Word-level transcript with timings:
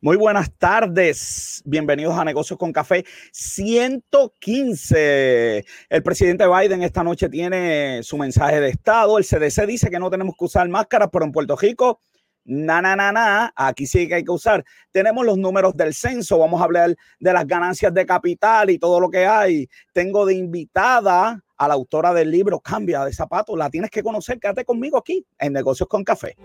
Muy 0.00 0.16
buenas 0.16 0.52
tardes, 0.56 1.60
bienvenidos 1.64 2.16
a 2.16 2.24
Negocios 2.24 2.56
con 2.56 2.72
Café 2.72 3.04
115. 3.32 5.64
El 5.88 6.02
presidente 6.04 6.44
Biden 6.46 6.84
esta 6.84 7.02
noche 7.02 7.28
tiene 7.28 8.04
su 8.04 8.16
mensaje 8.16 8.60
de 8.60 8.68
Estado. 8.68 9.18
El 9.18 9.24
CDC 9.24 9.66
dice 9.66 9.90
que 9.90 9.98
no 9.98 10.08
tenemos 10.08 10.36
que 10.38 10.44
usar 10.44 10.68
máscaras, 10.68 11.08
pero 11.12 11.24
en 11.24 11.32
Puerto 11.32 11.56
Rico, 11.56 12.00
na, 12.44 12.80
na, 12.80 12.94
na, 12.94 13.10
na, 13.10 13.52
aquí 13.56 13.86
sí 13.86 14.06
que 14.06 14.14
hay 14.14 14.22
que 14.22 14.30
usar. 14.30 14.64
Tenemos 14.92 15.26
los 15.26 15.36
números 15.36 15.76
del 15.76 15.92
censo, 15.92 16.38
vamos 16.38 16.60
a 16.60 16.64
hablar 16.64 16.94
de 17.18 17.32
las 17.32 17.44
ganancias 17.44 17.92
de 17.92 18.06
capital 18.06 18.70
y 18.70 18.78
todo 18.78 19.00
lo 19.00 19.10
que 19.10 19.26
hay. 19.26 19.68
Tengo 19.92 20.26
de 20.26 20.34
invitada 20.34 21.42
a 21.56 21.66
la 21.66 21.74
autora 21.74 22.14
del 22.14 22.30
libro 22.30 22.60
Cambia 22.60 23.04
de 23.04 23.12
zapatos. 23.12 23.58
La 23.58 23.68
tienes 23.68 23.90
que 23.90 24.04
conocer, 24.04 24.38
quédate 24.38 24.64
conmigo 24.64 24.96
aquí 24.96 25.26
en 25.40 25.54
Negocios 25.54 25.88
con 25.88 26.04
Café. 26.04 26.36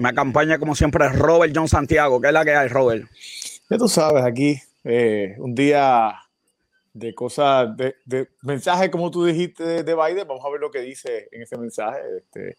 Me 0.00 0.08
acompaña 0.08 0.58
como 0.58 0.74
siempre 0.74 1.06
Robert 1.10 1.52
John 1.54 1.68
Santiago. 1.68 2.22
¿Qué 2.22 2.28
es 2.28 2.32
la 2.32 2.42
que 2.42 2.54
hay, 2.54 2.68
Robert? 2.68 3.06
Ya 3.68 3.76
tú 3.76 3.86
sabes, 3.86 4.24
aquí 4.24 4.58
eh, 4.82 5.34
un 5.36 5.54
día 5.54 6.14
de 6.94 7.14
cosas, 7.14 7.76
de, 7.76 7.96
de 8.06 8.30
mensaje 8.40 8.90
como 8.90 9.10
tú 9.10 9.26
dijiste 9.26 9.82
de, 9.82 9.94
Biden. 9.94 10.26
Vamos 10.26 10.42
a 10.42 10.50
ver 10.50 10.58
lo 10.58 10.70
que 10.70 10.80
dice 10.80 11.28
en 11.30 11.42
ese 11.42 11.58
mensaje. 11.58 11.98
Este, 12.16 12.56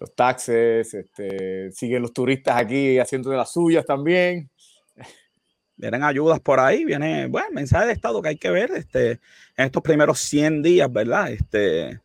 los 0.00 0.12
taxes, 0.16 0.92
este, 0.92 1.70
siguen 1.70 2.02
los 2.02 2.12
turistas 2.12 2.56
aquí 2.56 2.98
haciendo 2.98 3.30
de 3.30 3.36
las 3.36 3.52
suyas 3.52 3.86
también. 3.86 4.50
Vienen 5.76 6.02
ayudas 6.02 6.40
por 6.40 6.58
ahí, 6.58 6.84
viene, 6.84 7.28
bueno, 7.28 7.50
mensaje 7.52 7.86
de 7.86 7.92
Estado 7.92 8.20
que 8.20 8.30
hay 8.30 8.36
que 8.36 8.50
ver 8.50 8.72
este, 8.72 9.12
en 9.56 9.66
estos 9.66 9.82
primeros 9.82 10.18
100 10.18 10.60
días, 10.60 10.92
¿verdad? 10.92 11.30
Este, 11.30 12.00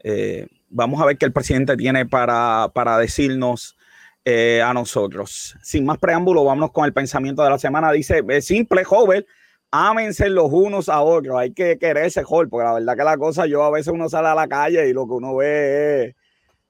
eh, 0.00 0.48
vamos 0.68 1.00
a 1.00 1.06
ver 1.06 1.16
qué 1.16 1.26
el 1.26 1.32
presidente 1.32 1.76
tiene 1.76 2.06
para, 2.06 2.72
para 2.74 2.98
decirnos 2.98 3.76
eh, 4.24 4.62
a 4.62 4.74
nosotros. 4.74 5.56
Sin 5.62 5.84
más 5.84 5.98
preámbulo, 5.98 6.44
vámonos 6.44 6.72
con 6.72 6.84
el 6.84 6.92
pensamiento 6.92 7.42
de 7.42 7.50
la 7.50 7.58
semana. 7.58 7.90
Dice, 7.92 8.22
es 8.28 8.46
simple, 8.46 8.84
joven, 8.84 9.24
ámense 9.70 10.28
los 10.28 10.50
unos 10.52 10.88
a 10.88 11.00
otros. 11.00 11.36
Hay 11.38 11.52
que 11.52 11.78
quererse, 11.78 12.22
joven, 12.22 12.50
porque 12.50 12.64
la 12.64 12.74
verdad 12.74 12.96
que 12.96 13.04
la 13.04 13.16
cosa, 13.16 13.46
yo 13.46 13.62
a 13.62 13.70
veces 13.70 13.92
uno 13.92 14.08
sale 14.08 14.28
a 14.28 14.34
la 14.34 14.48
calle 14.48 14.88
y 14.88 14.92
lo 14.92 15.06
que 15.06 15.12
uno 15.12 15.36
ve 15.36 16.04
es 16.04 16.14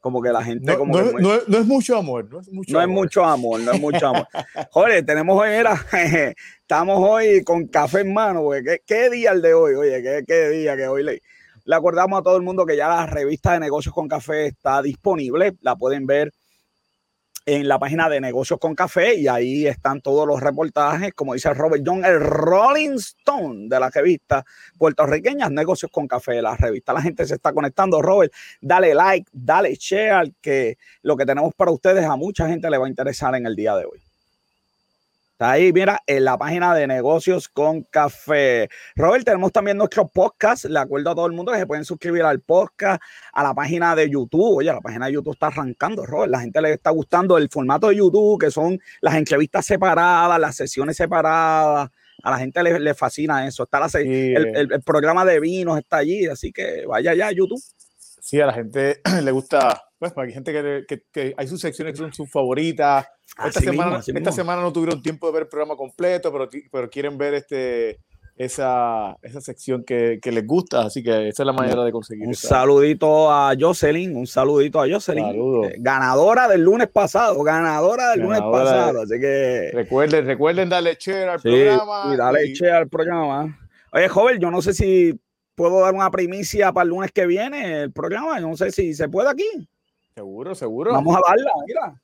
como 0.01 0.23
que 0.23 0.31
la 0.31 0.43
gente... 0.43 0.73
No, 0.73 0.79
como 0.79 0.97
no, 0.97 1.13
no, 1.13 1.39
no 1.47 1.59
es 1.59 1.67
mucho 1.67 1.97
amor, 1.97 2.29
no 2.31 2.41
es 2.41 2.51
mucho 2.51 2.73
no 2.73 2.81
amor. 2.81 2.91
es 2.91 3.03
mucho 3.03 3.25
amor, 3.25 3.61
no 3.61 3.73
es 3.73 3.81
mucho 3.81 4.07
amor. 4.07 4.29
Joder, 4.71 5.05
tenemos 5.05 5.39
hoy, 5.39 5.51
mira, 5.51 5.75
estamos 6.61 6.99
hoy 7.01 7.43
con 7.45 7.67
café 7.67 8.01
en 8.01 8.15
mano, 8.15 8.43
güey. 8.43 8.63
¿Qué, 8.63 8.81
¿Qué, 8.87 9.11
día 9.11 9.33
el 9.33 9.43
de 9.43 9.55
hoy? 9.55 9.75
Oye, 9.75 10.03
¿qué, 10.03 10.25
qué 10.27 10.49
día 10.49 10.77
que 10.77 10.89
hoy 10.89 11.03
le, 11.03 11.23
le 11.65 11.75
acordamos 11.75 12.21
a 12.21 12.23
todo 12.23 12.37
el 12.37 12.43
mundo 12.43 12.65
que 12.65 12.77
ya 12.77 12.89
la 12.89 13.07
revista 13.07 13.53
de 13.53 13.61
negocios 13.61 13.95
con 13.95 14.09
café 14.09 14.47
está 14.47 14.81
disponible. 14.83 15.57
La 15.61 15.77
pueden 15.77 16.07
ver 16.07 16.33
en 17.47 17.69
la 17.69 17.79
página 17.79 18.09
de 18.09 18.21
Negocios 18.21 18.59
con 18.59 18.75
Café 18.75 19.15
y 19.15 19.29
ahí 19.29 19.67
están 19.67 20.01
todos 20.01 20.27
los 20.27 20.41
reportajes, 20.41 21.13
como 21.15 21.35
dice 21.35 21.53
Robert 21.55 21.83
John, 21.87 22.05
el 22.05 22.21
Rolling 22.21 22.97
Stone 22.97 23.69
de 23.69 23.81
la 23.81 23.91
revista 23.91 24.45
puertorriqueña 24.79 25.49
Negocios 25.49 25.91
con 25.91 26.07
Café, 26.07 26.43
la 26.43 26.57
revista. 26.57 26.93
La 26.93 27.03
gente 27.03 27.27
se 27.27 27.35
está 27.35 27.53
conectando, 27.53 28.03
Robert, 28.03 28.33
dale 28.61 28.95
like, 28.95 29.29
dale 29.33 29.75
share, 29.75 30.33
que 30.41 30.79
lo 31.03 31.17
que 31.17 31.27
tenemos 31.27 31.55
para 31.55 31.71
ustedes 31.71 32.05
a 32.05 32.17
mucha 32.17 32.49
gente 32.49 32.71
le 32.71 32.79
va 32.79 32.87
a 32.87 32.89
interesar 32.89 33.35
en 33.35 33.47
el 33.47 33.57
día 33.57 33.77
de 33.77 33.85
hoy. 33.85 34.10
Está 35.41 35.53
ahí, 35.53 35.73
mira, 35.73 36.03
en 36.07 36.27
la 36.27 36.37
página 36.37 36.75
de 36.75 36.87
negocios 36.87 37.49
con 37.49 37.83
café. 37.85 38.69
Robert, 38.95 39.25
tenemos 39.25 39.51
también 39.51 39.79
nuestro 39.79 40.07
podcast. 40.07 40.67
Le 40.67 40.79
acuerdo 40.79 41.09
a 41.09 41.15
todo 41.15 41.25
el 41.25 41.33
mundo 41.33 41.51
que 41.51 41.59
se 41.59 41.67
pueden 41.67 41.87
suscribir 41.87 42.25
al 42.25 42.41
podcast, 42.41 43.03
a 43.33 43.43
la 43.43 43.55
página 43.55 43.97
de 43.97 44.11
YouTube. 44.11 44.59
Oye, 44.59 44.71
la 44.71 44.83
página 44.83 45.07
de 45.07 45.15
YouTube 45.15 45.33
está 45.33 45.47
arrancando, 45.47 46.05
Robert. 46.05 46.31
La 46.31 46.41
gente 46.41 46.61
le 46.61 46.75
está 46.75 46.91
gustando 46.91 47.39
el 47.39 47.49
formato 47.49 47.89
de 47.89 47.97
YouTube, 47.97 48.39
que 48.39 48.51
son 48.51 48.79
las 49.01 49.15
entrevistas 49.15 49.65
separadas, 49.65 50.39
las 50.39 50.57
sesiones 50.57 50.99
separadas. 50.99 51.89
A 52.23 52.31
la 52.33 52.37
gente 52.37 52.63
le, 52.63 52.79
le 52.79 52.93
fascina 52.93 53.47
eso. 53.47 53.63
Está 53.63 53.81
la, 53.81 53.89
sí. 53.89 53.97
el, 53.97 54.47
el, 54.55 54.73
el, 54.75 54.83
programa 54.83 55.25
de 55.25 55.41
vinos 55.41 55.79
está 55.79 55.97
allí, 55.97 56.27
así 56.27 56.53
que 56.53 56.85
vaya 56.85 57.15
ya 57.15 57.29
a 57.29 57.33
YouTube. 57.33 57.63
Sí, 58.21 58.39
a 58.43 58.45
la 58.45 58.53
gente 58.53 59.01
le 59.23 59.31
gusta, 59.31 59.85
pues, 60.01 60.13
hay 60.17 60.33
gente 60.33 60.53
que, 60.53 60.85
que, 60.89 61.03
que 61.13 61.35
hay 61.37 61.47
sus 61.47 61.61
secciones 61.61 61.93
que 61.93 61.99
son 61.99 62.13
sus 62.13 62.31
favoritas. 62.31 63.07
Esta, 63.47 63.61
semana, 63.61 63.99
mismo, 63.99 64.19
esta 64.19 64.33
semana, 64.33 64.63
no 64.63 64.73
tuvieron 64.73 65.03
tiempo 65.03 65.27
de 65.27 65.33
ver 65.35 65.43
el 65.43 65.49
programa 65.49 65.77
completo, 65.77 66.33
pero, 66.33 66.49
pero 66.73 66.91
quieren 66.91 67.17
ver 67.17 67.35
este, 67.35 68.01
esa, 68.35 69.17
esa 69.21 69.41
sección 69.43 69.85
que, 69.85 70.19
que, 70.21 70.33
les 70.33 70.47
gusta, 70.47 70.81
así 70.81 71.03
que 71.03 71.29
esa 71.29 71.43
es 71.43 71.47
la 71.47 71.53
manera 71.53 71.85
de 71.85 71.93
conseguir. 71.93 72.27
Un 72.27 72.33
esa. 72.33 72.49
saludito 72.49 73.31
a 73.31 73.53
Jocelyn, 73.59 74.17
un 74.17 74.27
saludito 74.27 74.81
a 74.81 74.89
Jocelyn, 74.89 75.27
eh, 75.65 75.75
ganadora 75.79 76.49
del 76.49 76.63
lunes 76.63 76.89
pasado, 76.89 77.43
ganadora 77.43 78.11
del 78.11 78.21
ganadora 78.21 78.49
lunes 78.49 78.63
pasado, 78.65 78.93
de, 78.95 79.03
así 79.03 79.21
que 79.21 79.71
recuerden, 79.75 80.25
recuerden 80.25 80.71
darle 80.71 80.97
share 80.99 81.29
al 81.29 81.41
sí, 81.41 81.51
programa. 81.51 82.11
Y 82.13 82.17
dale 82.17 82.47
y... 82.47 82.55
share 82.55 82.73
al 82.73 82.89
programa. 82.89 83.59
Oye, 83.93 84.09
joven, 84.09 84.41
yo 84.41 84.51
no 84.51 84.63
sé 84.63 84.73
si 84.73 85.21
puedo 85.55 85.81
dar 85.81 85.93
una 85.93 86.11
primicia 86.11 86.73
para 86.73 86.85
el 86.85 86.89
lunes 86.89 87.13
que 87.13 87.27
viene 87.27 87.83
el 87.83 87.93
programa, 87.93 88.41
no 88.41 88.57
sé 88.57 88.71
si 88.71 88.95
se 88.95 89.11
puede 89.11 89.29
aquí. 89.29 89.69
Seguro, 90.15 90.55
seguro. 90.55 90.93
Vamos 90.93 91.17
a 91.17 91.21
darla, 91.29 91.51
mira 91.67 92.01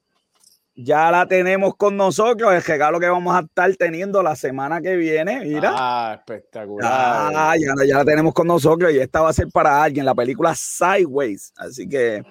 ya 0.76 1.10
la 1.10 1.26
tenemos 1.26 1.74
con 1.76 1.96
nosotros, 1.96 2.52
el 2.52 2.62
regalo 2.62 3.00
que 3.00 3.08
vamos 3.08 3.34
a 3.34 3.40
estar 3.40 3.74
teniendo 3.76 4.22
la 4.22 4.36
semana 4.36 4.82
que 4.82 4.94
viene, 4.94 5.40
mira. 5.40 5.72
Ah, 5.74 6.14
espectacular. 6.18 6.90
Ah, 6.92 7.54
ya, 7.58 7.72
ya 7.86 7.96
la 7.96 8.04
tenemos 8.04 8.34
con 8.34 8.46
nosotros 8.46 8.92
y 8.92 8.98
esta 8.98 9.22
va 9.22 9.30
a 9.30 9.32
ser 9.32 9.48
para 9.48 9.82
alguien, 9.82 10.04
la 10.04 10.14
película 10.14 10.54
Sideways. 10.54 11.54
Así 11.56 11.88
que 11.88 12.22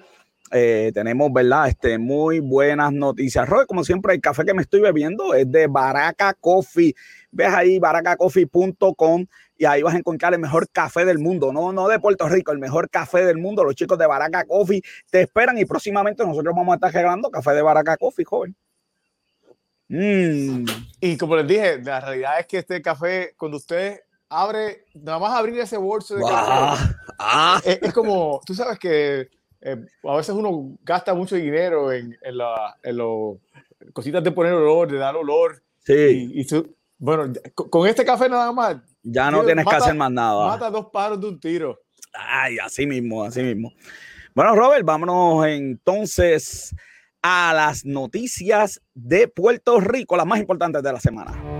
eh, 0.52 0.92
tenemos, 0.94 1.32
¿verdad? 1.32 1.68
Este, 1.68 1.98
muy 1.98 2.38
buenas 2.38 2.92
noticias. 2.92 3.48
Roy, 3.48 3.66
como 3.66 3.82
siempre, 3.82 4.14
el 4.14 4.20
café 4.20 4.44
que 4.44 4.54
me 4.54 4.62
estoy 4.62 4.80
bebiendo 4.80 5.34
es 5.34 5.50
de 5.50 5.66
Baraka 5.66 6.32
Coffee. 6.34 6.94
Ves 7.32 7.52
ahí, 7.52 7.80
baracacoffee.com 7.80 9.26
y 9.58 9.64
ahí 9.64 9.82
vas 9.82 9.94
a 9.94 9.98
encontrar 9.98 10.34
el 10.34 10.40
mejor 10.40 10.68
café 10.70 11.04
del 11.04 11.18
mundo, 11.18 11.52
no, 11.52 11.72
no 11.72 11.88
de 11.88 11.98
Puerto 11.98 12.28
Rico, 12.28 12.52
el 12.52 12.58
mejor 12.58 12.90
café 12.90 13.24
del 13.24 13.38
mundo. 13.38 13.64
Los 13.64 13.74
chicos 13.74 13.98
de 13.98 14.06
Baraka 14.06 14.44
Coffee 14.44 14.82
te 15.10 15.22
esperan 15.22 15.58
y 15.58 15.64
próximamente 15.64 16.24
nosotros 16.24 16.54
vamos 16.54 16.72
a 16.72 16.74
estar 16.76 16.92
regalando 16.92 17.30
café 17.30 17.52
de 17.52 17.62
Baraka 17.62 17.96
Coffee, 17.96 18.24
joven. 18.24 18.54
Mm. 19.88 20.64
Y 21.00 21.16
como 21.16 21.36
les 21.36 21.46
dije, 21.46 21.82
la 21.82 22.00
realidad 22.00 22.40
es 22.40 22.46
que 22.46 22.58
este 22.58 22.82
café, 22.82 23.34
cuando 23.36 23.56
usted 23.56 24.00
abre, 24.28 24.84
nada 24.94 25.18
más 25.18 25.32
abrir 25.32 25.58
ese 25.60 25.76
bolso 25.76 26.16
de 26.16 26.22
wow. 26.22 26.30
café, 26.30 26.94
ah. 27.18 27.60
es, 27.64 27.78
es, 27.80 27.92
como, 27.92 28.40
tú 28.44 28.54
sabes 28.54 28.78
que 28.78 29.30
eh, 29.60 29.86
a 30.04 30.16
veces 30.16 30.34
uno 30.34 30.76
gasta 30.82 31.14
mucho 31.14 31.36
dinero 31.36 31.92
en, 31.92 32.16
en, 32.20 32.36
la, 32.36 32.76
en 32.82 32.96
los 32.96 33.38
cositas 33.92 34.22
de 34.22 34.32
poner 34.32 34.52
olor, 34.52 34.90
de 34.90 34.98
dar 34.98 35.16
olor. 35.16 35.62
Sí. 35.84 36.30
Y, 36.34 36.40
y 36.40 36.44
su, 36.44 36.76
bueno, 36.98 37.32
con 37.54 37.86
este 37.86 38.04
café 38.04 38.28
nada 38.28 38.52
más. 38.52 38.76
Ya 39.08 39.30
no 39.30 39.44
tienes 39.44 39.64
mata, 39.64 39.76
que 39.76 39.82
hacer 39.84 39.94
más 39.94 40.10
nada. 40.10 40.48
Mata 40.48 40.68
dos 40.68 40.86
paros 40.92 41.20
de 41.20 41.28
un 41.28 41.38
tiro. 41.38 41.78
Ay, 42.12 42.58
así 42.58 42.86
mismo, 42.86 43.22
así 43.22 43.40
mismo. 43.40 43.72
Bueno, 44.34 44.56
Robert, 44.56 44.84
vámonos 44.84 45.46
entonces 45.46 46.74
a 47.22 47.52
las 47.54 47.84
noticias 47.84 48.82
de 48.94 49.28
Puerto 49.28 49.78
Rico, 49.78 50.16
las 50.16 50.26
más 50.26 50.40
importantes 50.40 50.82
de 50.82 50.92
la 50.92 51.00
semana. 51.00 51.55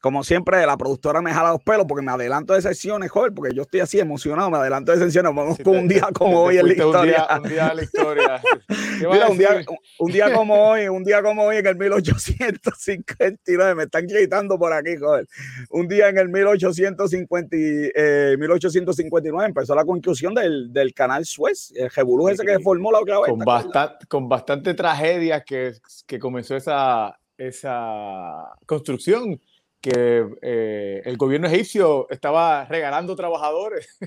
Como 0.00 0.22
siempre, 0.22 0.64
la 0.64 0.76
productora 0.76 1.20
me 1.20 1.32
jala 1.32 1.50
los 1.50 1.62
pelos 1.62 1.84
porque 1.88 2.04
me 2.04 2.12
adelanto 2.12 2.54
de 2.54 2.62
sesiones, 2.62 3.10
joder, 3.10 3.32
porque 3.32 3.52
yo 3.52 3.62
estoy 3.62 3.80
así 3.80 3.98
emocionado, 3.98 4.48
me 4.48 4.58
adelanto 4.58 4.92
de 4.92 4.98
sesiones. 4.98 5.34
Vamos 5.34 5.56
sí, 5.56 5.64
con 5.64 5.72
te, 5.72 5.78
un 5.80 5.88
día 5.88 6.08
como 6.14 6.42
hoy 6.42 6.58
en 6.58 6.66
la 6.66 6.72
historia. 6.72 7.00
Un 7.00 7.08
día, 7.08 7.26
un 7.42 7.48
día 7.48 7.68
en 7.68 7.76
la 7.76 7.82
historia. 7.82 8.40
Mira, 9.10 9.28
un 9.28 9.38
día, 9.38 9.64
un 9.98 10.12
día 10.12 10.32
como 10.32 10.54
hoy, 10.70 10.86
un 10.88 11.02
día 11.02 11.20
como 11.20 11.42
hoy 11.42 11.56
en 11.56 11.66
el 11.66 11.76
1859, 11.76 13.74
me 13.74 13.82
están 13.84 14.06
gritando 14.06 14.56
por 14.56 14.72
aquí, 14.72 14.96
joder. 14.96 15.26
Un 15.70 15.88
día 15.88 16.08
en 16.08 16.18
el 16.18 16.28
1850, 16.28 17.56
eh, 17.56 18.36
1859 18.38 19.46
empezó 19.48 19.74
la 19.74 19.84
construcción 19.84 20.32
del, 20.32 20.72
del 20.72 20.94
canal 20.94 21.24
Suez, 21.24 21.72
el 21.74 21.90
Jebulú 21.90 22.28
ese 22.28 22.44
que 22.44 22.54
se 22.54 22.60
formó 22.60 22.92
la 22.92 23.00
otra 23.00 23.18
vez. 23.18 23.30
Con, 23.30 23.40
bastante, 23.40 24.06
con 24.06 24.28
bastante 24.28 24.74
tragedia 24.74 25.40
que, 25.42 25.72
que 26.06 26.20
comenzó 26.20 26.54
esa, 26.54 27.18
esa 27.36 28.52
construcción 28.64 29.40
que 29.80 30.26
eh, 30.42 31.02
el 31.04 31.16
gobierno 31.16 31.48
egipcio 31.48 32.08
estaba 32.10 32.64
regalando 32.64 33.14
trabajadores. 33.16 33.98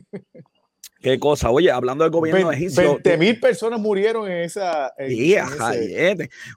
Qué 1.01 1.17
cosa, 1.17 1.49
oye, 1.49 1.71
hablando 1.71 2.03
del 2.03 2.11
gobierno 2.11 2.51
egipcio. 2.51 2.83
20 2.83 3.17
mil 3.17 3.39
personas 3.39 3.79
murieron 3.79 4.29
en 4.29 4.43
esa. 4.43 4.93
sí, 4.99 5.35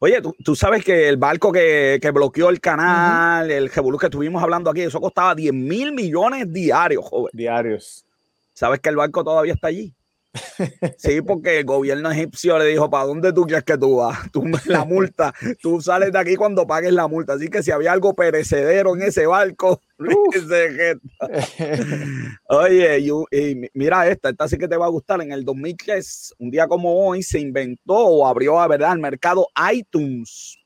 Oye, 0.00 0.20
¿tú, 0.44 0.54
sabes 0.54 0.84
que 0.84 1.08
el 1.08 1.16
barco 1.16 1.50
que, 1.50 1.98
bloqueó 2.12 2.50
el 2.50 2.60
canal, 2.60 3.50
el 3.50 3.70
Jebulú 3.70 3.96
que 3.96 4.06
estuvimos 4.06 4.42
hablando 4.42 4.68
aquí, 4.68 4.82
eso 4.82 5.00
costaba 5.00 5.34
10 5.34 5.54
mil 5.54 5.92
millones 5.92 6.52
diarios, 6.52 7.06
joven. 7.06 7.30
Diarios. 7.32 8.04
¿Sabes 8.52 8.80
que 8.80 8.90
el 8.90 8.96
barco 8.96 9.24
todavía 9.24 9.54
está 9.54 9.68
allí? 9.68 9.94
Sí, 10.98 11.22
porque 11.22 11.60
el 11.60 11.64
gobierno 11.64 12.10
egipcio 12.10 12.58
le 12.58 12.66
dijo, 12.66 12.90
¿para 12.90 13.04
dónde 13.04 13.32
tú 13.32 13.44
quieres 13.44 13.64
que 13.64 13.78
tú 13.78 13.96
vas? 13.96 14.30
Tú, 14.32 14.44
la 14.66 14.84
multa, 14.84 15.32
tú 15.60 15.80
sales 15.80 16.12
de 16.12 16.18
aquí 16.18 16.36
cuando 16.36 16.66
pagues 16.66 16.92
la 16.92 17.06
multa. 17.06 17.34
Así 17.34 17.48
que 17.48 17.62
si 17.62 17.70
había 17.70 17.92
algo 17.92 18.14
perecedero 18.14 18.96
en 18.96 19.02
ese 19.02 19.26
barco, 19.26 19.80
oye, 22.48 22.98
y, 22.98 23.12
mira 23.74 24.08
esta, 24.08 24.30
esta 24.30 24.48
sí 24.48 24.58
que 24.58 24.68
te 24.68 24.76
va 24.76 24.86
a 24.86 24.90
gustar. 24.90 25.22
En 25.22 25.32
el 25.32 25.44
2003, 25.44 26.34
un 26.38 26.50
día 26.50 26.66
como 26.66 27.06
hoy, 27.06 27.22
se 27.22 27.38
inventó 27.38 27.94
o 27.94 28.26
abrió 28.26 28.60
a 28.60 28.66
verdad 28.66 28.92
el 28.92 29.00
mercado 29.00 29.46
iTunes. 29.72 30.58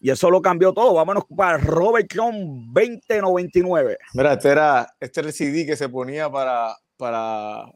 Y 0.00 0.10
eso 0.10 0.30
lo 0.30 0.40
cambió 0.40 0.72
todo. 0.72 0.94
Vámonos 0.94 1.24
para 1.36 1.58
Robert 1.58 2.08
Chrome 2.10 2.66
2099. 2.72 3.98
Mira, 4.14 4.32
este 4.32 4.48
era, 4.48 4.86
este 4.98 5.20
era 5.20 5.28
el 5.28 5.34
CD 5.34 5.66
que 5.66 5.76
se 5.76 5.88
ponía 5.88 6.30
para, 6.30 6.74
para 6.96 7.70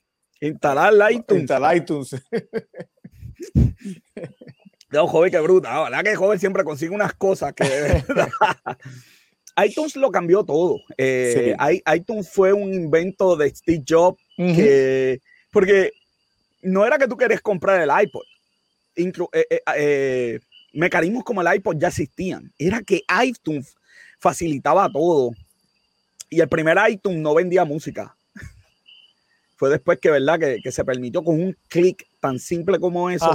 Instalar 0.46 1.12
iTunes. 1.12 1.41
Instalar 1.41 1.76
iTunes. 1.76 2.17
No, 4.91 5.08
joven, 5.08 5.32
qué 5.32 5.41
bruta. 5.41 5.82
¿Verdad 5.82 6.05
que 6.05 6.14
joven 6.14 6.38
siempre 6.38 6.62
consigue 6.62 6.94
unas 6.94 7.14
cosas 7.14 7.52
que 7.52 7.64
iTunes 9.67 9.96
lo 9.96 10.12
cambió 10.12 10.44
todo. 10.44 10.79
Eh, 10.96 11.56
iTunes 11.96 12.31
fue 12.31 12.52
un 12.52 12.73
invento 12.73 13.35
de 13.35 13.50
Steve 13.50 13.82
Jobs 13.85 14.23
porque 15.50 15.91
no 16.62 16.87
era 16.87 16.96
que 16.96 17.08
tú 17.08 17.17
querías 17.17 17.41
comprar 17.41 17.81
el 17.81 17.91
iPod. 18.05 18.23
Eh, 18.94 19.62
eh, 19.76 20.38
mecanismos 20.73 21.25
como 21.25 21.43
el 21.43 21.56
iPod 21.56 21.76
ya 21.76 21.88
existían. 21.88 22.52
Era 22.56 22.81
que 22.81 23.02
iTunes 23.25 23.75
facilitaba 24.20 24.88
todo. 24.93 25.32
Y 26.31 26.41
el 26.41 26.49
primer 26.49 26.79
iTunes 26.88 27.19
no 27.19 27.35
vendía 27.35 27.64
música 27.64 28.17
fue 29.56 29.71
después 29.71 29.99
que, 30.01 30.11
¿verdad? 30.11 30.39
Que, 30.39 30.73
se 30.73 30.85
permitió 30.85 31.23
con 31.23 31.41
un 31.41 31.56
clic 31.69 32.06
tan 32.21 32.39
simple 32.39 32.79
como 32.79 33.11
eso 33.11 33.31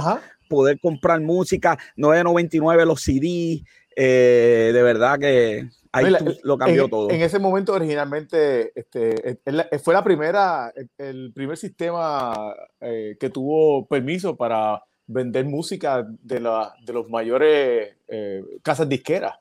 poder 0.50 0.80
comprar 0.80 1.20
música, 1.20 1.78
9.99 1.96 2.84
los 2.84 3.00
CD, 3.00 3.62
eh, 3.96 4.70
de 4.74 4.82
verdad 4.82 5.18
que 5.18 5.68
ahí 5.92 6.12
lo 6.42 6.58
cambió 6.58 6.88
todo. 6.88 7.08
En 7.10 7.22
ese 7.22 7.38
momento 7.38 7.72
originalmente 7.72 8.72
este, 8.74 9.38
fue 9.82 9.94
la 9.94 10.02
primera, 10.02 10.72
el, 10.98 11.32
primer 11.32 11.56
sistema 11.56 12.52
eh, 12.80 13.16
que 13.18 13.30
tuvo 13.30 13.86
permiso 13.86 14.36
para 14.36 14.82
vender 15.06 15.44
música 15.44 16.04
de, 16.22 16.40
la, 16.40 16.74
de 16.84 16.92
los 16.92 17.08
mayores 17.08 17.94
eh, 18.08 18.42
casas 18.62 18.88
disqueras. 18.88 19.36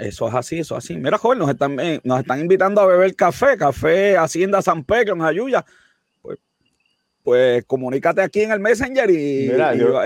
Eso 0.00 0.28
es 0.28 0.34
así, 0.34 0.60
eso 0.60 0.78
es 0.78 0.84
así. 0.84 0.96
Mira, 0.96 1.18
joven, 1.18 1.40
nos 1.40 1.50
están, 1.50 1.76
nos 2.04 2.20
están 2.20 2.40
invitando 2.40 2.80
a 2.80 2.86
beber 2.86 3.14
café, 3.14 3.58
café 3.58 4.16
Hacienda 4.16 4.62
San 4.62 4.82
Pedro 4.82 5.14
en 5.14 5.20
Ayuya 5.20 5.62
pues 7.24 7.64
comunícate 7.64 8.20
aquí 8.20 8.42
en 8.42 8.52
el 8.52 8.60
Messenger 8.60 9.10
y, 9.10 9.48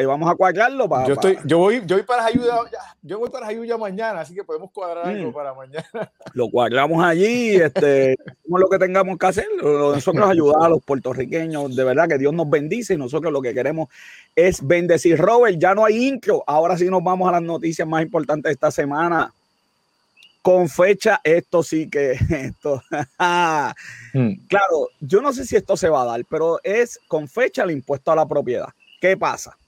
vamos 0.06 0.30
a 0.30 0.36
cuadrarlo. 0.36 0.88
Yo, 1.04 1.14
estoy, 1.14 1.36
yo, 1.44 1.58
voy, 1.58 1.82
yo 1.84 1.96
voy 1.96 2.04
para 2.04 2.24
ayuda, 2.24 2.60
yo 3.02 3.18
voy 3.18 3.28
para 3.28 3.48
ayuda 3.48 3.76
mañana, 3.76 4.20
así 4.20 4.36
que 4.36 4.44
podemos 4.44 4.70
cuadrar 4.70 5.08
algo 5.08 5.30
mm. 5.30 5.34
para 5.34 5.52
mañana. 5.52 5.84
Lo 6.32 6.48
cuadramos 6.48 7.04
allí, 7.04 7.56
este, 7.56 8.16
lo 8.46 8.68
que 8.68 8.78
tengamos 8.78 9.18
que 9.18 9.26
hacer, 9.26 9.46
nosotros 9.60 10.30
ayudar 10.30 10.66
a 10.66 10.68
los 10.68 10.80
puertorriqueños, 10.84 11.74
de 11.74 11.82
verdad 11.82 12.06
que 12.06 12.18
Dios 12.18 12.32
nos 12.32 12.48
bendice 12.48 12.94
y 12.94 12.96
nosotros 12.96 13.32
lo 13.32 13.42
que 13.42 13.52
queremos 13.52 13.88
es 14.36 14.64
bendecir. 14.64 15.18
Robert, 15.18 15.58
ya 15.58 15.74
no 15.74 15.84
hay 15.84 16.06
intro, 16.06 16.44
ahora 16.46 16.78
sí 16.78 16.84
nos 16.84 17.02
vamos 17.02 17.28
a 17.28 17.32
las 17.32 17.42
noticias 17.42 17.88
más 17.88 18.02
importantes 18.02 18.44
de 18.44 18.52
esta 18.52 18.70
semana 18.70 19.32
con 20.48 20.66
fecha, 20.70 21.20
esto 21.24 21.62
sí 21.62 21.90
que 21.90 22.12
esto. 22.30 22.82
Hmm. 24.14 24.32
Claro, 24.48 24.88
yo 24.98 25.20
no 25.20 25.34
sé 25.34 25.44
si 25.44 25.56
esto 25.56 25.76
se 25.76 25.90
va 25.90 26.00
a 26.00 26.06
dar, 26.06 26.24
pero 26.24 26.58
es 26.62 26.98
con 27.06 27.28
fecha 27.28 27.64
el 27.64 27.70
impuesto 27.72 28.12
a 28.12 28.16
la 28.16 28.26
propiedad. 28.26 28.68
¿Qué 28.98 29.14
pasa? 29.18 29.58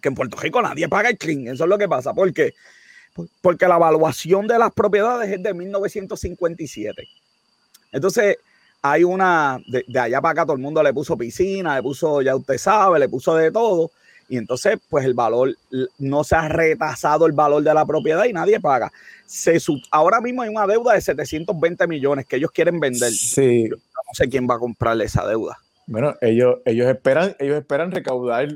Que 0.00 0.06
en 0.06 0.14
Puerto 0.14 0.36
Rico 0.36 0.62
nadie 0.62 0.88
paga 0.88 1.08
el 1.08 1.18
CRIM, 1.18 1.48
eso 1.48 1.64
es 1.64 1.68
lo 1.68 1.76
que 1.76 1.88
pasa. 1.88 2.14
¿Por 2.14 2.32
qué? 2.32 2.54
Porque 3.40 3.66
la 3.66 3.74
evaluación 3.78 4.46
de 4.46 4.60
las 4.60 4.72
propiedades 4.72 5.28
es 5.28 5.42
de 5.42 5.52
1957. 5.52 7.02
Entonces, 7.90 8.36
hay 8.82 9.02
una, 9.02 9.58
de, 9.66 9.84
de 9.88 9.98
allá 9.98 10.20
para 10.20 10.30
acá 10.30 10.44
todo 10.44 10.54
el 10.54 10.62
mundo 10.62 10.84
le 10.84 10.94
puso 10.94 11.18
piscina, 11.18 11.74
le 11.74 11.82
puso, 11.82 12.22
ya 12.22 12.36
usted 12.36 12.58
sabe, 12.58 13.00
le 13.00 13.08
puso 13.08 13.34
de 13.34 13.50
todo 13.50 13.90
y 14.28 14.36
entonces 14.36 14.78
pues 14.88 15.04
el 15.04 15.14
valor 15.14 15.56
no 15.98 16.24
se 16.24 16.36
ha 16.36 16.48
retasado 16.48 17.26
el 17.26 17.32
valor 17.32 17.62
de 17.62 17.72
la 17.72 17.86
propiedad 17.86 18.24
y 18.24 18.32
nadie 18.32 18.60
paga. 18.60 18.92
Se 19.24 19.58
ahora 19.90 20.20
mismo 20.20 20.42
hay 20.42 20.48
una 20.48 20.66
deuda 20.66 20.94
de 20.94 21.00
720 21.00 21.86
millones 21.86 22.26
que 22.26 22.36
ellos 22.36 22.50
quieren 22.50 22.80
vender. 22.80 23.10
Sí. 23.12 23.68
no 23.68 23.78
sé 24.12 24.28
quién 24.28 24.46
va 24.48 24.54
a 24.54 24.58
comprarle 24.58 25.04
esa 25.04 25.26
deuda. 25.26 25.58
Bueno, 25.86 26.14
ellos, 26.20 26.58
ellos 26.64 26.88
esperan, 26.88 27.36
ellos 27.38 27.58
esperan 27.58 27.92
recaudar 27.92 28.48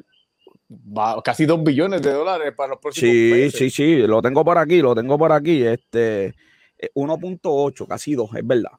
casi 1.25 1.47
2 1.47 1.63
billones 1.63 2.03
de 2.03 2.13
dólares 2.13 2.53
para 2.57 2.71
los 2.71 2.81
próximos 2.81 3.13
sí, 3.13 3.31
meses. 3.33 3.53
Sí, 3.53 3.71
sí, 3.71 3.97
sí, 3.97 3.97
lo 4.07 4.21
tengo 4.23 4.45
por 4.45 4.59
aquí, 4.59 4.81
lo 4.81 4.95
tengo 4.95 5.17
por 5.17 5.33
aquí. 5.33 5.65
Este 5.65 6.35
1.8, 6.95 7.85
eh, 7.85 7.87
casi 7.89 8.15
2, 8.15 8.31
es 8.37 8.47
verdad. 8.47 8.73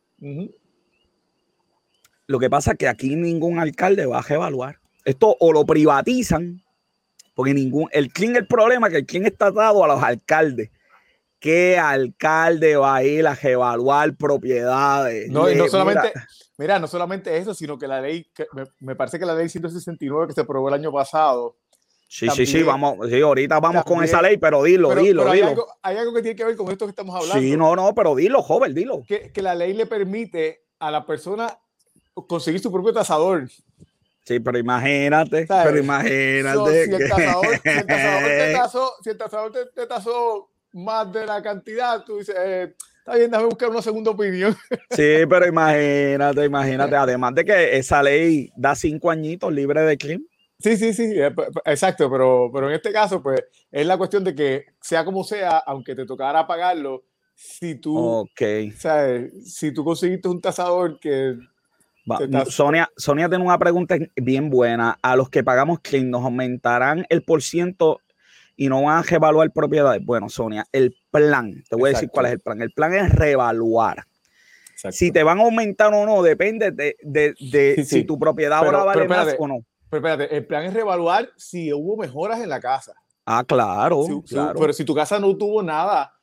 Lo 2.27 2.39
que 2.39 2.49
pasa 2.49 2.71
es 2.71 2.77
que 2.77 2.87
aquí 2.87 3.15
ningún 3.15 3.59
alcalde 3.59 4.05
va 4.05 4.19
a 4.19 4.21
revaluar. 4.21 4.79
Esto 5.03 5.35
o 5.39 5.51
lo 5.51 5.65
privatizan 5.65 6.61
porque 7.33 7.53
ningún, 7.53 7.87
el 7.91 8.11
CLIN, 8.11 8.35
el 8.35 8.47
problema 8.47 8.87
es 8.87 8.93
que 8.93 8.99
el 8.99 9.05
CLIN 9.05 9.25
está 9.25 9.51
dado 9.51 9.83
a 9.83 9.87
los 9.87 10.03
alcaldes. 10.03 10.69
¿Qué 11.39 11.77
alcalde 11.77 12.75
va 12.75 12.97
a 12.97 13.03
ir 13.03 13.25
a 13.25 13.35
evaluar 13.41 14.15
propiedades? 14.15 15.29
No, 15.31 15.49
y 15.49 15.55
no 15.55 15.67
solamente, 15.67 16.13
mira, 16.57 16.77
no 16.77 16.87
solamente 16.87 17.35
eso, 17.35 17.55
sino 17.55 17.79
que 17.79 17.87
la 17.87 17.99
ley, 17.99 18.27
me, 18.79 18.95
parece 18.95 19.17
que 19.17 19.25
la 19.25 19.33
ley 19.33 19.49
169 19.49 20.27
que 20.27 20.33
se 20.33 20.41
aprobó 20.41 20.67
el 20.67 20.75
año 20.75 20.91
pasado. 20.91 21.57
Sí, 22.07 22.29
sí, 22.29 22.45
sí, 22.45 22.61
vamos, 22.61 22.97
sí, 23.09 23.21
ahorita 23.21 23.59
vamos 23.59 23.83
con 23.85 24.03
esa 24.03 24.21
ley, 24.21 24.37
pero 24.37 24.61
dilo, 24.61 24.93
dilo, 24.93 25.27
hay 25.27 25.37
dilo. 25.37 25.47
Algo, 25.47 25.67
hay 25.81 25.97
algo 25.97 26.13
que 26.13 26.21
tiene 26.21 26.35
que 26.35 26.43
ver 26.43 26.55
con 26.55 26.69
esto 26.69 26.85
que 26.85 26.91
estamos 26.91 27.15
hablando. 27.15 27.41
Sí, 27.41 27.57
no, 27.57 27.75
no, 27.75 27.95
pero 27.95 28.13
dilo, 28.13 28.43
joven, 28.43 28.75
dilo. 28.75 29.01
Que, 29.07 29.31
que 29.31 29.41
la 29.41 29.55
ley 29.55 29.73
le 29.73 29.87
permite 29.87 30.65
a 30.77 30.91
la 30.91 31.05
persona 31.05 31.57
conseguir 32.27 32.59
su 32.59 32.71
propio 32.71 32.93
tasador. 32.93 33.49
Sí, 34.23 34.39
pero 34.39 34.57
imagínate, 34.57 35.47
pero 35.47 35.77
imagínate. 35.77 36.85
si, 36.85 36.91
el 36.93 37.09
tasador, 37.09 37.59
te 37.63 37.83
tasó, 38.53 38.93
si 39.03 39.09
el 39.09 39.17
tasador 39.17 39.51
te, 39.73 39.87
tasó 39.87 40.49
más 40.73 41.11
de 41.11 41.25
la 41.25 41.41
cantidad, 41.41 42.03
tú 42.03 42.17
dices, 42.17 42.35
eh, 42.37 42.75
está 42.99 43.15
bien, 43.15 43.31
déjame 43.31 43.49
buscar 43.49 43.69
una 43.69 43.81
segunda 43.81 44.11
opinión. 44.11 44.55
Sí, 44.91 45.25
pero 45.27 45.47
imagínate, 45.47 46.45
imagínate. 46.45 46.95
Además 46.95 47.33
de 47.35 47.45
que 47.45 47.77
esa 47.77 48.03
ley 48.03 48.51
da 48.55 48.75
cinco 48.75 49.09
añitos 49.09 49.51
libre 49.51 49.81
de 49.81 49.97
crimen. 49.97 50.27
Sí, 50.59 50.77
sí, 50.77 50.93
sí, 50.93 51.13
eh, 51.15 51.33
exacto, 51.65 52.09
pero, 52.11 52.51
pero 52.53 52.69
en 52.69 52.75
este 52.75 52.91
caso, 52.91 53.23
pues, 53.23 53.43
es 53.71 53.85
la 53.87 53.97
cuestión 53.97 54.23
de 54.23 54.35
que 54.35 54.65
sea 54.79 55.03
como 55.03 55.23
sea, 55.23 55.57
aunque 55.57 55.95
te 55.95 56.05
tocara 56.05 56.45
pagarlo, 56.45 57.05
si 57.33 57.73
tú, 57.75 57.97
okay. 57.97 58.69
¿sabes? 58.71 59.51
si 59.51 59.73
tú 59.73 59.83
conseguiste 59.83 60.27
un 60.27 60.39
tasador 60.39 60.99
que 60.99 61.35
Sonia, 62.49 62.89
Sonia 62.97 63.29
tiene 63.29 63.43
una 63.43 63.57
pregunta 63.57 63.95
bien 64.15 64.49
buena. 64.49 64.97
A 65.01 65.15
los 65.15 65.29
que 65.29 65.43
pagamos 65.43 65.79
clean, 65.79 66.09
¿nos 66.09 66.23
aumentarán 66.23 67.05
el 67.09 67.23
por 67.23 67.41
ciento 67.41 67.99
y 68.55 68.69
no 68.69 68.83
van 68.83 68.97
a 68.97 69.01
revaluar 69.03 69.51
propiedades? 69.51 70.03
Bueno, 70.03 70.29
Sonia, 70.29 70.65
el 70.71 70.95
plan, 71.11 71.63
te 71.69 71.75
voy 71.75 71.89
a 71.89 71.93
decir 71.93 72.09
cuál 72.09 72.27
es 72.27 72.33
el 72.33 72.39
plan. 72.39 72.61
El 72.61 72.71
plan 72.71 72.93
es 72.93 73.11
revaluar. 73.13 74.05
Si 74.89 75.11
te 75.11 75.21
van 75.21 75.39
a 75.39 75.43
aumentar 75.43 75.93
o 75.93 76.05
no, 76.05 76.23
depende 76.23 76.71
de, 76.71 77.83
si 77.85 78.03
tu 78.03 78.17
propiedad 78.17 78.59
ahora 78.59 78.83
vale 78.83 79.07
más 79.07 79.35
o 79.37 79.47
no. 79.47 79.59
Pero 79.89 80.07
espérate, 80.07 80.35
el 80.35 80.45
plan 80.45 80.63
es 80.63 80.73
revaluar 80.73 81.29
si 81.35 81.71
hubo 81.73 81.97
mejoras 81.97 82.39
en 82.39 82.49
la 82.49 82.59
casa. 82.59 82.93
Ah, 83.25 83.43
claro. 83.45 84.23
pero 84.57 84.73
si 84.73 84.83
tu 84.83 84.95
casa 84.95 85.19
no 85.19 85.35
tuvo 85.37 85.61
nada 85.61 86.13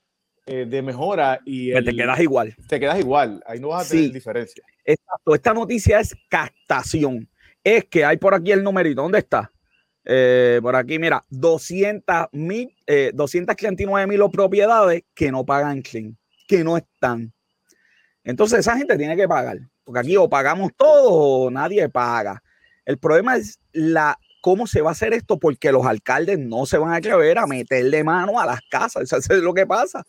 eh, 0.49 0.67
de 0.67 0.83
mejora 0.83 1.41
y... 1.45 1.73
te 1.73 1.95
quedas 1.95 2.21
igual. 2.21 2.57
Te 2.67 2.81
quedas 2.81 2.99
igual, 2.99 3.43
ahí 3.47 3.61
no 3.61 3.69
vas 3.69 3.87
a 3.87 3.91
tener 3.91 4.13
diferencia. 4.13 4.65
Exacto, 4.85 5.35
esta 5.35 5.53
noticia 5.53 6.01
es 6.01 6.17
captación. 6.29 7.29
Es 7.63 7.85
que 7.85 8.05
hay 8.05 8.17
por 8.17 8.35
aquí 8.35 8.53
el 8.53 8.65
numerito, 8.65 9.03
¿dónde 9.03 9.19
está? 9.19 9.53
Eh, 10.05 10.59
por 10.63 10.75
aquí, 10.75 10.99
mira, 10.99 11.23
200 11.29 12.29
mil, 12.33 12.75
eh, 12.87 13.11
239 13.13 14.07
mil 14.07 14.31
propiedades 14.33 15.03
que 15.15 15.31
no 15.31 15.45
pagan 15.45 15.83
clean, 15.83 16.17
que 16.47 16.65
no 16.65 16.79
están. 16.79 17.31
Entonces 18.25 18.61
esa 18.61 18.77
gente 18.77 18.97
tiene 18.97 19.17
que 19.17 19.29
pagar, 19.29 19.59
porque 19.85 20.01
aquí 20.01 20.17
o 20.17 20.29
pagamos 20.31 20.73
todo 20.75 21.13
o 21.13 21.51
nadie 21.51 21.91
paga. 21.91 22.43
El 22.87 22.97
problema 22.97 23.37
es 23.37 23.61
la 23.73 24.19
cómo 24.41 24.67
se 24.67 24.81
va 24.81 24.89
a 24.89 24.93
hacer 24.93 25.13
esto, 25.13 25.39
porque 25.39 25.73
los 25.73 25.85
alcaldes 25.85 26.39
no 26.39 26.65
se 26.65 26.79
van 26.79 26.93
a 26.93 26.97
atrever 26.97 27.37
a 27.37 27.47
meterle 27.47 28.03
mano 28.03 28.41
a 28.41 28.47
las 28.47 28.61
casas. 28.71 29.03
Eso 29.13 29.35
es 29.35 29.43
lo 29.43 29.53
que 29.53 29.67
pasa. 29.67 30.07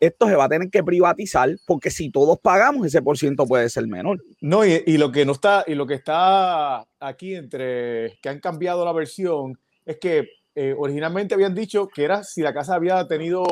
Esto 0.00 0.26
se 0.26 0.36
va 0.36 0.44
a 0.44 0.48
tener 0.48 0.70
que 0.70 0.84
privatizar 0.84 1.50
porque 1.66 1.90
si 1.90 2.10
todos 2.10 2.38
pagamos 2.40 2.86
ese 2.86 3.02
por 3.02 3.18
ciento 3.18 3.46
puede 3.46 3.68
ser 3.68 3.86
menor. 3.86 4.22
No, 4.40 4.64
y, 4.64 4.82
y, 4.86 4.98
lo 4.98 5.12
que 5.12 5.24
no 5.24 5.32
está, 5.32 5.64
y 5.66 5.74
lo 5.74 5.86
que 5.86 5.94
está 5.94 6.86
aquí 7.00 7.34
entre 7.34 8.18
que 8.20 8.28
han 8.28 8.40
cambiado 8.40 8.84
la 8.84 8.92
versión 8.92 9.58
es 9.84 9.98
que 9.98 10.28
eh, 10.54 10.74
originalmente 10.76 11.34
habían 11.34 11.54
dicho 11.54 11.86
que 11.86 12.02
era 12.02 12.24
si 12.24 12.40
la 12.40 12.54
casa 12.54 12.74
había 12.74 13.06
tenido, 13.06 13.44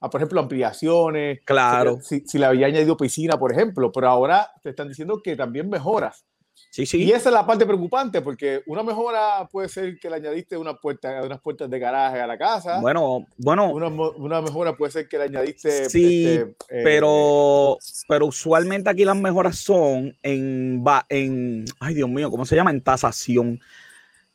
ah, 0.00 0.08
por 0.08 0.20
ejemplo, 0.20 0.40
ampliaciones, 0.40 1.40
claro. 1.44 1.98
si, 2.00 2.20
si 2.26 2.38
le 2.38 2.46
había 2.46 2.66
añadido 2.66 2.96
piscina, 2.96 3.38
por 3.38 3.52
ejemplo, 3.52 3.92
pero 3.92 4.08
ahora 4.08 4.50
te 4.62 4.70
están 4.70 4.88
diciendo 4.88 5.20
que 5.22 5.36
también 5.36 5.68
mejoras. 5.68 6.24
Sí, 6.70 6.86
sí. 6.86 7.02
Y 7.02 7.10
esa 7.10 7.30
es 7.30 7.34
la 7.34 7.44
parte 7.44 7.66
preocupante, 7.66 8.22
porque 8.22 8.62
una 8.66 8.84
mejora 8.84 9.48
puede 9.50 9.68
ser 9.68 9.98
que 9.98 10.08
le 10.08 10.16
añadiste 10.16 10.56
una 10.56 10.74
puerta, 10.74 11.20
unas 11.24 11.40
puertas 11.40 11.68
de 11.68 11.78
garaje 11.80 12.20
a 12.20 12.28
la 12.28 12.38
casa. 12.38 12.80
Bueno, 12.80 13.26
bueno. 13.38 13.72
Una, 13.72 13.88
una 13.88 14.40
mejora 14.40 14.76
puede 14.76 14.92
ser 14.92 15.08
que 15.08 15.18
le 15.18 15.24
añadiste. 15.24 15.90
Sí, 15.90 16.26
este, 16.28 16.54
pero, 16.68 17.76
pero 18.06 18.26
usualmente 18.26 18.88
aquí 18.88 19.04
las 19.04 19.16
mejoras 19.16 19.56
son 19.58 20.16
en, 20.22 20.84
en. 21.08 21.64
Ay, 21.80 21.94
Dios 21.94 22.08
mío, 22.08 22.30
¿cómo 22.30 22.46
se 22.46 22.54
llama? 22.54 22.70
En 22.70 22.82
tasación. 22.82 23.58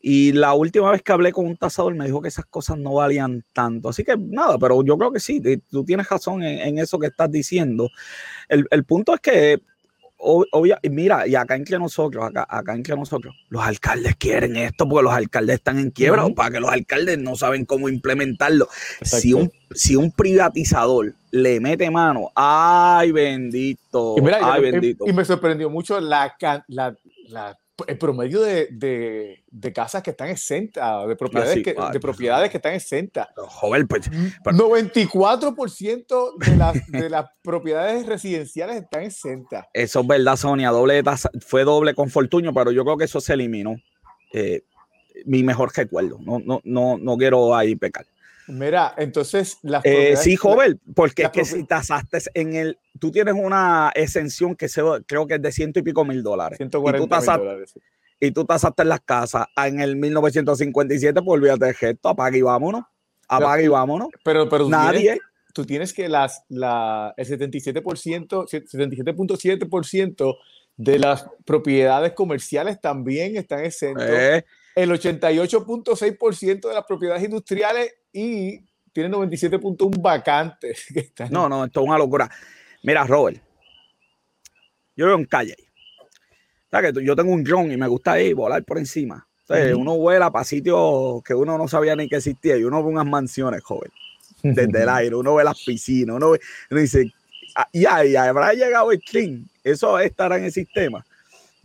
Y 0.02 0.34
la 0.34 0.54
última 0.54 0.92
vez 0.92 1.02
que 1.02 1.14
hablé 1.14 1.32
con 1.32 1.46
un 1.46 1.56
tasador 1.56 1.96
me 1.96 2.06
dijo 2.06 2.22
que 2.22 2.28
esas 2.28 2.46
cosas 2.46 2.78
no 2.78 2.96
valían 2.96 3.46
tanto. 3.54 3.88
Así 3.88 4.04
que 4.04 4.18
nada, 4.18 4.58
pero 4.60 4.84
yo 4.84 4.98
creo 4.98 5.12
que 5.14 5.22
sí, 5.22 5.42
tú 5.70 5.86
tienes 5.86 6.10
razón 6.10 6.44
en, 6.44 6.60
en 6.60 6.80
eso 6.80 7.00
que 7.00 7.08
estás 7.08 7.32
diciendo. 7.32 7.90
El, 8.50 8.68
el 8.72 8.84
punto 8.84 9.14
es 9.14 9.22
que 9.22 9.62
obvio, 10.18 10.78
mira, 10.90 11.28
y 11.28 11.36
acá 11.36 11.56
entre 11.56 11.78
nosotros, 11.78 12.26
acá, 12.26 12.46
acá 12.50 12.74
entre 12.74 12.96
nosotros, 12.96 13.36
los 13.50 13.64
alcaldes 13.64 14.16
quieren 14.16 14.56
esto 14.56 14.88
porque 14.88 15.04
los 15.04 15.14
alcaldes 15.14 15.56
están 15.56 15.80
en 15.80 15.92
quiebra 15.92 16.26
o 16.26 16.34
para 16.34 16.52
que 16.52 16.60
los 16.60 16.72
alcaldes 16.72 17.18
no 17.20 17.36
saben 17.36 17.66
cómo 17.66 17.90
implementarlo. 17.90 18.68
Si 19.02 19.34
un, 19.34 19.52
si 19.72 19.96
un 19.96 20.12
privatizador 20.12 21.14
le 21.32 21.60
mete 21.60 21.92
mano, 21.92 22.32
ay 22.36 23.12
bendito, 23.12 24.16
ay 24.42 24.62
bendito. 24.62 25.06
Y 25.08 25.14
me 25.14 25.26
sorprendió 25.26 25.70
mucho 25.70 26.00
la, 26.00 26.36
la, 26.68 26.96
la 27.28 27.58
el 27.88 27.98
promedio 27.98 28.42
de, 28.42 28.68
de, 28.72 29.44
de, 29.52 29.74
casas 29.74 30.02
que 30.02 30.12
están 30.12 30.30
exentas, 30.30 31.08
de 31.08 31.16
propiedades, 31.16 31.64
que, 31.64 31.76
de 31.92 32.00
propiedades 32.00 32.50
que 32.50 32.58
están 32.58 32.74
exentas. 32.74 33.28
Joder, 33.36 33.86
pues, 33.88 34.10
94% 34.12 36.38
de 36.38 36.56
las, 36.56 36.88
de 36.88 37.10
las 37.10 37.26
propiedades 37.44 38.06
residenciales 38.06 38.78
están 38.78 39.04
exentas. 39.04 39.66
Eso 39.74 40.02
es 40.02 40.08
verdad, 40.08 40.38
Sonia. 40.38 40.70
Doble 40.70 41.04
fue 41.46 41.64
doble 41.64 41.94
con 41.94 42.10
Fortuño, 42.10 42.54
pero 42.54 42.72
yo 42.72 42.86
creo 42.86 42.98
que 42.98 43.06
eso 43.06 43.20
se 43.20 43.34
eliminó. 43.34 43.76
Eh, 44.34 44.64
mi 45.26 45.44
mejor 45.44 45.72
recuerdo. 45.76 46.20
No, 46.22 46.40
no, 46.40 46.62
no, 46.64 46.98
no 46.98 47.18
quiero 47.18 47.56
ahí 47.56 47.76
pecar. 47.76 48.06
Mira, 48.48 48.94
entonces 48.98 49.58
las 49.64 49.84
eh, 49.86 50.16
sí, 50.18 50.36
joven, 50.36 50.80
porque 50.94 51.24
es 51.24 51.30
que 51.32 51.46
si 51.46 51.64
tasaste 51.64 52.20
en 52.34 52.56
el, 52.56 52.78
tú 53.00 53.12
tienes 53.12 53.34
una 53.34 53.92
exención 53.96 54.56
que 54.56 54.70
se, 54.70 54.84
creo 55.08 55.26
que 55.26 55.34
es 55.36 55.42
de 55.42 55.52
ciento 55.52 55.80
y 55.80 55.84
pico 55.84 56.06
mil 56.06 56.22
dólares. 56.22 56.58
140 56.58 56.98
y 56.98 57.02
tú 57.02 57.08
tasaste, 57.08 57.40
mil 57.40 57.48
dólares. 57.48 57.74
Y 58.20 58.32
tú 58.32 58.44
tasaste 58.46 58.84
en 58.84 58.90
las 58.90 59.02
casas 59.02 59.48
en 59.58 59.80
el 59.80 59.96
1957, 59.96 61.22
pues 61.22 61.40
olvídate 61.40 61.66
de 61.66 61.74
gesto, 61.74 62.10
apaga 62.10 62.38
y 62.38 62.42
vámonos. 62.42 62.84
Apaga 63.28 63.62
y 63.62 63.68
vámonos. 63.68 64.10
Pero, 64.24 64.48
pero 64.48 64.70
nadie. 64.70 65.20
tú 65.54 65.66
tienes 65.66 65.92
que 65.94 66.08
las, 66.08 66.44
la, 66.50 67.16
el 67.18 67.28
77%, 67.28 67.84
77.7% 67.84 70.38
de 70.78 71.00
las 71.00 71.26
propiedades 71.46 72.14
comerciales 72.14 72.80
también 72.80 73.38
están 73.38 73.66
exentos. 73.66 74.06
Eh, 74.08 74.46
el 74.76 74.92
88.6% 74.92 76.68
de 76.68 76.74
las 76.74 76.86
propiedades 76.86 77.24
industriales 77.24 77.96
y 78.12 78.60
tiene 78.92 79.10
97.1 79.10 80.02
vacantes. 80.02 80.86
No, 81.32 81.48
no, 81.48 81.66
esto 81.66 81.82
es 81.82 81.88
una 81.88 81.98
locura. 81.98 82.30
Mira, 82.84 83.06
Robert, 83.06 83.42
yo 84.96 85.08
veo 85.08 85.16
en 85.16 85.26
calle. 85.26 85.56
que 86.70 86.94
yo 87.04 87.16
tengo 87.16 87.32
un 87.32 87.44
drone 87.44 87.74
y 87.74 87.78
me 87.78 87.88
gusta 87.88 88.22
ir 88.22 88.36
volar 88.36 88.64
por 88.64 88.78
encima. 88.78 89.26
Uno 89.48 89.98
vuela 89.98 90.32
para 90.32 90.44
sitios 90.44 91.24
que 91.24 91.34
uno 91.34 91.58
no 91.58 91.68
sabía 91.68 91.96
ni 91.96 92.10
que 92.10 92.18
existía 92.18 92.58
y 92.58 92.64
uno 92.64 92.84
ve 92.84 92.90
unas 92.90 93.06
mansiones, 93.06 93.64
joven, 93.64 93.92
desde 94.44 94.84
el 94.84 94.90
aire. 94.90 95.16
Uno 95.16 95.36
ve 95.36 95.44
las 95.44 95.64
piscinas, 95.64 96.16
uno, 96.16 96.32
ve, 96.32 96.40
uno 96.72 96.82
dice, 96.82 97.14
ah, 97.56 97.70
ya, 97.72 98.04
ya, 98.04 98.26
habrá 98.26 98.54
llegado 98.54 98.92
el 98.92 99.00
clean. 99.00 99.48
Eso 99.64 100.00
estará 100.00 100.38
en 100.38 100.46
el 100.46 100.52
sistema 100.52 101.06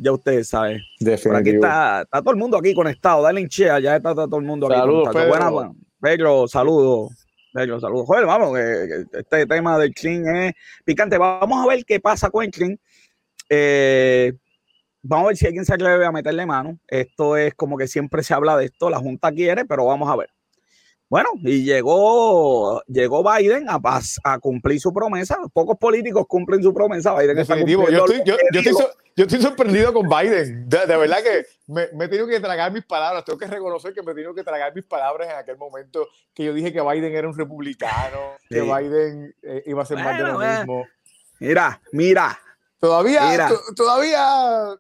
ya 0.01 0.13
ustedes 0.13 0.49
saben. 0.49 0.81
Por 1.23 1.37
aquí 1.37 1.51
está, 1.51 2.03
está, 2.03 2.21
todo 2.21 2.33
el 2.33 2.37
mundo 2.39 2.57
aquí 2.57 2.75
conectado. 2.75 3.23
Dale 3.23 3.41
en 3.41 3.49
chea, 3.49 3.79
ya 3.81 3.97
está, 3.97 4.15
todo 4.15 4.39
el 4.39 4.45
mundo 4.45 4.67
aquí 4.67 4.77
saludos. 4.77 5.13
Buenas, 5.13 5.73
Pedro, 6.01 6.49
saludos. 6.49 7.27
Pedro, 7.53 7.81
saludos. 7.81 8.07
Joder, 8.07 8.27
vamos, 8.27 8.59
este 8.59 9.47
tema 9.47 9.79
del 9.79 9.93
clean 9.93 10.27
es 10.37 10.55
picante. 10.85 11.19
Vamos 11.19 11.65
a 11.65 11.69
ver 11.69 11.85
qué 11.85 12.01
pasa 12.01 12.31
con 12.31 12.45
el 12.45 12.51
clean. 12.51 12.79
Eh, 13.49 14.33
vamos 15.03 15.25
a 15.25 15.29
ver 15.29 15.37
si 15.37 15.47
alguien 15.47 15.65
se 15.65 15.75
atreve 15.75 16.07
a 16.07 16.13
meterle 16.13 16.47
mano. 16.47 16.79
Esto 16.87 17.37
es 17.37 17.55
como 17.55 17.77
que 17.77 17.89
siempre 17.89 18.23
se 18.23 18.33
habla 18.35 18.57
de 18.57 18.67
esto, 18.67 18.89
la 18.89 18.99
Junta 18.99 19.33
quiere, 19.33 19.65
pero 19.65 19.87
vamos 19.87 20.09
a 20.09 20.17
ver. 20.17 20.31
Bueno, 21.11 21.31
y 21.43 21.65
llegó, 21.65 22.81
llegó 22.87 23.25
Biden 23.29 23.69
a, 23.69 23.81
a 24.23 24.39
cumplir 24.39 24.81
su 24.81 24.95
promesa. 24.95 25.37
Pocos 25.53 25.77
políticos 25.77 26.25
cumplen 26.29 26.63
su 26.63 26.73
promesa. 26.73 27.19
Biden 27.19 27.37
Definitivo. 27.37 27.91
Yo 27.91 28.05
estoy, 28.05 28.23
yo, 28.25 28.37
estoy, 28.37 28.87
yo 29.17 29.25
estoy, 29.25 29.43
sorprendido 29.43 29.93
con 29.93 30.09
Biden. 30.09 30.69
De, 30.69 30.87
verdad 30.87 31.19
que 31.21 31.47
me, 31.67 31.89
me, 31.95 32.05
he 32.05 32.09
tenido 32.09 32.29
que 32.29 32.39
tragar 32.39 32.73
mis 32.73 32.85
palabras. 32.85 33.25
Tengo 33.25 33.41
que 33.41 33.49
reconocer 33.49 33.93
que 33.93 34.05
me 34.05 34.13
he 34.13 34.15
tenido 34.15 34.33
que 34.33 34.45
tragar 34.45 34.73
mis 34.73 34.85
palabras 34.85 35.29
en 35.29 35.37
aquel 35.37 35.57
momento 35.59 36.07
que 36.33 36.45
yo 36.45 36.55
dije 36.55 36.73
que 36.73 36.81
Biden 36.81 37.13
era 37.13 37.27
un 37.27 37.37
republicano, 37.37 38.37
que 38.49 38.63
Biden 38.63 39.35
eh, 39.43 39.65
iba 39.67 39.83
a 39.83 39.87
ser 39.87 39.99
más 39.99 40.17
de 40.17 40.23
lo 40.23 40.41
eh. 40.41 40.59
mismo. 40.59 40.87
Mira, 41.41 41.83
mira. 41.91 42.39
Todavía, 42.79 43.51
todavía 43.75 44.79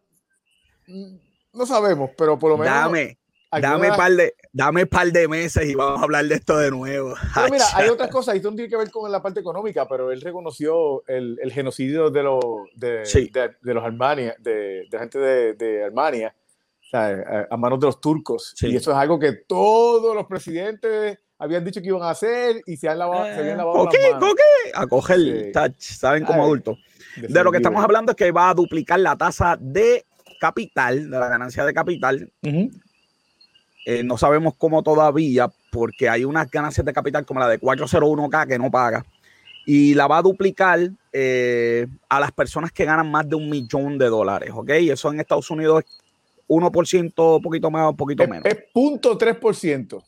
mm, 0.87 1.16
no 1.54 1.66
sabemos, 1.66 2.10
pero 2.16 2.38
por 2.38 2.50
lo 2.52 2.56
menos. 2.56 2.72
Dame, 2.72 3.18
Dame, 3.52 3.88
par 3.88 4.12
de, 4.12 4.35
dame 4.52 4.87
par 4.87 5.11
de 5.11 5.26
meses 5.26 5.69
y 5.69 5.75
vamos 5.75 6.00
a 6.00 6.04
hablar 6.04 6.25
de 6.25 6.37
esto 6.37 6.57
de 6.59 6.71
nuevo. 6.71 7.14
Pero 7.35 7.49
mira, 7.50 7.64
hay 7.75 7.88
otras 7.88 8.09
cosas, 8.09 8.37
esto 8.37 8.50
no 8.50 8.57
tiene 8.57 8.71
que 8.71 8.76
ver 8.76 8.90
con 8.90 9.11
la 9.11 9.21
parte 9.21 9.40
económica, 9.40 9.88
pero 9.88 10.12
él 10.12 10.21
reconoció 10.21 11.02
el, 11.09 11.37
el 11.42 11.52
genocidio 11.52 12.11
de, 12.11 12.23
los 12.23 12.45
de, 12.76 13.02
de, 13.61 13.75
los 13.75 13.85
Armania, 13.85 14.37
de, 14.38 14.87
la 14.90 14.99
gente 15.00 15.19
de, 15.19 15.54
de 15.54 15.85
Armania, 15.85 16.35
a, 16.92 17.57
manos 17.57 17.80
de 17.80 17.87
los 17.87 18.00
turcos. 18.00 18.54
Y 18.61 18.76
eso 18.76 18.92
es 18.92 18.97
algo 18.97 19.19
que 19.19 19.33
todos 19.33 20.14
los 20.14 20.26
presidentes 20.26 21.19
habían 21.38 21.64
dicho 21.64 21.80
que 21.80 21.88
iban 21.88 22.02
a 22.02 22.11
hacer 22.11 22.62
y 22.66 22.76
se, 22.76 22.88
han 22.88 22.99
lavado, 22.99 23.25
se 23.25 23.40
habían 23.40 23.59
lavado 23.59 23.85
las 23.85 23.95
manos. 23.95 24.35
A 24.75 24.87
coger 24.87 25.52
touch, 25.52 25.80
saben 25.80 26.25
como 26.25 26.45
adultos. 26.45 26.78
De 27.16 27.42
lo 27.42 27.50
que 27.50 27.57
estamos 27.57 27.83
hablando 27.83 28.12
es 28.12 28.16
que 28.16 28.30
va 28.30 28.50
a 28.50 28.54
duplicar 28.54 29.00
la 29.00 29.16
tasa 29.16 29.57
de 29.61 30.04
capital, 30.40 31.11
de 31.11 31.19
la 31.19 31.28
ganancia 31.28 31.64
de 31.64 31.75
capital. 31.75 32.33
Eh, 33.84 34.02
no 34.02 34.18
sabemos 34.18 34.54
cómo 34.56 34.82
todavía, 34.82 35.50
porque 35.70 36.08
hay 36.08 36.25
unas 36.25 36.50
ganancias 36.50 36.84
de 36.84 36.92
capital 36.92 37.25
como 37.25 37.40
la 37.40 37.49
de 37.49 37.60
401k 37.60 38.46
que 38.46 38.58
no 38.58 38.70
paga. 38.70 39.04
Y 39.66 39.94
la 39.94 40.06
va 40.06 40.18
a 40.18 40.22
duplicar 40.22 40.90
eh, 41.12 41.87
a 42.08 42.20
las 42.20 42.32
personas 42.32 42.72
que 42.72 42.84
ganan 42.84 43.10
más 43.10 43.28
de 43.28 43.37
un 43.37 43.49
millón 43.49 43.99
de 43.99 44.06
dólares, 44.06 44.50
¿ok? 44.54 44.70
Eso 44.70 45.12
en 45.12 45.20
Estados 45.20 45.50
Unidos 45.50 45.84
es 45.84 45.99
1%, 46.49 47.37
un 47.37 47.42
poquito 47.42 47.70
más, 47.70 47.90
un 47.90 47.96
poquito 47.96 48.26
menos. 48.26 48.44
Es 48.46 48.56
0.3% 48.75 50.02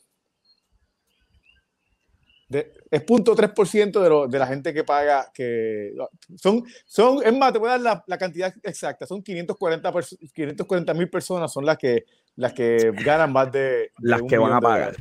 es 2.59 3.05
0.3% 3.05 4.01
de, 4.01 4.09
lo, 4.09 4.27
de 4.27 4.39
la 4.39 4.47
gente 4.47 4.73
que 4.73 4.83
paga, 4.83 5.31
que 5.33 5.93
son, 6.35 6.63
son, 6.85 7.19
es 7.25 7.35
más, 7.35 7.53
te 7.53 7.59
voy 7.59 7.69
a 7.69 7.77
dar 7.77 8.03
la, 8.05 8.17
cantidad 8.17 8.53
exacta, 8.63 9.05
son 9.05 9.21
540 9.21 10.93
mil 10.93 11.09
personas 11.09 11.51
son 11.51 11.65
las 11.65 11.77
que, 11.77 12.05
las 12.35 12.53
que 12.53 12.91
ganan 13.03 13.31
más 13.31 13.51
de... 13.51 13.91
las 13.99 14.21
que 14.23 14.37
van 14.37 14.53
a 14.53 14.61
pagar. 14.61 14.95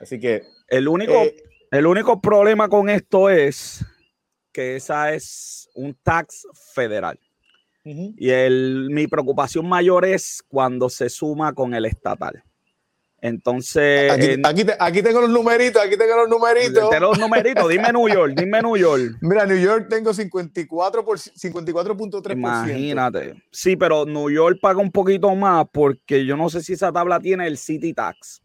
Así 0.00 0.18
que... 0.18 0.42
El 0.68 0.88
único, 0.88 1.14
eh, 1.14 1.36
el 1.70 1.86
único 1.86 2.20
problema 2.20 2.68
con 2.68 2.88
esto 2.88 3.30
es 3.30 3.84
que 4.52 4.76
esa 4.76 5.12
es 5.12 5.68
un 5.74 5.94
tax 6.02 6.46
federal. 6.74 7.20
Y 7.84 8.30
el, 8.30 8.88
mi 8.90 9.06
preocupación 9.06 9.68
mayor 9.68 10.04
es 10.04 10.42
cuando 10.48 10.88
se 10.88 11.08
suma 11.08 11.52
con 11.52 11.72
el 11.72 11.84
estatal. 11.84 12.42
Entonces. 13.20 14.12
Aquí, 14.44 15.02
tengo 15.02 15.20
los 15.20 15.30
numeritos, 15.30 15.82
aquí 15.82 15.96
tengo 15.96 16.16
los 16.16 16.28
numeritos. 16.28 16.90
Tengo 16.90 17.06
los 17.06 17.18
numeritos, 17.18 17.68
dime 17.68 17.92
New 17.92 18.08
York, 18.08 18.34
dime 18.36 18.62
New 18.62 18.76
York. 18.76 19.16
Mira, 19.20 19.46
New 19.46 19.58
York 19.58 19.88
tengo 19.88 20.12
54 20.12 21.04
por 21.04 21.18
54.3%. 21.18 22.32
Imagínate. 22.32 23.42
Sí, 23.50 23.76
pero 23.76 24.04
New 24.04 24.30
York 24.30 24.58
paga 24.60 24.80
un 24.80 24.92
poquito 24.92 25.34
más 25.34 25.66
porque 25.72 26.24
yo 26.24 26.36
no 26.36 26.48
sé 26.50 26.62
si 26.62 26.74
esa 26.74 26.92
tabla 26.92 27.18
tiene 27.20 27.46
el 27.46 27.58
City 27.58 27.92
Tax. 27.94 28.42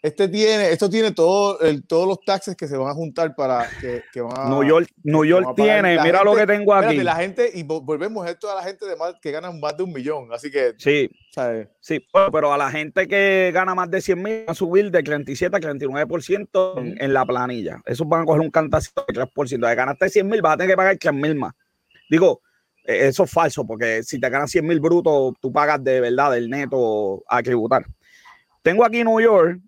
Este 0.00 0.28
tiene, 0.28 0.70
esto 0.70 0.88
tiene 0.88 1.10
todo 1.10 1.60
el, 1.60 1.84
todos 1.84 2.06
los 2.06 2.20
taxes 2.20 2.54
que 2.54 2.68
se 2.68 2.76
van 2.76 2.88
a 2.88 2.94
juntar 2.94 3.34
para 3.34 3.68
que, 3.80 4.02
que 4.12 4.20
van 4.20 4.32
a, 4.36 4.48
New 4.48 4.62
York, 4.62 4.88
New 5.02 5.24
York 5.24 5.54
tiene, 5.56 6.00
mira 6.00 6.22
lo 6.22 6.36
que 6.36 6.46
tengo 6.46 6.72
aquí. 6.72 6.98
la 6.98 7.16
gente, 7.16 7.50
y 7.52 7.64
volvemos 7.64 8.24
a 8.24 8.30
esto 8.30 8.50
a 8.50 8.54
la 8.54 8.62
gente 8.62 8.86
de 8.86 8.94
más, 8.94 9.14
que 9.20 9.32
ganan 9.32 9.58
más 9.58 9.76
de 9.76 9.82
un 9.82 9.92
millón, 9.92 10.32
así 10.32 10.50
que. 10.50 10.74
Sí, 10.78 11.10
sí, 11.80 12.00
pero 12.32 12.52
a 12.52 12.58
la 12.58 12.70
gente 12.70 13.08
que 13.08 13.50
gana 13.52 13.74
más 13.74 13.90
de 13.90 14.00
100 14.00 14.22
mil 14.22 14.44
va 14.48 14.52
a 14.52 14.54
subir 14.54 14.90
de 14.90 15.02
37 15.02 15.56
a 15.56 15.60
39% 15.60 16.96
en, 17.00 17.12
la 17.12 17.26
planilla. 17.26 17.82
Esos 17.84 18.08
van 18.08 18.22
a 18.22 18.24
coger 18.24 18.40
un 18.40 18.50
cantacito 18.50 19.04
de 19.08 19.14
3%. 19.14 19.68
De 19.68 19.74
ganaste 19.74 20.08
100 20.08 20.28
mil, 20.28 20.42
vas 20.42 20.54
a 20.54 20.56
tener 20.58 20.72
que 20.72 20.76
pagar 20.76 20.96
3 20.96 21.14
mil 21.14 21.34
más. 21.34 21.54
Digo, 22.08 22.40
e, 22.84 23.08
eso 23.08 23.24
es 23.24 23.30
falso, 23.30 23.66
porque 23.66 24.04
si 24.04 24.20
te 24.20 24.30
ganas 24.30 24.50
100 24.50 24.64
mil 24.64 24.78
brutos, 24.78 25.34
tú 25.40 25.52
pagas 25.52 25.82
de 25.82 26.00
verdad 26.00 26.36
el 26.36 26.48
neto 26.48 27.24
a 27.28 27.42
tributar. 27.42 27.84
Tengo 28.62 28.84
aquí 28.84 29.02
New 29.02 29.20
York, 29.20 29.60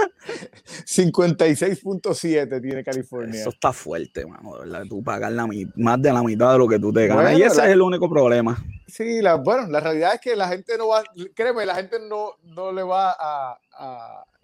56.7 0.86 2.62
tiene 2.62 2.84
California. 2.84 3.40
Eso 3.40 3.50
está 3.50 3.72
fuerte, 3.72 4.26
mano, 4.26 4.58
¿verdad? 4.58 4.84
Tú 4.88 5.02
pagas 5.02 5.32
la, 5.32 5.48
más 5.76 6.00
de 6.00 6.12
la 6.12 6.22
mitad 6.22 6.52
de 6.52 6.58
lo 6.58 6.68
que 6.68 6.78
tú 6.78 6.92
te 6.92 7.06
ganas. 7.06 7.38
y 7.38 7.42
ese 7.42 7.62
es 7.62 7.68
el 7.68 7.82
único 7.82 8.08
problema. 8.08 8.56
Sí, 8.86 9.20
la, 9.20 9.34
bueno, 9.36 9.66
la 9.68 9.80
realidad 9.80 10.14
es 10.14 10.20
que 10.20 10.36
la 10.36 10.48
gente 10.48 10.78
no 10.78 10.88
va, 10.88 11.02
créeme, 11.34 11.66
la 11.66 11.74
gente 11.74 11.98
no, 12.08 12.34
no 12.44 12.72
le 12.72 12.82
va 12.82 13.16
a, 13.18 13.58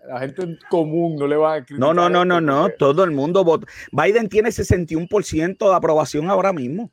la 0.09 0.19
gente 0.21 0.59
común 0.69 1.17
no 1.17 1.27
le 1.27 1.37
va 1.37 1.55
a 1.55 1.65
No, 1.71 1.95
no, 1.95 2.09
no, 2.09 2.25
no, 2.25 2.41
no. 2.41 2.69
Todo 2.71 3.05
el 3.05 3.12
mundo 3.12 3.45
vota. 3.45 3.67
Biden 3.93 4.29
tiene 4.29 4.51
61% 4.51 5.69
de 5.71 5.75
aprobación 5.75 6.29
ahora 6.29 6.53
mismo. 6.53 6.91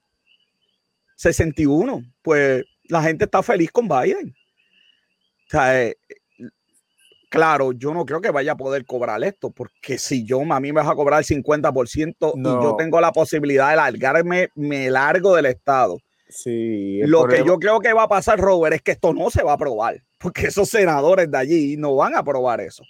61. 1.15 2.03
Pues 2.22 2.65
la 2.89 3.01
gente 3.01 3.25
está 3.25 3.41
feliz 3.41 3.72
con 3.72 3.88
Biden. 3.88 4.36
O 5.48 5.50
sea, 5.50 5.86
eh, 5.86 5.96
claro, 7.29 7.72
yo 7.72 7.93
no 7.93 8.05
creo 8.05 8.19
que 8.19 8.31
vaya 8.31 8.53
a 8.53 8.58
poder 8.58 8.86
cobrar 8.86 9.24
esto, 9.24 9.51
porque 9.51 9.98
si 9.98 10.25
yo 10.25 10.41
a 10.41 10.60
mí 10.60 10.74
me 10.74 10.81
vas 10.81 10.89
a 10.89 10.96
cobrar 10.96 11.19
el 11.19 11.25
50% 11.25 12.34
y 12.36 12.43
yo 12.43 12.75
tengo 12.77 13.00
la 13.00 13.12
posibilidad 13.12 13.69
de 13.69 13.77
largarme, 13.77 14.50
me 14.55 14.89
largo 14.89 15.36
del 15.36 15.46
Estado. 15.46 15.98
Sí, 16.27 17.00
Lo 17.05 17.25
que 17.25 17.43
yo 17.43 17.58
creo 17.58 17.79
que 17.79 17.93
va 17.93 18.03
a 18.03 18.08
pasar, 18.08 18.39
Robert, 18.39 18.75
es 18.75 18.81
que 18.84 18.91
esto 18.91 19.13
no 19.13 19.31
se 19.31 19.41
va 19.41 19.51
a 19.51 19.55
aprobar, 19.55 20.03
porque 20.19 20.48
esos 20.48 20.69
senadores 20.69 21.31
de 21.31 21.38
allí 21.38 21.77
no 21.77 21.96
van 21.96 22.15
a 22.15 22.19
aprobar 22.19 22.62
eso. 22.62 22.84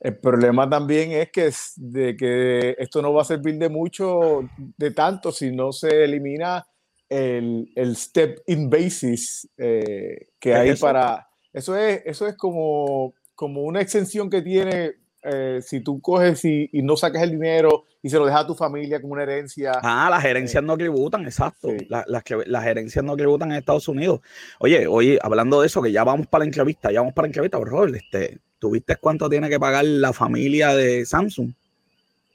El 0.00 0.18
problema 0.18 0.68
también 0.68 1.12
es 1.12 1.30
que, 1.30 1.50
de 1.76 2.16
que 2.16 2.76
esto 2.78 3.00
no 3.00 3.12
va 3.12 3.22
a 3.22 3.26
servir 3.26 3.56
de 3.56 3.68
mucho, 3.68 4.48
de 4.76 4.90
tanto, 4.90 5.32
si 5.32 5.50
no 5.50 5.72
se 5.72 6.04
elimina 6.04 6.66
el, 7.14 7.70
el 7.76 7.96
step 7.96 8.40
in 8.46 8.68
basis 8.68 9.48
eh, 9.56 10.28
que 10.40 10.54
hay 10.54 10.74
para... 10.74 11.28
Eso 11.52 11.76
es, 11.76 12.02
eso 12.04 12.26
es 12.26 12.36
como, 12.36 13.14
como 13.36 13.62
una 13.62 13.80
exención 13.80 14.28
que 14.28 14.42
tiene 14.42 14.94
eh, 15.22 15.60
si 15.62 15.80
tú 15.80 16.00
coges 16.00 16.44
y, 16.44 16.68
y, 16.72 16.82
no 16.82 16.96
sacas 16.96 17.22
el 17.22 17.30
dinero 17.30 17.84
y 18.02 18.10
se 18.10 18.18
lo 18.18 18.26
dejas 18.26 18.42
a 18.42 18.46
tu 18.48 18.56
familia 18.56 19.00
como 19.00 19.12
una 19.12 19.22
herencia. 19.22 19.72
Ah, 19.82 20.08
las 20.10 20.24
herencias 20.24 20.62
eh, 20.62 20.66
no 20.66 20.76
tributan, 20.76 21.24
exacto. 21.24 21.68
las, 21.88 22.04
las 22.08 22.66
herencias 22.66 23.04
no 23.04 23.16
tributan 23.16 23.52
en 23.52 23.58
Estados 23.58 23.86
Unidos. 23.86 24.20
Oye, 24.58 24.88
oye, 24.88 25.18
hablando 25.22 25.60
de 25.60 25.68
eso, 25.68 25.80
que 25.80 25.92
ya 25.92 26.02
vamos 26.02 26.26
para 26.26 26.40
la 26.40 26.46
entrevista, 26.46 26.90
ya 26.90 27.00
vamos 27.00 27.14
para 27.14 27.26
la 27.26 27.28
entrevista, 27.28 27.58
por 27.58 27.70
favor, 27.70 27.96
este, 27.96 28.38
¿tuviste 28.58 28.96
cuánto 28.96 29.30
tiene 29.30 29.48
que 29.48 29.60
pagar 29.60 29.84
la 29.84 30.12
familia 30.12 30.74
de 30.74 31.06
Samsung? 31.06 31.52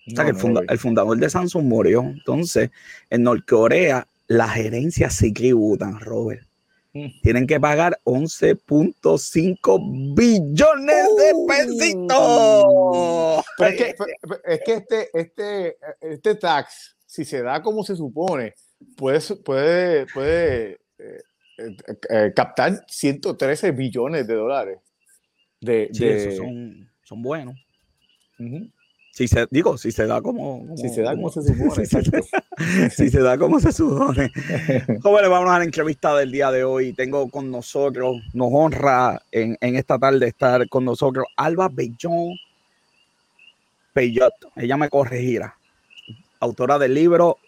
O 0.07 0.15
sea, 0.15 0.23
que 0.23 0.31
el, 0.31 0.65
el, 0.67 0.79
fundador 0.79 1.17
de 1.17 1.29
Samsung 1.29 1.65
murió. 1.65 2.01
Entonces, 2.01 2.71
en 3.09 3.23
Norcorea 3.23 4.07
las 4.29 4.53
gerencias 4.53 5.13
se 5.15 5.31
tributan, 5.31 5.99
Robert. 5.99 6.47
Mm. 6.93 7.07
Tienen 7.21 7.45
que 7.47 7.59
pagar 7.59 7.99
11.5 8.03 10.15
billones 10.15 11.07
de 11.17 11.33
uh. 11.33 11.47
pesitos. 11.47 13.43
es 13.59 13.75
que, 13.75 13.95
es 14.45 14.61
que 14.63 14.73
este, 14.73 15.09
este, 15.13 15.77
este 15.99 16.35
tax, 16.35 16.95
si 17.05 17.25
se 17.25 17.41
da 17.41 17.61
como 17.61 17.83
se 17.83 17.93
supone, 17.95 18.53
puede, 18.95 19.19
puede, 19.43 20.05
puede 20.13 20.79
eh, 20.99 21.21
eh, 21.57 21.75
eh, 22.09 22.31
captar 22.35 22.85
113 22.87 23.71
billones 23.71 24.27
de 24.27 24.35
dólares. 24.35 24.77
De, 25.59 25.89
son, 26.37 26.87
son 27.03 27.23
buenos. 27.23 27.55
Si 29.19 29.27
se, 29.27 29.45
digo, 29.51 29.77
si 29.77 29.91
se 29.91 30.07
da 30.07 30.21
como, 30.21 30.65
si 30.77 30.87
se 30.87 31.01
da 31.01 31.13
como, 31.13 31.29
se 31.29 31.41
supone. 31.43 31.85
si 32.89 33.09
se 33.09 33.19
da 33.19 33.37
como 33.37 33.59
se 33.59 33.73
supone. 33.73 34.31
Jóvenes, 35.03 35.29
vamos 35.29 35.51
a 35.51 35.57
la 35.57 35.65
entrevista 35.65 36.15
del 36.15 36.31
día 36.31 36.49
de 36.51 36.63
hoy. 36.63 36.93
Tengo 36.93 37.29
con 37.29 37.51
nosotros, 37.51 38.15
nos 38.31 38.47
honra 38.49 39.21
en, 39.29 39.57
en 39.59 39.75
esta 39.75 39.99
tarde 39.99 40.25
estar 40.25 40.69
con 40.69 40.85
nosotros 40.85 41.25
Alba 41.35 41.67
Bellón 41.69 42.37
Peyot. 43.91 44.31
Ella 44.55 44.77
me 44.77 44.87
corregirá. 44.87 45.53
Autora 46.39 46.79
del 46.79 46.93
libro 46.93 47.39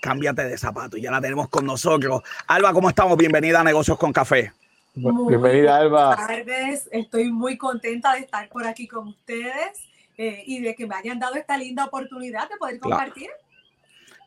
Cámbiate 0.00 0.44
de 0.44 0.56
zapato. 0.56 0.96
Ya 0.96 1.10
la 1.10 1.20
tenemos 1.20 1.48
con 1.48 1.66
nosotros. 1.66 2.22
Alba, 2.46 2.72
¿cómo 2.72 2.88
estamos? 2.88 3.18
Bienvenida 3.18 3.62
a 3.62 3.64
Negocios 3.64 3.98
con 3.98 4.12
Café. 4.12 4.52
Bienvenida, 4.94 5.78
Alba. 5.78 6.14
Buenas 6.14 6.28
tardes. 6.28 6.88
Estoy 6.92 7.32
muy 7.32 7.58
contenta 7.58 8.12
de 8.12 8.20
estar 8.20 8.48
por 8.48 8.64
aquí 8.64 8.86
con 8.86 9.08
ustedes 9.08 9.86
eh, 10.18 10.42
y 10.46 10.60
de 10.60 10.74
que 10.74 10.86
me 10.86 10.94
hayan 10.94 11.18
dado 11.18 11.34
esta 11.34 11.56
linda 11.56 11.84
oportunidad 11.84 12.48
de 12.48 12.56
poder 12.56 12.78
compartir. 12.78 13.28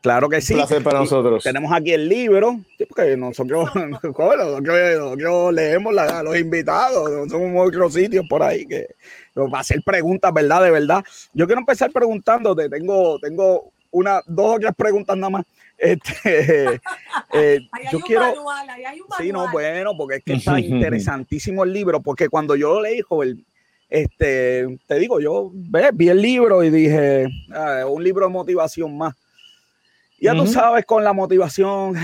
Claro 0.02 0.28
que 0.28 0.40
sí. 0.40 0.54
Un 0.54 0.60
placer 0.60 0.82
para 0.82 1.00
nosotros. 1.00 1.42
Tenemos 1.44 1.70
aquí 1.72 1.92
el 1.92 2.08
libro, 2.08 2.60
porque 2.88 3.16
nosotros, 3.16 3.70
nosotros, 3.74 5.52
leemos 5.52 5.98
a 5.98 6.22
los 6.22 6.38
invitados, 6.38 7.28
somos 7.30 7.68
otros 7.68 7.92
sitios 7.92 8.24
por 8.28 8.42
ahí 8.42 8.66
que 8.66 8.86
nos 9.34 9.52
va 9.52 9.58
a 9.58 9.60
hacer 9.60 9.82
preguntas, 9.84 10.32
¿verdad? 10.32 10.62
De 10.62 10.70
verdad. 10.70 11.04
Yo 11.34 11.46
quiero 11.46 11.60
empezar 11.60 11.90
preguntándote, 11.92 12.68
tengo, 12.70 13.18
tengo 13.18 13.72
una, 13.90 14.22
dos 14.26 14.56
o 14.56 14.58
tres 14.58 14.72
preguntas 14.76 15.16
nada 15.16 15.30
más. 15.30 15.44
Este, 15.80 16.74
eh, 17.32 17.60
yo 17.90 18.00
quiero. 18.00 18.34
sí, 19.16 19.32
no, 19.32 19.50
bueno, 19.50 19.96
porque 19.96 20.16
es 20.16 20.24
que 20.24 20.34
está 20.34 20.60
interesantísimo 20.60 21.64
el 21.64 21.72
libro, 21.72 22.02
porque 22.02 22.28
cuando 22.28 22.54
yo 22.54 22.74
lo 22.74 22.82
leí, 22.82 23.00
joven, 23.00 23.46
este, 23.90 24.78
te 24.86 24.98
digo, 24.98 25.20
yo 25.20 25.50
vi 25.52 26.08
el 26.08 26.22
libro 26.22 26.62
y 26.62 26.70
dije, 26.70 27.26
ah, 27.52 27.84
un 27.88 28.02
libro 28.02 28.26
de 28.26 28.32
motivación 28.32 28.96
más. 28.96 29.14
Ya 30.20 30.34
tú 30.34 30.46
sabes, 30.46 30.84
con 30.84 31.02
la 31.02 31.14
motivación, 31.14 31.96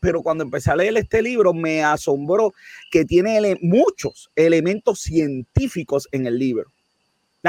pero 0.00 0.20
cuando 0.20 0.42
empecé 0.42 0.72
a 0.72 0.76
leer 0.76 0.96
este 0.96 1.22
libro 1.22 1.54
me 1.54 1.82
asombró 1.82 2.52
que 2.90 3.04
tiene 3.04 3.56
muchos 3.62 4.30
elementos 4.34 5.00
científicos 5.00 6.08
en 6.10 6.26
el 6.26 6.38
libro. 6.38 6.72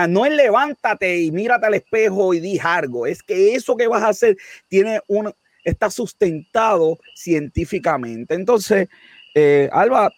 No 0.07 0.25
es 0.25 0.33
levántate 0.33 1.21
y 1.21 1.31
mírate 1.31 1.65
al 1.65 1.73
espejo 1.73 2.33
y 2.33 2.39
di 2.39 2.59
algo, 2.59 3.07
es 3.07 3.21
que 3.23 3.55
eso 3.55 3.75
que 3.75 3.87
vas 3.87 4.03
a 4.03 4.09
hacer 4.09 4.37
tiene 4.67 5.01
un, 5.07 5.33
está 5.63 5.89
sustentado 5.89 6.99
científicamente. 7.15 8.35
Entonces, 8.35 8.87
eh, 9.33 9.67
Alba, 9.71 10.11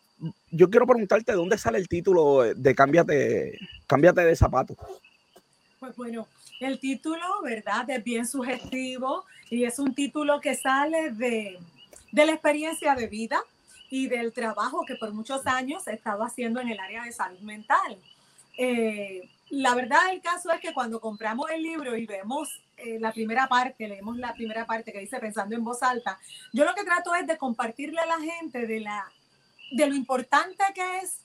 yo 0.55 0.69
quiero 0.69 0.87
preguntarte 0.87 1.33
de 1.33 1.37
dónde 1.37 1.57
sale 1.57 1.77
el 1.77 1.87
título 1.87 2.41
de 2.41 2.75
Cámbiate, 2.75 3.59
cámbiate 3.87 4.21
de 4.21 4.35
zapato. 4.35 4.75
Pues 5.79 5.95
bueno, 5.97 6.27
el 6.61 6.79
título, 6.79 7.41
¿verdad? 7.43 7.89
Es 7.89 8.03
bien 8.03 8.25
sugestivo 8.25 9.25
y 9.49 9.65
es 9.65 9.79
un 9.79 9.93
título 9.93 10.39
que 10.39 10.55
sale 10.55 11.11
de, 11.11 11.59
de 12.11 12.25
la 12.25 12.31
experiencia 12.31 12.95
de 12.95 13.07
vida 13.07 13.41
y 13.89 14.07
del 14.07 14.31
trabajo 14.31 14.85
que 14.87 14.95
por 14.95 15.13
muchos 15.13 15.45
años 15.45 15.87
he 15.87 15.93
estado 15.93 16.23
haciendo 16.23 16.61
en 16.61 16.69
el 16.69 16.79
área 16.79 17.03
de 17.03 17.11
salud 17.11 17.39
mental. 17.41 17.97
Eh, 18.57 19.29
la 19.49 19.75
verdad 19.75 19.99
del 20.09 20.21
caso 20.21 20.51
es 20.51 20.61
que 20.61 20.73
cuando 20.73 21.01
compramos 21.01 21.51
el 21.51 21.61
libro 21.61 21.97
y 21.97 22.05
vemos 22.05 22.61
eh, 22.77 22.97
la 22.99 23.11
primera 23.11 23.47
parte, 23.47 23.87
leemos 23.87 24.17
la 24.17 24.33
primera 24.33 24.65
parte 24.65 24.93
que 24.93 24.99
dice 24.99 25.19
pensando 25.19 25.55
en 25.55 25.63
voz 25.63 25.83
alta, 25.83 26.17
yo 26.53 26.63
lo 26.63 26.73
que 26.73 26.85
trato 26.85 27.13
es 27.13 27.27
de 27.27 27.37
compartirle 27.37 27.99
a 27.99 28.05
la 28.05 28.19
gente 28.19 28.65
de 28.65 28.79
la 28.79 29.11
de 29.75 29.87
lo 29.87 29.95
importante 29.95 30.63
que 30.73 30.99
es 30.99 31.19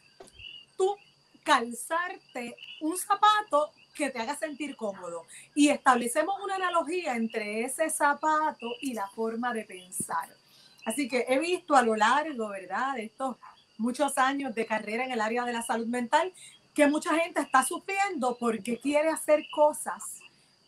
tú 0.77 0.97
calzarte 1.45 2.57
un 2.81 2.99
zapato 2.99 3.71
que 3.95 4.11
te 4.11 4.19
haga 4.19 4.37
sentir 4.37 4.77
cómodo. 4.77 5.27
Y 5.55 5.69
establecemos 5.69 6.35
una 6.43 6.57
analogía 6.57 7.15
entre 7.15 7.63
ese 7.63 7.89
zapato 7.91 8.67
y 8.81 8.93
la 8.93 9.07
forma 9.09 9.53
de 9.53 9.65
pensar. 9.65 10.29
Así 10.85 11.09
que 11.09 11.27
he 11.29 11.39
visto 11.39 11.77
a 11.77 11.83
lo 11.83 11.95
largo, 11.95 12.49
¿verdad?, 12.49 12.95
de 12.95 13.05
estos 13.05 13.37
muchos 13.79 14.19
años 14.19 14.55
de 14.55 14.67
carrera 14.67 15.05
en 15.05 15.13
el 15.13 15.21
área 15.21 15.45
de 15.45 15.53
la 15.53 15.63
salud 15.63 15.87
mental, 15.87 16.33
que 16.75 16.89
mucha 16.89 17.15
gente 17.15 17.41
está 17.41 17.65
sufriendo 17.65 18.37
porque 18.39 18.79
quiere 18.79 19.11
hacer 19.11 19.45
cosas 19.55 20.20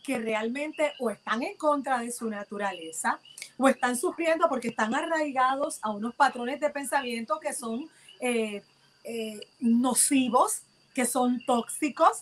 que 0.03 0.19
realmente 0.19 0.93
o 0.99 1.11
están 1.11 1.43
en 1.43 1.57
contra 1.57 1.99
de 2.01 2.11
su 2.11 2.29
naturaleza 2.29 3.21
o 3.57 3.69
están 3.69 3.97
sufriendo 3.97 4.49
porque 4.49 4.69
están 4.69 4.95
arraigados 4.95 5.79
a 5.83 5.91
unos 5.91 6.15
patrones 6.15 6.61
de 6.61 6.71
pensamiento 6.71 7.39
que 7.41 7.53
son 7.53 7.89
eh, 8.21 8.63
eh, 9.05 9.41
nocivos, 9.61 10.63
que 10.95 11.07
son 11.07 11.41
tóxicos. 11.45 12.21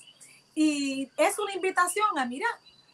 Y 0.54 1.08
es 1.16 1.38
una 1.38 1.54
invitación 1.54 2.18
a, 2.18 2.26
mira, 2.26 2.46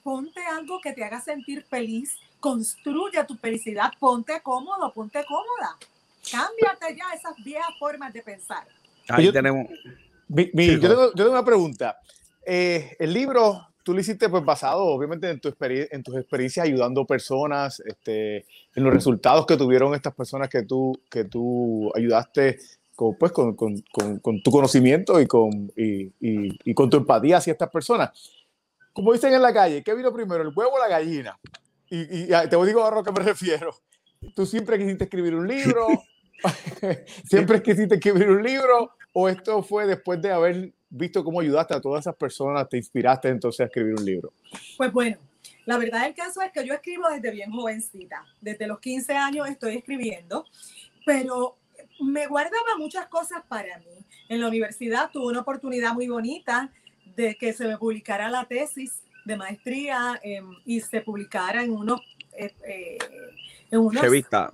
ponte 0.03 0.41
algo 0.41 0.81
que 0.81 0.93
te 0.93 1.05
haga 1.05 1.21
sentir 1.21 1.65
feliz, 1.65 2.17
construye 2.39 3.23
tu 3.25 3.37
felicidad, 3.37 3.93
ponte 3.99 4.41
cómodo, 4.41 4.93
ponte 4.93 5.25
cómoda. 5.25 5.77
Cámbiate 6.31 6.97
ya 6.97 7.05
esas 7.15 7.35
viejas 7.45 7.71
formas 7.79 8.13
de 8.13 8.23
pensar. 8.23 8.67
Ahí 9.09 9.33
tenemos. 9.33 9.67
yo, 10.29 11.13
tengo, 11.15 11.31
una 11.31 11.45
pregunta. 11.45 11.99
Eh, 12.45 12.97
el 12.99 13.13
libro 13.13 13.67
tú 13.87 13.95
lo 13.95 14.01
hiciste 14.01 14.29
pues 14.29 14.45
basado 14.45 14.83
obviamente 14.83 15.31
en, 15.31 15.39
tu 15.39 15.55
en 15.61 16.03
tus 16.03 16.17
experiencias 16.17 16.67
ayudando 16.67 17.05
personas, 17.05 17.79
este, 17.87 18.39
en 18.75 18.83
los 18.83 18.93
resultados 18.93 19.47
que 19.47 19.57
tuvieron 19.57 19.95
estas 19.95 20.13
personas 20.13 20.49
que 20.49 20.65
tú, 20.65 21.01
que 21.09 21.23
tú 21.23 21.93
ayudaste 21.95 22.59
con, 22.97 23.15
pues, 23.15 23.31
con, 23.31 23.55
con, 23.55 23.81
con, 24.21 24.43
tu 24.43 24.51
conocimiento 24.51 25.21
y 25.21 25.29
con, 25.29 25.71
y, 25.77 26.13
y, 26.19 26.75
con 26.75 26.91
tu 26.91 26.97
empatía 26.97 27.37
hacia 27.37 27.53
estas 27.53 27.71
personas. 27.71 28.11
Como 28.93 29.13
dicen 29.13 29.33
en 29.33 29.43
la 29.43 29.55
calle, 29.55 29.85
¿qué 29.85 29.95
vino 29.95 30.13
primero, 30.13 30.43
el 30.43 30.53
huevo 30.53 30.73
o 30.73 30.79
la 30.81 30.89
gallina? 30.89 31.39
Y, 31.89 32.25
y 32.25 32.27
te 32.27 32.65
digo 32.67 32.85
a 32.85 32.91
lo 32.91 33.05
que 33.05 33.13
me 33.13 33.21
refiero. 33.21 33.73
Tú 34.35 34.47
siempre 34.47 34.79
quisiste 34.79 35.05
escribir 35.05 35.37
un 35.37 35.47
libro, 35.47 35.87
siempre 37.25 37.63
quisiste 37.63 37.95
escribir 37.95 38.29
un 38.29 38.43
libro, 38.43 38.93
o 39.13 39.29
esto 39.29 39.63
fue 39.63 39.87
después 39.87 40.21
de 40.21 40.33
haber 40.33 40.73
visto 40.89 41.25
cómo 41.25 41.41
ayudaste 41.41 41.75
a 41.75 41.81
todas 41.81 42.03
esas 42.03 42.17
personas, 42.17 42.69
te 42.69 42.77
inspiraste 42.77 43.29
entonces 43.29 43.61
a 43.61 43.65
escribir 43.65 43.95
un 43.95 44.05
libro. 44.05 44.33
Pues 44.77 44.93
bueno, 44.93 45.17
la 45.65 45.79
verdad 45.79 46.05
del 46.05 46.15
caso 46.15 46.43
es 46.43 46.53
que 46.53 46.67
yo 46.67 46.75
escribo 46.75 47.09
desde 47.09 47.31
bien 47.31 47.51
jovencita, 47.51 48.25
desde 48.41 48.67
los 48.67 48.79
15 48.81 49.15
años 49.15 49.49
estoy 49.49 49.77
escribiendo, 49.77 50.45
pero 51.05 51.57
me 52.01 52.27
guardaba 52.27 52.77
muchas 52.79 53.07
cosas 53.09 53.43
para 53.49 53.79
mí. 53.79 54.07
En 54.29 54.41
la 54.41 54.49
universidad 54.49 55.11
tuve 55.11 55.27
una 55.27 55.41
oportunidad 55.41 55.93
muy 55.93 56.09
bonita 56.09 56.73
de 57.17 57.37
que 57.37 57.53
se 57.53 57.67
me 57.67 57.79
publicara 57.79 58.29
la 58.29 58.45
tesis 58.45 59.03
de 59.25 59.37
maestría 59.37 60.21
em, 60.23 60.47
y 60.65 60.81
se 60.81 61.01
publicara 61.01 61.63
en 61.63 61.73
unos... 61.73 62.01
Eh, 62.33 62.55
eh, 62.67 62.99
en 63.71 63.81
unos 63.81 64.03
Revista. 64.03 64.53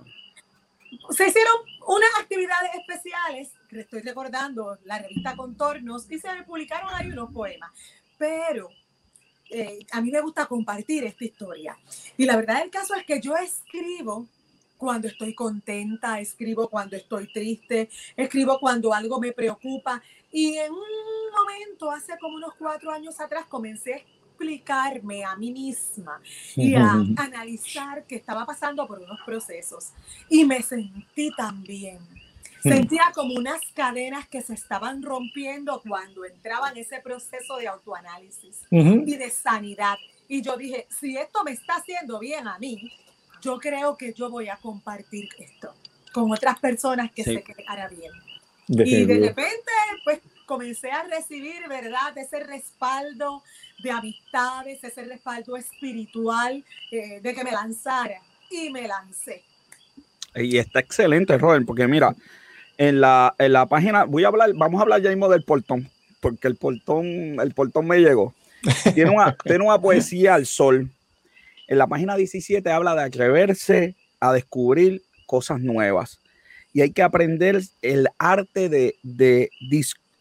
Se 1.09 1.27
hicieron 1.27 1.55
unas 1.87 2.09
actividades 2.19 2.71
especiales, 2.75 3.51
que 3.69 3.81
estoy 3.81 4.01
recordando, 4.01 4.77
la 4.85 4.99
revista 4.99 5.35
Contornos, 5.35 6.09
y 6.09 6.19
se 6.19 6.29
publicaron 6.45 6.89
ahí 6.93 7.09
unos 7.09 7.31
poemas. 7.31 7.71
Pero 8.17 8.69
eh, 9.49 9.79
a 9.91 10.01
mí 10.01 10.11
me 10.11 10.21
gusta 10.21 10.45
compartir 10.45 11.03
esta 11.03 11.25
historia. 11.25 11.77
Y 12.17 12.25
la 12.25 12.35
verdad 12.35 12.59
del 12.59 12.71
caso 12.71 12.95
es 12.95 13.05
que 13.05 13.19
yo 13.21 13.35
escribo 13.35 14.27
cuando 14.77 15.07
estoy 15.07 15.33
contenta, 15.33 16.19
escribo 16.19 16.67
cuando 16.69 16.95
estoy 16.95 17.31
triste, 17.31 17.89
escribo 18.15 18.59
cuando 18.59 18.93
algo 18.93 19.19
me 19.19 19.31
preocupa. 19.31 20.01
Y 20.31 20.57
en 20.57 20.71
un 20.71 21.31
momento, 21.31 21.91
hace 21.91 22.17
como 22.19 22.35
unos 22.35 22.53
cuatro 22.55 22.91
años 22.91 23.19
atrás, 23.19 23.45
comencé 23.47 24.05
explicarme 24.43 25.23
a 25.23 25.35
mí 25.35 25.51
misma 25.51 26.21
y 26.55 26.75
a 26.75 26.91
analizar 27.17 28.05
que 28.05 28.15
estaba 28.15 28.45
pasando 28.45 28.85
por 28.87 28.99
unos 28.99 29.19
procesos. 29.25 29.91
Y 30.29 30.45
me 30.45 30.61
sentí 30.61 31.31
también. 31.35 31.99
Sentía 32.61 33.11
como 33.13 33.33
unas 33.33 33.59
cadenas 33.73 34.27
que 34.29 34.41
se 34.41 34.53
estaban 34.53 35.03
rompiendo 35.03 35.81
cuando 35.85 36.23
entraba 36.23 36.69
en 36.69 36.77
ese 36.77 37.01
proceso 37.01 37.57
de 37.57 37.67
autoanálisis 37.67 38.61
y 38.71 39.15
de 39.17 39.29
sanidad. 39.29 39.97
Y 40.29 40.41
yo 40.41 40.55
dije, 40.55 40.87
si 40.89 41.17
esto 41.17 41.43
me 41.43 41.51
está 41.51 41.75
haciendo 41.75 42.19
bien 42.19 42.47
a 42.47 42.57
mí, 42.59 42.89
yo 43.41 43.59
creo 43.59 43.97
que 43.97 44.13
yo 44.13 44.29
voy 44.29 44.47
a 44.47 44.55
compartir 44.55 45.27
esto 45.37 45.73
con 46.13 46.31
otras 46.31 46.59
personas 46.59 47.11
que 47.11 47.23
se 47.23 47.33
sé 47.33 47.43
que 47.43 47.53
hará 47.67 47.89
bien. 47.89 48.11
Y 48.67 49.03
de 49.03 49.19
repente, 49.19 49.71
pues 50.05 50.19
comencé 50.45 50.91
a 50.91 51.03
recibir, 51.03 51.67
¿verdad? 51.67 52.17
Ese 52.17 52.39
respaldo 52.41 53.43
de 53.83 53.91
amistades, 53.91 54.83
ese 54.83 55.03
respaldo 55.03 55.57
espiritual, 55.57 56.63
eh, 56.91 57.19
de 57.21 57.33
que 57.33 57.43
me 57.43 57.51
lanzara. 57.51 58.21
Y 58.49 58.69
me 58.69 58.87
lancé. 58.87 59.43
Y 60.35 60.57
está 60.57 60.79
excelente, 60.79 61.37
Robert, 61.37 61.65
porque 61.65 61.87
mira, 61.87 62.15
en 62.77 63.01
la, 63.01 63.33
en 63.39 63.53
la 63.53 63.65
página, 63.65 64.03
voy 64.03 64.23
a 64.23 64.27
hablar, 64.27 64.51
vamos 64.53 64.79
a 64.79 64.83
hablar 64.83 65.01
ya 65.01 65.09
mismo 65.09 65.29
del 65.29 65.43
portón, 65.43 65.89
porque 66.19 66.47
el 66.47 66.55
portón, 66.55 67.39
el 67.39 67.53
portón 67.53 67.87
me 67.87 67.99
llegó. 67.99 68.33
Tiene 68.93 69.11
una, 69.11 69.35
tiene 69.43 69.63
una 69.63 69.79
poesía 69.79 70.35
al 70.35 70.45
sol 70.45 70.89
en 71.67 71.77
la 71.77 71.87
página 71.87 72.15
17 72.15 72.69
habla 72.69 72.95
de 72.95 73.03
atreverse 73.03 73.95
a 74.19 74.33
descubrir 74.33 75.01
cosas 75.25 75.59
nuevas. 75.59 76.19
Y 76.73 76.81
hay 76.81 76.91
que 76.91 77.03
aprender 77.03 77.61
el 77.81 78.07
arte 78.17 78.69
de, 78.69 79.49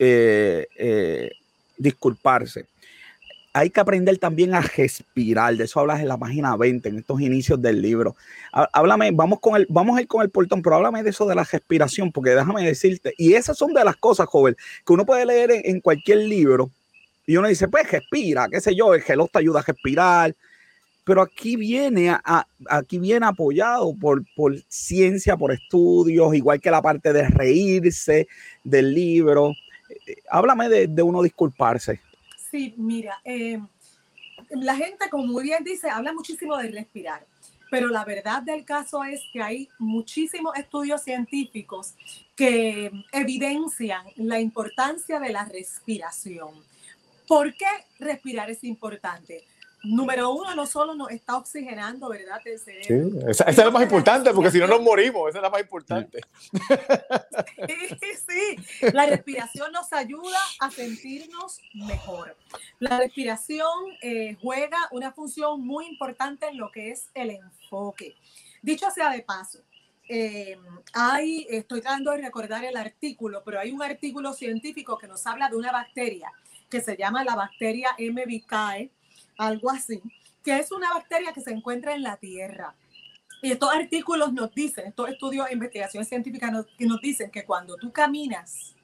eh, 0.05 0.67
eh, 0.77 1.31
disculparse. 1.79 2.67
Hay 3.53 3.71
que 3.71 3.79
aprender 3.79 4.19
también 4.19 4.53
a 4.53 4.61
respirar. 4.61 5.57
De 5.57 5.63
eso 5.63 5.79
hablas 5.79 6.01
en 6.01 6.09
la 6.09 6.17
página 6.17 6.57
20, 6.57 6.89
en 6.89 6.99
estos 6.99 7.21
inicios 7.21 7.63
del 7.63 7.81
libro. 7.81 8.17
Háblame, 8.51 9.13
vamos, 9.13 9.39
con 9.39 9.55
el, 9.55 9.67
vamos 9.71 9.97
a 9.97 10.01
ir 10.01 10.09
con 10.09 10.23
el 10.23 10.31
portón, 10.31 10.61
pero 10.61 10.75
háblame 10.75 11.05
de 11.05 11.11
eso 11.11 11.25
de 11.27 11.37
la 11.37 11.45
respiración, 11.45 12.11
porque 12.11 12.31
déjame 12.31 12.65
decirte, 12.65 13.15
y 13.17 13.35
esas 13.35 13.57
son 13.57 13.75
de 13.75 13.85
las 13.85 13.95
cosas, 13.95 14.27
joven, 14.27 14.57
que 14.85 14.93
uno 14.93 15.07
puede 15.07 15.25
leer 15.25 15.53
en, 15.53 15.81
cualquier 15.81 16.19
libro. 16.19 16.69
Y 17.25 17.37
uno 17.37 17.47
dice, 17.47 17.69
pues 17.69 17.89
respira, 17.89 18.49
qué 18.51 18.61
sé 18.61 18.75
yo, 18.75 18.95
el 18.95 19.03
geló 19.03 19.29
te 19.33 19.39
ayuda 19.39 19.61
a 19.61 19.63
respirar, 19.63 20.35
pero 21.05 21.23
aquí 21.23 21.55
viene, 21.55 22.17
aquí 22.69 22.99
viene 22.99 23.27
apoyado 23.27 23.95
por, 24.01 24.25
por 24.35 24.59
ciencia, 24.67 25.37
por 25.37 25.53
estudios, 25.53 26.35
igual 26.35 26.61
que 26.61 26.73
la 26.73 26.83
parte 26.83 27.13
de 27.13 27.29
reírse 27.29 28.27
del 28.65 28.93
libro. 28.93 29.55
Háblame 30.31 30.69
de, 30.69 31.03
uno 31.03 31.23
disculparse. 31.23 32.01
Sí, 32.51 32.75
mira, 32.77 33.21
eh, 33.25 33.61
la 34.51 34.77
gente, 34.77 35.09
como 35.11 35.25
muy 35.27 35.45
bien 35.45 35.65
dice, 35.65 35.89
habla 35.89 36.13
muchísimo 36.13 36.57
de 36.57 36.71
respirar, 36.71 37.27
pero 37.71 37.89
la 37.89 38.05
verdad 38.05 38.43
del 38.43 38.65
caso 38.65 39.03
es 39.05 39.23
que 39.33 39.43
hay 39.43 39.69
muchísimos 39.79 40.57
estudios 40.57 41.03
científicos 41.03 41.95
que 42.37 42.91
evidencian 43.13 44.05
la 44.17 44.41
importancia 44.41 45.19
de 45.19 45.31
la 45.31 45.45
respiración. 45.47 46.51
¿Por 47.27 47.55
qué 47.55 47.67
respirar 47.99 48.51
es 48.51 48.63
importante? 48.65 49.45
Número 49.85 50.31
uno, 50.31 50.55
no 50.55 50.67
solo 50.67 50.95
nos 50.95 51.11
está 51.11 51.37
oxigenando, 51.37 52.09
¿verdad? 52.09 52.41
El 52.45 52.59
cerebro. 52.59 53.21
Sí, 53.21 53.27
esa, 53.29 53.45
es 53.45 53.57
la 53.57 53.71
más 53.71 53.83
importante, 53.83 54.33
porque 54.33 54.51
si 54.51 54.59
no 54.59 54.67
nos 54.67 54.81
morimos, 54.81 55.29
esa 55.29 55.39
es 55.39 55.43
la 55.43 55.51
más 55.51 55.61
importante. 55.61 56.21
Sí, 57.69 58.57
sí, 58.81 58.91
la 58.93 59.07
respiración 59.07 59.73
nos 59.73 59.93
ayuda 59.93 60.39
a 60.61 60.71
sentirnos 60.71 61.61
mejor. 61.75 62.37
La 62.79 62.99
respiración 62.99 63.69
eh, 64.03 64.37
juega 64.41 64.79
una 64.93 65.13
función 65.13 65.65
muy 65.65 65.87
importante 65.87 66.47
en 66.47 66.59
lo 66.59 66.71
que 66.71 66.91
es 66.91 67.11
el 67.15 67.31
enfoque. 67.31 68.17
Dicho 68.63 68.91
sea 68.91 69.11
de 69.11 69.23
paso, 69.23 69.59
eh, 70.09 70.59
hay, 70.93 71.47
estoy 71.49 71.81
tratando 71.81 72.11
de 72.11 72.19
recordar 72.19 72.65
el 72.65 72.77
artículo, 72.77 73.43
pero 73.45 73.59
hay 73.59 73.71
un 73.71 73.83
artículo 73.83 74.33
científico 74.33 74.99
que 74.99 75.09
nos 75.09 75.27
habla 75.27 75.49
de 75.49 75.57
una 75.57 75.73
bacteria 75.73 76.31
que 76.69 76.81
se 76.81 76.97
llama 76.97 77.23
la 77.23 77.35
bacteria 77.35 77.91
M. 77.99 78.25
vicae, 78.25 78.91
algo 79.47 79.71
así, 79.71 80.01
que 80.43 80.59
es 80.59 80.73
una 80.73 80.93
bacteria 80.95 81.33
que 81.33 81.41
se 81.41 81.51
encuentra 81.51 81.95
en 81.95 82.03
la 82.03 82.17
tierra. 82.17 82.75
Y 83.43 83.53
estos 83.53 83.71
artículos 83.75 84.33
nos 84.33 84.55
dicen, 84.55 84.87
estos 84.87 85.09
estudios 85.09 85.49
e 85.49 85.55
investigaciones 85.55 86.09
científicas 86.09 86.53
nos, 86.53 86.67
que 86.67 86.87
nos 86.87 87.01
dicen 87.01 87.31
que 87.31 87.45
cuando 87.45 87.77
tú 87.77 87.93
caminas 87.93 88.75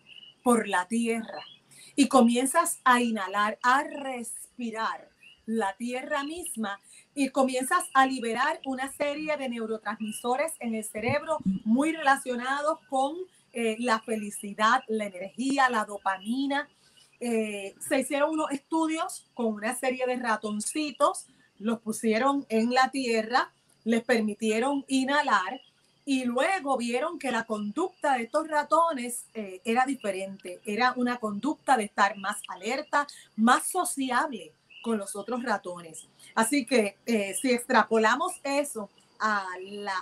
por 0.43 0.67
la 0.67 0.87
tierra 0.87 1.43
y 1.95 2.09
comienzas 2.09 2.81
a 2.85 3.01
inhalar, 3.01 3.59
a 3.63 3.85
respirar 3.85 5.11
la 5.47 5.75
tierra 5.77 6.25
misma 6.25 6.81
y 7.15 7.31
comienzas 7.31 7.85
a 7.95 8.07
liberar 8.07 8.61
una 8.65 8.93
serie 8.93 9.37
de 9.37 9.49
neurotransmisores 9.49 10.53
en 10.61 10.75
el 10.75 10.85
cerebro 10.85 11.39
muy 11.65 11.93
relacionados 11.93 12.79
con 12.89 13.17
eh, 13.53 13.77
la 13.79 13.99
felicidad, 14.01 14.83
la 14.89 15.07
energía, 15.07 15.71
la 15.71 15.85
dopamina, 15.85 16.69
eh, 17.21 17.75
se 17.81 18.01
hicieron 18.01 18.31
unos 18.31 18.51
estudios 18.51 19.27
con 19.35 19.47
una 19.47 19.75
serie 19.75 20.07
de 20.07 20.17
ratoncitos, 20.17 21.27
los 21.59 21.81
pusieron 21.81 22.47
en 22.49 22.73
la 22.73 22.91
tierra, 22.91 23.51
les 23.85 24.03
permitieron 24.05 24.85
inhalar 24.89 25.61
y 26.05 26.25
luego 26.25 26.77
vieron 26.77 27.19
que 27.19 27.31
la 27.31 27.45
conducta 27.45 28.15
de 28.15 28.25
estos 28.25 28.49
ratones 28.49 29.27
eh, 29.35 29.61
era 29.65 29.85
diferente, 29.85 30.61
era 30.65 30.95
una 30.97 31.19
conducta 31.19 31.77
de 31.77 31.85
estar 31.85 32.17
más 32.17 32.41
alerta, 32.49 33.07
más 33.37 33.67
sociable 33.67 34.53
con 34.83 34.97
los 34.97 35.17
otros 35.17 35.43
ratones. 35.43 36.07
Así 36.35 36.65
que 36.65 36.97
eh, 37.05 37.35
si 37.35 37.51
extrapolamos 37.51 38.33
eso 38.45 38.89
a, 39.19 39.45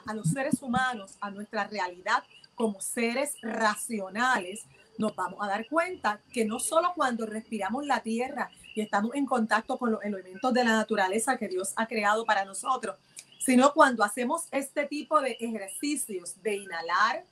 a 0.06 0.14
los 0.14 0.28
seres 0.28 0.62
humanos, 0.62 1.16
a 1.20 1.30
nuestra 1.30 1.66
realidad 1.66 2.22
como 2.54 2.80
seres 2.80 3.34
racionales, 3.42 4.64
nos 4.98 5.14
vamos 5.14 5.38
a 5.42 5.48
dar 5.48 5.66
cuenta 5.68 6.20
que 6.32 6.44
no 6.44 6.58
solo 6.58 6.92
cuando 6.94 7.26
respiramos 7.26 7.86
la 7.86 8.00
tierra 8.00 8.50
y 8.74 8.80
estamos 8.80 9.14
en 9.14 9.26
contacto 9.26 9.78
con 9.78 9.92
los 9.92 10.02
elementos 10.02 10.52
de 10.52 10.64
la 10.64 10.72
naturaleza 10.72 11.36
que 11.36 11.48
Dios 11.48 11.72
ha 11.76 11.86
creado 11.86 12.24
para 12.24 12.44
nosotros, 12.44 12.96
sino 13.38 13.72
cuando 13.72 14.02
hacemos 14.02 14.42
este 14.50 14.86
tipo 14.86 15.20
de 15.20 15.36
ejercicios 15.40 16.42
de 16.42 16.56
inhalar, 16.56 17.24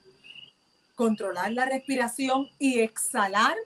controlar 0.95 1.53
la 1.53 1.65
respiración 1.65 2.49
y 2.59 2.81
exhalar, 2.81 3.57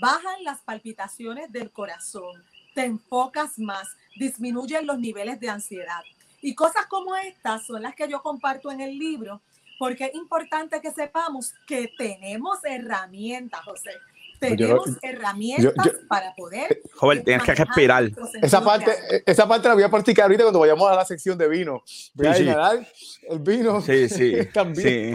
bajan 0.00 0.42
las 0.44 0.60
palpitaciones 0.60 1.52
del 1.52 1.70
corazón, 1.70 2.42
te 2.74 2.84
enfocas 2.84 3.58
más, 3.58 3.88
disminuyen 4.16 4.86
los 4.86 4.98
niveles 4.98 5.40
de 5.40 5.50
ansiedad. 5.50 6.02
Y 6.40 6.54
cosas 6.54 6.86
como 6.86 7.16
estas 7.16 7.66
son 7.66 7.82
las 7.82 7.94
que 7.94 8.08
yo 8.08 8.22
comparto 8.22 8.70
en 8.70 8.80
el 8.80 8.98
libro, 8.98 9.40
porque 9.78 10.06
es 10.06 10.14
importante 10.14 10.80
que 10.80 10.90
sepamos 10.90 11.54
que 11.66 11.92
tenemos 11.96 12.58
herramientas, 12.64 13.60
José. 13.64 13.90
Pues 14.38 14.56
tenemos 14.56 14.88
herramientas 15.02 15.92
para 16.08 16.34
poder. 16.34 16.72
Eh, 16.72 16.82
joven, 16.94 17.24
tienes 17.24 17.42
que 17.44 17.54
respirar. 17.54 18.10
Esa 18.42 18.62
parte, 18.62 18.92
esa 19.24 19.48
parte 19.48 19.68
la 19.68 19.74
voy 19.74 19.82
a 19.82 19.90
practicar 19.90 20.24
ahorita 20.24 20.44
cuando 20.44 20.60
vayamos 20.60 20.90
a 20.90 20.94
la 20.94 21.04
sección 21.04 21.38
de 21.38 21.48
vino. 21.48 21.82
Voy 22.14 22.26
a 22.26 22.38
inhalar 22.38 22.86
el 23.28 23.38
vino 23.38 23.80
sí, 23.80 24.08
sí, 24.08 24.36
también 24.52 25.14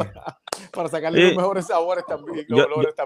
Para, 0.72 0.90
sacarle 0.90 1.28
los 1.28 1.36
mejores 1.36 1.68
sabores 1.68 2.04
también, 2.06 2.46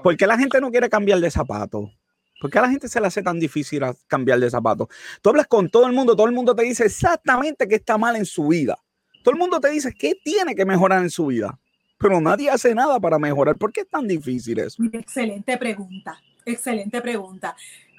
¿Por 0.02 0.18
qué 0.18 0.28
la 0.28 0.38
gente 0.38 0.62
no 0.62 0.72
quiere 0.72 0.90
cambiar 0.90 1.20
de 1.20 1.30
zapato? 1.30 1.92
¿Por 2.40 2.52
qué 2.52 2.60
a 2.60 2.62
la 2.62 2.70
gente 2.70 2.88
se 2.88 3.00
le 3.00 3.08
hace 3.08 3.24
tan 3.24 3.40
difícil 3.40 3.82
cambiar 4.08 4.40
de 4.40 4.50
zapato? 4.50 4.90
Tú 5.22 5.30
hablas 5.30 5.48
con 5.48 5.70
todo 5.70 5.86
el 5.86 5.94
mundo, 5.94 6.16
todo 6.16 6.28
el 6.28 6.34
mundo 6.34 6.56
te 6.56 6.64
dice 6.64 6.86
exactamente 6.86 7.68
qué 7.68 7.76
está 7.76 7.98
mal 7.98 8.16
en 8.16 8.26
su 8.26 8.48
vida. 8.48 8.78
Todo 9.26 9.34
el 9.34 9.40
mundo 9.40 9.60
te 9.60 9.72
dice 9.72 9.92
qué 9.92 10.14
tiene 10.14 10.54
que 10.54 10.66
mejorar 10.66 11.02
en 11.02 11.10
su 11.10 11.26
vida, 11.26 11.60
pero 11.98 12.22
nadie 12.22 12.48
hace 12.48 12.76
nada 12.76 13.00
para 13.00 13.18
mejorar. 13.18 13.58
¿Por 13.58 13.74
qué 13.74 13.82
es 13.82 13.90
tan 13.90 14.08
difícil 14.08 14.60
eso? 14.60 14.84
Excelente 14.94 15.58
pregunta, 15.58 16.22
excelente 16.46 17.02
pregunta. 17.02 17.56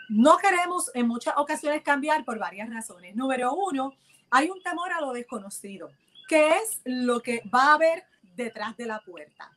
No 0.08 0.36
queremos 0.36 0.88
en 0.94 1.08
muchas 1.08 1.34
ocasiones 1.36 1.82
cambiar 1.82 2.24
por 2.24 2.38
varias 2.38 2.70
razones. 2.70 3.16
Número 3.16 3.52
uno, 3.54 3.94
hay 4.30 4.50
un 4.50 4.62
temor 4.62 4.92
a 4.92 5.00
lo 5.00 5.12
desconocido. 5.12 5.90
¿Qué 6.28 6.50
es 6.58 6.80
lo 6.84 7.20
que 7.20 7.42
va 7.52 7.72
a 7.72 7.74
haber 7.74 8.04
detrás 8.36 8.76
de 8.76 8.86
la 8.86 9.00
puerta? 9.00 9.50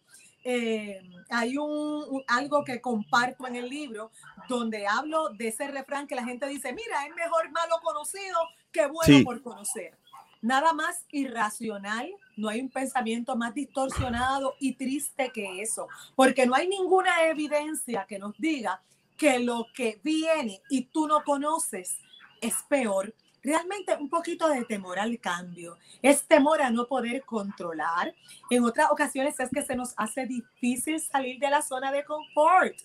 Eh, 0.43 0.99
hay 1.29 1.55
un, 1.55 2.23
algo 2.25 2.63
que 2.63 2.81
comparto 2.81 3.45
en 3.45 3.57
el 3.57 3.69
libro 3.69 4.09
donde 4.47 4.87
hablo 4.87 5.29
de 5.29 5.49
ese 5.49 5.67
refrán 5.67 6.07
que 6.07 6.15
la 6.15 6.23
gente 6.23 6.47
dice, 6.47 6.73
mira, 6.73 7.05
es 7.05 7.13
mejor 7.13 7.51
malo 7.51 7.75
conocido 7.83 8.39
que 8.71 8.87
bueno 8.87 9.23
por 9.23 9.43
conocer. 9.43 9.98
Nada 10.41 10.73
más 10.73 11.05
irracional, 11.11 12.09
no 12.37 12.47
hay 12.47 12.61
un 12.61 12.69
pensamiento 12.69 13.35
más 13.35 13.53
distorsionado 13.53 14.55
y 14.59 14.73
triste 14.73 15.31
que 15.33 15.61
eso, 15.61 15.87
porque 16.15 16.45
no 16.45 16.55
hay 16.55 16.67
ninguna 16.67 17.23
evidencia 17.25 18.05
que 18.07 18.19
nos 18.19 18.37
diga 18.37 18.81
que 19.17 19.39
lo 19.39 19.67
que 19.75 19.99
viene 20.03 20.61
y 20.69 20.83
tú 20.85 21.07
no 21.07 21.23
conoces 21.23 21.97
es 22.41 22.55
peor 22.69 23.13
realmente 23.43 23.95
un 23.99 24.09
poquito 24.09 24.47
de 24.49 24.65
temor 24.65 24.99
al 24.99 25.19
cambio, 25.19 25.77
es 26.01 26.23
temor 26.23 26.61
a 26.61 26.69
no 26.69 26.87
poder 26.87 27.23
controlar. 27.23 28.13
En 28.49 28.63
otras 28.63 28.91
ocasiones 28.91 29.39
es 29.39 29.49
que 29.49 29.63
se 29.63 29.75
nos 29.75 29.93
hace 29.97 30.25
difícil 30.25 30.99
salir 30.99 31.39
de 31.39 31.49
la 31.49 31.61
zona 31.61 31.91
de 31.91 32.03
confort. 32.03 32.75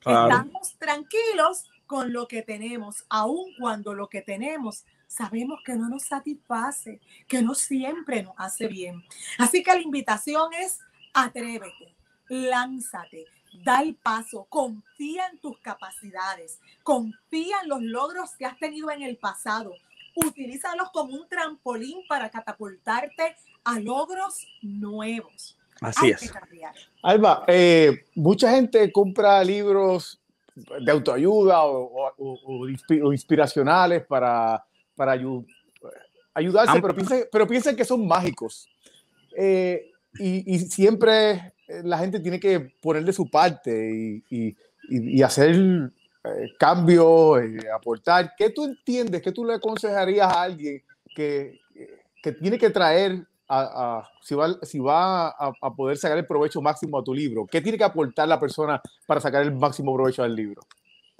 Estamos 0.00 0.76
tranquilos 0.78 1.64
con 1.86 2.12
lo 2.12 2.28
que 2.28 2.42
tenemos, 2.42 3.04
aun 3.08 3.52
cuando 3.58 3.94
lo 3.94 4.08
que 4.08 4.22
tenemos 4.22 4.84
sabemos 5.14 5.60
que 5.64 5.74
no 5.74 5.88
nos 5.88 6.04
satisface, 6.04 7.00
que 7.28 7.42
no 7.42 7.54
siempre 7.54 8.22
nos 8.22 8.34
hace 8.36 8.66
bien. 8.66 9.02
Así 9.38 9.62
que 9.62 9.72
la 9.72 9.80
invitación 9.80 10.52
es 10.54 10.80
atrévete, 11.12 11.94
lánzate, 12.28 13.26
da 13.64 13.82
el 13.82 13.94
paso, 13.94 14.46
confía 14.48 15.26
en 15.28 15.38
tus 15.38 15.58
capacidades, 15.60 16.58
confía 16.82 17.56
en 17.62 17.68
los 17.68 17.82
logros 17.82 18.34
que 18.36 18.44
has 18.44 18.58
tenido 18.58 18.90
en 18.90 19.02
el 19.02 19.16
pasado, 19.16 19.72
utilízalos 20.16 20.90
como 20.92 21.14
un 21.14 21.28
trampolín 21.28 22.00
para 22.08 22.30
catapultarte 22.30 23.36
a 23.62 23.78
logros 23.78 24.46
nuevos. 24.62 25.56
Así 25.80 26.10
es. 26.10 26.32
Alba, 27.02 27.44
eh, 27.46 28.06
mucha 28.14 28.50
gente 28.50 28.90
compra 28.92 29.42
libros 29.44 30.20
de 30.54 30.90
autoayuda 30.90 31.64
o, 31.64 32.68
inspiracionales 33.12 34.06
para, 34.06 34.64
para 34.94 35.12
ayudarse, 36.34 36.80
pero 36.80 36.94
piensan, 36.94 37.20
pero 37.30 37.46
piensan 37.46 37.76
que 37.76 37.84
son 37.84 38.06
mágicos. 38.06 38.68
Eh, 39.36 39.90
y, 40.18 40.58
siempre 40.60 41.54
la 41.82 41.98
gente 41.98 42.20
tiene 42.20 42.38
que 42.38 42.60
poner 42.80 43.04
de 43.04 43.12
su 43.12 43.28
parte 43.28 44.22
y, 44.30 44.56
y 44.88 45.22
hacer 45.22 45.90
eh, 46.24 46.54
cambio, 46.58 47.38
eh, 47.38 47.58
aportar. 47.74 48.32
¿Qué 48.36 48.48
tú 48.48 48.64
entiendes? 48.64 49.20
¿Qué 49.20 49.30
tú 49.30 49.44
le 49.44 49.54
aconsejarías 49.54 50.32
a 50.32 50.42
alguien 50.42 50.82
que, 51.14 51.60
que 52.22 52.32
tiene 52.32 52.56
que 52.58 52.70
traer 52.70 53.26
a, 53.46 54.08
si 54.22 54.34
va, 54.34 54.48
si 54.62 54.78
va 54.78 55.28
a, 55.28 55.74
poder 55.76 55.98
sacar 55.98 56.16
el 56.16 56.26
provecho 56.26 56.62
máximo 56.62 56.98
a 56.98 57.04
tu 57.04 57.12
libro? 57.12 57.46
¿Qué 57.46 57.60
tiene 57.60 57.76
que 57.76 57.84
aportar 57.84 58.26
la 58.26 58.40
persona 58.40 58.80
para 59.06 59.20
sacar 59.20 59.42
el 59.42 59.52
máximo 59.52 59.94
provecho 59.94 60.22
al 60.22 60.34
libro? 60.34 60.62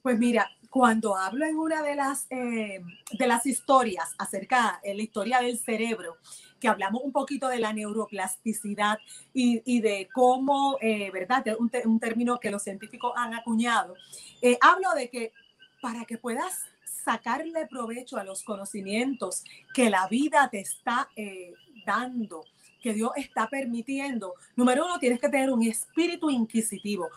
Pues 0.02 0.18
mira, 0.18 0.48
cuando 0.74 1.16
hablo 1.16 1.46
en 1.46 1.56
una 1.56 1.84
de 1.84 1.94
las, 1.94 2.26
eh, 2.30 2.82
de 3.12 3.26
las 3.28 3.46
historias 3.46 4.12
acerca 4.18 4.80
de 4.82 4.92
la 4.92 5.02
historia 5.02 5.38
del 5.38 5.56
cerebro, 5.56 6.16
que 6.58 6.66
hablamos 6.66 7.00
un 7.04 7.12
poquito 7.12 7.46
de 7.46 7.60
la 7.60 7.72
neuroplasticidad 7.72 8.98
y, 9.32 9.62
y 9.64 9.80
de 9.80 10.08
cómo, 10.12 10.76
eh, 10.80 11.12
¿verdad? 11.12 11.44
Un, 11.60 11.70
un, 11.84 12.00
término 12.00 12.40
que 12.40 12.50
los 12.50 12.64
científicos 12.64 13.12
han 13.14 13.34
acuñado. 13.34 13.94
Eh, 14.42 14.58
hablo 14.60 14.90
de 14.96 15.10
que 15.10 15.32
para 15.80 16.04
que 16.06 16.18
puedas 16.18 16.64
sacarle 17.04 17.68
provecho 17.68 18.16
a 18.16 18.24
los 18.24 18.42
conocimientos 18.42 19.44
que 19.72 19.90
la 19.90 20.08
vida 20.08 20.48
te 20.50 20.58
está 20.58 21.08
dando, 21.86 22.46
que 22.82 22.94
Dios 22.94 23.12
está 23.14 23.48
permitiendo, 23.48 24.34
número 24.56 24.86
uno, 24.86 24.98
tienes 24.98 25.20
que 25.20 25.28
tener 25.28 25.50
un 25.50 25.62
espíritu 25.62 26.30
inquisitivo 26.30 27.10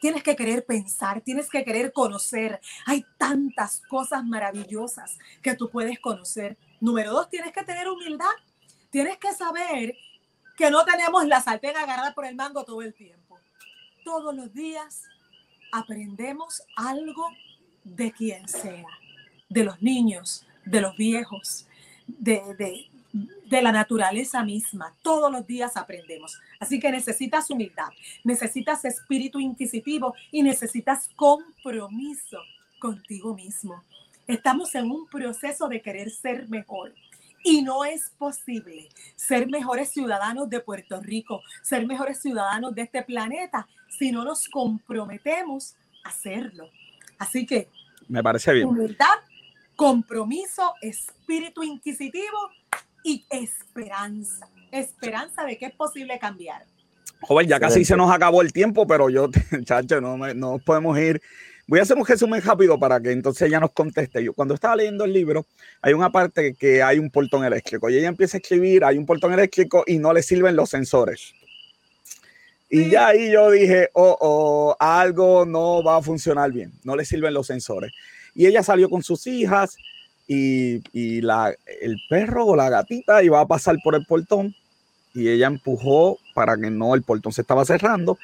tienes 0.00 0.22
que 0.22 0.36
querer 0.36 0.64
pensar, 0.64 1.20
tienes 1.20 1.48
que 1.48 1.64
querer 1.64 1.92
conocer. 1.92 2.60
Hay 2.86 3.04
tantas 3.18 3.82
cosas 3.88 4.24
maravillosas 4.24 5.18
que 5.42 5.54
tú 5.54 5.70
puedes 5.70 5.98
conocer. 6.00 6.56
Número 6.80 7.12
dos, 7.12 7.28
tienes 7.28 7.52
que 7.52 7.62
tener 7.62 7.88
humildad. 7.88 8.26
Tienes 8.90 9.18
que 9.18 9.32
saber 9.32 9.96
que 10.56 10.70
no 10.70 10.84
tenemos 10.84 11.26
la 11.26 11.40
sartén 11.42 11.76
agarrada 11.76 12.14
por 12.14 12.24
el 12.24 12.34
mango 12.34 12.64
todo 12.64 12.82
el 12.82 12.94
tiempo. 12.94 13.38
Todos 14.04 14.34
los 14.34 14.52
días 14.54 15.02
aprendemos 15.72 16.62
algo 16.76 17.28
de 17.84 18.12
quien 18.12 18.48
sea, 18.48 18.86
de 19.48 19.64
los 19.64 19.82
niños, 19.82 20.46
de 20.64 20.80
los 20.80 20.96
viejos, 20.96 21.66
de, 22.06 22.54
de, 22.54 22.88
de 23.48 23.62
la 23.62 23.72
naturaleza 23.72 24.42
misma. 24.42 24.94
Todos 25.02 25.30
los 25.30 25.46
días 25.46 25.76
aprendemos. 25.76 26.40
Así 26.58 26.80
que 26.80 26.90
necesitas 26.90 27.50
humildad, 27.50 27.88
necesitas 28.24 28.84
espíritu 28.84 29.40
inquisitivo 29.40 30.14
y 30.30 30.42
necesitas 30.42 31.08
compromiso 31.16 32.38
contigo 32.78 33.34
mismo. 33.34 33.82
Estamos 34.26 34.74
en 34.74 34.90
un 34.90 35.06
proceso 35.06 35.68
de 35.68 35.80
querer 35.80 36.10
ser 36.10 36.48
mejor. 36.48 36.92
Y 37.44 37.62
no 37.62 37.84
es 37.84 38.10
posible 38.18 38.88
ser 39.14 39.48
mejores 39.48 39.90
ciudadanos 39.90 40.50
de 40.50 40.58
Puerto 40.58 41.00
Rico, 41.00 41.42
ser 41.62 41.86
mejores 41.86 42.20
ciudadanos 42.20 42.74
de 42.74 42.82
este 42.82 43.02
planeta, 43.02 43.68
si 43.88 44.10
no 44.10 44.24
nos 44.24 44.48
comprometemos 44.48 45.76
a 46.02 46.08
hacerlo. 46.08 46.68
Así 47.18 47.46
que... 47.46 47.68
Me 48.08 48.20
parece 48.20 48.52
bien. 48.52 48.66
Humildad, 48.66 49.18
compromiso, 49.76 50.74
espíritu 50.80 51.62
inquisitivo 51.62 52.50
y 53.06 53.24
esperanza. 53.30 54.48
Esperanza 54.72 55.44
de 55.44 55.56
que 55.56 55.66
es 55.66 55.72
posible 55.72 56.18
cambiar. 56.18 56.66
Joven, 57.20 57.46
ya 57.46 57.60
casi 57.60 57.84
se 57.84 57.96
nos 57.96 58.10
acabó 58.10 58.42
el 58.42 58.52
tiempo, 58.52 58.84
pero 58.86 59.08
yo, 59.08 59.30
chacho, 59.64 60.00
no, 60.00 60.18
no 60.34 60.58
podemos 60.58 60.98
ir. 60.98 61.22
Voy 61.68 61.78
a 61.78 61.82
hacer 61.82 61.96
un 61.96 62.04
resumen 62.04 62.42
rápido 62.42 62.78
para 62.78 63.00
que 63.00 63.12
entonces 63.12 63.48
ella 63.48 63.60
nos 63.60 63.72
conteste. 63.72 64.22
Yo 64.22 64.32
cuando 64.32 64.54
estaba 64.54 64.74
leyendo 64.74 65.04
el 65.04 65.12
libro, 65.12 65.46
hay 65.82 65.94
una 65.94 66.10
parte 66.10 66.54
que 66.54 66.82
hay 66.82 66.98
un 66.98 67.10
portón 67.10 67.44
eléctrico 67.44 67.88
y 67.88 67.96
ella 67.96 68.08
empieza 68.08 68.36
a 68.36 68.40
escribir, 68.40 68.84
hay 68.84 68.98
un 68.98 69.06
portón 69.06 69.32
eléctrico 69.32 69.84
y 69.86 69.98
no 69.98 70.12
le 70.12 70.22
sirven 70.22 70.56
los 70.56 70.70
sensores. 70.70 71.32
Y 72.68 72.90
ya 72.90 73.08
ahí 73.08 73.30
yo 73.30 73.50
dije, 73.52 73.90
oh, 73.92 74.16
oh, 74.20 74.76
algo 74.80 75.46
no 75.46 75.84
va 75.84 75.98
a 75.98 76.02
funcionar 76.02 76.50
bien, 76.50 76.72
no 76.82 76.96
le 76.96 77.04
sirven 77.04 77.32
los 77.32 77.46
sensores. 77.46 77.92
Y 78.34 78.46
ella 78.46 78.64
salió 78.64 78.90
con 78.90 79.04
sus 79.04 79.28
hijas 79.28 79.76
y, 80.26 81.20
la, 81.20 81.54
el 81.80 82.00
perro 82.08 82.46
o 82.46 82.56
la 82.56 82.68
gatita 82.68 83.22
iba 83.22 83.40
a 83.40 83.46
pasar 83.46 83.76
por 83.82 83.94
el 83.94 84.04
portón 84.06 84.54
y 85.14 85.28
ella 85.28 85.46
empujó 85.46 86.18
para 86.34 86.56
que 86.56 86.70
no, 86.70 86.94
el 86.94 87.02
portón 87.02 87.32
se 87.32 87.40
estaba 87.40 87.64
cerrando 87.64 88.18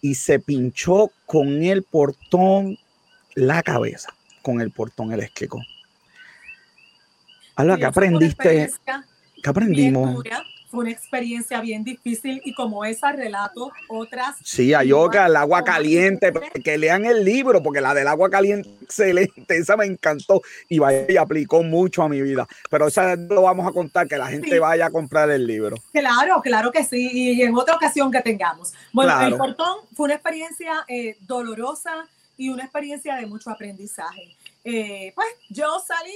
y 0.00 0.14
se 0.14 0.38
pinchó 0.38 1.10
con 1.26 1.62
el 1.62 1.82
portón 1.82 2.78
la 3.34 3.62
cabeza, 3.62 4.14
con 4.42 4.60
el 4.60 4.70
portón 4.70 5.12
eléctrico. 5.12 5.60
Algo 7.56 7.76
que 7.76 7.86
aprendiste, 7.86 8.70
¿Qué 9.42 9.50
aprendimos? 9.50 10.22
Fue 10.70 10.80
una 10.80 10.90
experiencia 10.90 11.60
bien 11.60 11.84
difícil 11.84 12.40
y 12.44 12.54
como 12.54 12.84
esa 12.84 13.12
relato 13.12 13.70
otras. 13.88 14.36
Sí, 14.42 14.74
a 14.74 14.82
yoga, 14.82 15.26
el 15.26 15.36
agua 15.36 15.62
caliente, 15.62 16.32
que 16.64 16.78
lean 16.78 17.04
el 17.04 17.24
libro, 17.24 17.62
porque 17.62 17.80
la 17.80 17.94
del 17.94 18.08
agua 18.08 18.30
caliente, 18.30 18.68
excelente, 18.82 19.56
esa 19.56 19.76
me 19.76 19.86
encantó 19.86 20.42
y, 20.68 20.78
vaya, 20.78 21.06
y 21.08 21.16
aplicó 21.16 21.62
mucho 21.62 22.02
a 22.02 22.08
mi 22.08 22.20
vida. 22.20 22.46
Pero 22.70 22.88
esa 22.88 23.16
lo 23.16 23.42
vamos 23.42 23.66
a 23.66 23.72
contar, 23.72 24.08
que 24.08 24.16
la 24.16 24.28
gente 24.28 24.58
vaya 24.58 24.86
a 24.86 24.90
comprar 24.90 25.30
el 25.30 25.46
libro. 25.46 25.76
Claro, 25.92 26.40
claro 26.42 26.72
que 26.72 26.84
sí, 26.84 27.10
y 27.12 27.42
en 27.42 27.56
otra 27.56 27.76
ocasión 27.76 28.10
que 28.10 28.20
tengamos. 28.20 28.72
Bueno, 28.92 29.20
el 29.22 29.36
portón 29.36 29.78
fue 29.94 30.06
una 30.06 30.14
experiencia 30.14 30.84
eh, 30.88 31.16
dolorosa 31.20 32.06
y 32.36 32.48
una 32.48 32.64
experiencia 32.64 33.16
de 33.16 33.26
mucho 33.26 33.50
aprendizaje. 33.50 34.36
Eh, 34.64 35.12
pues 35.14 35.28
yo 35.48 35.80
salí, 35.86 36.14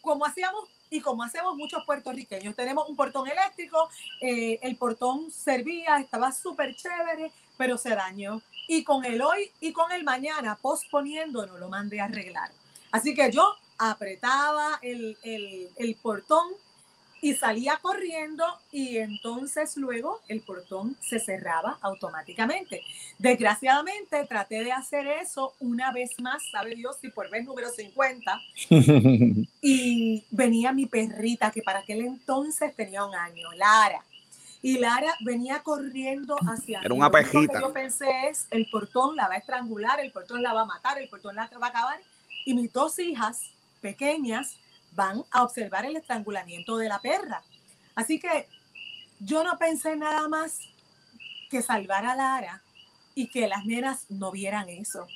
como 0.00 0.24
hacíamos 0.24 0.68
y 0.94 1.00
como 1.00 1.24
hacemos 1.24 1.56
muchos 1.56 1.84
puertorriqueños, 1.84 2.54
tenemos 2.54 2.88
un 2.88 2.94
portón 2.94 3.26
eléctrico, 3.26 3.90
eh, 4.20 4.60
el 4.62 4.76
portón 4.76 5.28
servía, 5.32 5.96
estaba 5.96 6.30
súper 6.30 6.76
chévere, 6.76 7.32
pero 7.56 7.76
se 7.76 7.90
dañó. 7.96 8.40
Y 8.68 8.84
con 8.84 9.04
el 9.04 9.20
hoy 9.20 9.50
y 9.60 9.72
con 9.72 9.90
el 9.90 10.04
mañana, 10.04 10.56
posponiendo, 10.56 11.46
no 11.46 11.58
lo 11.58 11.68
mandé 11.68 12.00
a 12.00 12.04
arreglar. 12.04 12.52
Así 12.92 13.12
que 13.12 13.32
yo 13.32 13.56
apretaba 13.76 14.78
el, 14.82 15.18
el, 15.24 15.68
el 15.74 15.96
portón 15.96 16.44
y 17.24 17.32
salía 17.32 17.78
corriendo 17.80 18.44
y 18.70 18.98
entonces 18.98 19.78
luego 19.78 20.20
el 20.28 20.42
portón 20.42 20.94
se 21.00 21.18
cerraba 21.18 21.78
automáticamente. 21.80 22.82
Desgraciadamente 23.18 24.26
traté 24.26 24.62
de 24.62 24.72
hacer 24.72 25.06
eso 25.06 25.54
una 25.58 25.90
vez 25.90 26.10
más, 26.20 26.42
sabe 26.50 26.74
Dios, 26.74 26.98
si 27.00 27.08
por 27.08 27.30
vez 27.30 27.46
número 27.46 27.70
50, 27.70 28.42
y 29.62 30.22
venía 30.30 30.74
mi 30.74 30.84
perrita 30.84 31.50
que 31.50 31.62
para 31.62 31.78
aquel 31.78 32.02
entonces 32.02 32.76
tenía 32.76 33.06
un 33.06 33.14
año, 33.14 33.50
Lara. 33.52 34.04
Y 34.60 34.76
Lara 34.76 35.14
venía 35.20 35.60
corriendo 35.60 36.36
hacia 36.46 36.80
Era 36.80 36.92
una 36.92 37.10
pejita. 37.10 37.58
yo 37.58 37.72
pensé 37.72 38.28
es, 38.28 38.48
el 38.50 38.68
portón 38.70 39.16
la 39.16 39.28
va 39.28 39.36
a 39.36 39.38
estrangular, 39.38 39.98
el 39.98 40.12
portón 40.12 40.42
la 40.42 40.52
va 40.52 40.60
a 40.60 40.66
matar, 40.66 40.98
el 40.98 41.08
portón 41.08 41.36
la 41.36 41.48
va 41.58 41.68
a 41.68 41.70
acabar. 41.70 41.98
Y 42.44 42.52
mis 42.52 42.70
dos 42.70 42.98
hijas 42.98 43.40
pequeñas 43.80 44.58
van 44.94 45.24
a 45.30 45.42
observar 45.42 45.84
el 45.84 45.96
estrangulamiento 45.96 46.76
de 46.76 46.88
la 46.88 47.00
perra. 47.00 47.42
Así 47.94 48.18
que 48.18 48.48
yo 49.20 49.44
no 49.44 49.56
pensé 49.58 49.96
nada 49.96 50.28
más 50.28 50.58
que 51.50 51.62
salvar 51.62 52.04
a 52.06 52.16
Lara 52.16 52.62
y 53.14 53.28
que 53.28 53.46
las 53.48 53.64
nenas 53.64 54.06
no 54.08 54.30
vieran 54.30 54.68
eso. 54.68 55.06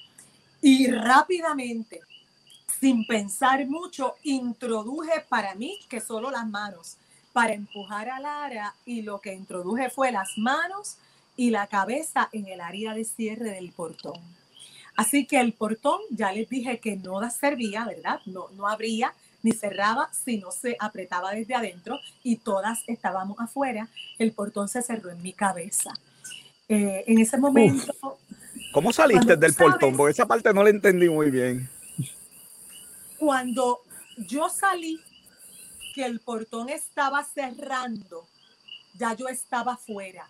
Y 0.63 0.89
rápidamente, 0.89 2.01
sin 2.81 3.07
pensar 3.07 3.67
mucho, 3.67 4.15
introduje 4.23 5.25
para 5.29 5.55
mí 5.55 5.79
que 5.89 6.01
solo 6.01 6.31
las 6.31 6.47
manos 6.47 6.97
para 7.33 7.55
empujar 7.55 8.09
a 8.09 8.21
Lara 8.21 8.75
y 8.85 9.03
lo 9.03 9.21
que 9.21 9.35
introduje 9.35 9.91
fue 9.91 10.13
las 10.13 10.37
manos 10.39 10.97
y 11.37 11.51
la 11.51 11.67
cabeza 11.67 12.29
en 12.33 12.49
el 12.49 12.61
área 12.61 12.95
de 12.95 13.05
cierre 13.05 13.51
del 13.51 13.73
portón. 13.73 14.21
Así 14.97 15.27
que 15.27 15.39
el 15.39 15.53
portón, 15.53 16.01
ya 16.11 16.33
les 16.33 16.49
dije 16.49 16.81
que 16.81 16.97
no 16.97 17.21
servía, 17.31 17.85
¿verdad? 17.85 18.21
No, 18.27 18.49
no 18.57 18.67
abría 18.67 19.15
ni 19.43 19.53
cerraba 19.53 20.11
si 20.13 20.39
no 20.39 20.51
se 20.51 20.77
apretaba 20.79 21.33
desde 21.33 21.55
adentro 21.55 21.99
y 22.23 22.37
todas 22.37 22.83
estábamos 22.87 23.39
afuera. 23.41 23.89
El 24.19 24.33
portón 24.33 24.69
se 24.69 24.83
cerró 24.83 25.11
en 25.11 25.23
mi 25.23 25.33
cabeza. 25.33 25.93
Eh, 26.69 27.05
en 27.07 27.19
ese 27.19 27.39
momento... 27.39 28.19
¿Cómo 28.73 28.93
saliste 28.93 29.37
del 29.37 29.55
portón? 29.55 29.97
Porque 29.97 30.13
esa 30.13 30.27
parte 30.27 30.53
no 30.53 30.63
la 30.63 30.71
entendí 30.71 31.09
muy 31.09 31.31
bien. 31.31 31.69
Cuando 33.19 33.81
yo 34.17 34.49
salí, 34.49 35.01
que 35.95 36.05
el 36.05 36.21
portón 36.21 36.69
estaba 36.69 37.25
cerrando, 37.25 38.25
ya 38.95 39.15
yo 39.15 39.27
estaba 39.27 39.73
afuera. 39.73 40.29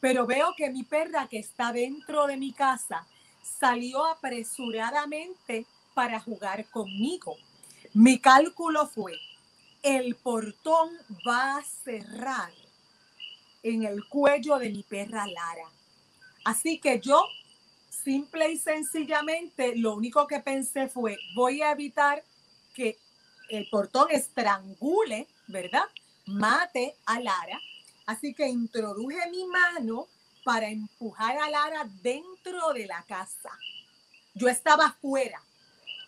Pero 0.00 0.26
veo 0.26 0.52
que 0.54 0.70
mi 0.70 0.82
perra 0.82 1.28
que 1.28 1.38
está 1.38 1.72
dentro 1.72 2.26
de 2.26 2.36
mi 2.36 2.52
casa 2.52 3.06
salió 3.42 4.04
apresuradamente 4.04 5.64
para 5.94 6.20
jugar 6.20 6.66
conmigo. 6.66 7.36
Mi 7.94 8.18
cálculo 8.18 8.86
fue, 8.86 9.18
el 9.82 10.14
portón 10.16 10.90
va 11.26 11.56
a 11.56 11.64
cerrar 11.64 12.52
en 13.62 13.84
el 13.84 14.06
cuello 14.08 14.58
de 14.58 14.70
mi 14.70 14.82
perra 14.82 15.26
Lara. 15.26 15.70
Así 16.44 16.78
que 16.78 17.00
yo, 17.00 17.24
simple 17.90 18.52
y 18.52 18.58
sencillamente, 18.58 19.74
lo 19.76 19.94
único 19.94 20.26
que 20.26 20.40
pensé 20.40 20.88
fue, 20.88 21.18
voy 21.34 21.62
a 21.62 21.72
evitar 21.72 22.22
que 22.74 22.98
el 23.48 23.68
portón 23.70 24.10
estrangule, 24.10 25.26
¿verdad? 25.46 25.84
Mate 26.26 26.94
a 27.06 27.20
Lara. 27.20 27.60
Así 28.06 28.34
que 28.34 28.46
introduje 28.46 29.30
mi 29.30 29.46
mano 29.46 30.06
para 30.44 30.68
empujar 30.68 31.38
a 31.38 31.50
Lara 31.50 31.88
dentro 32.02 32.72
de 32.74 32.86
la 32.86 33.02
casa. 33.02 33.50
Yo 34.34 34.48
estaba 34.48 34.86
afuera, 34.86 35.42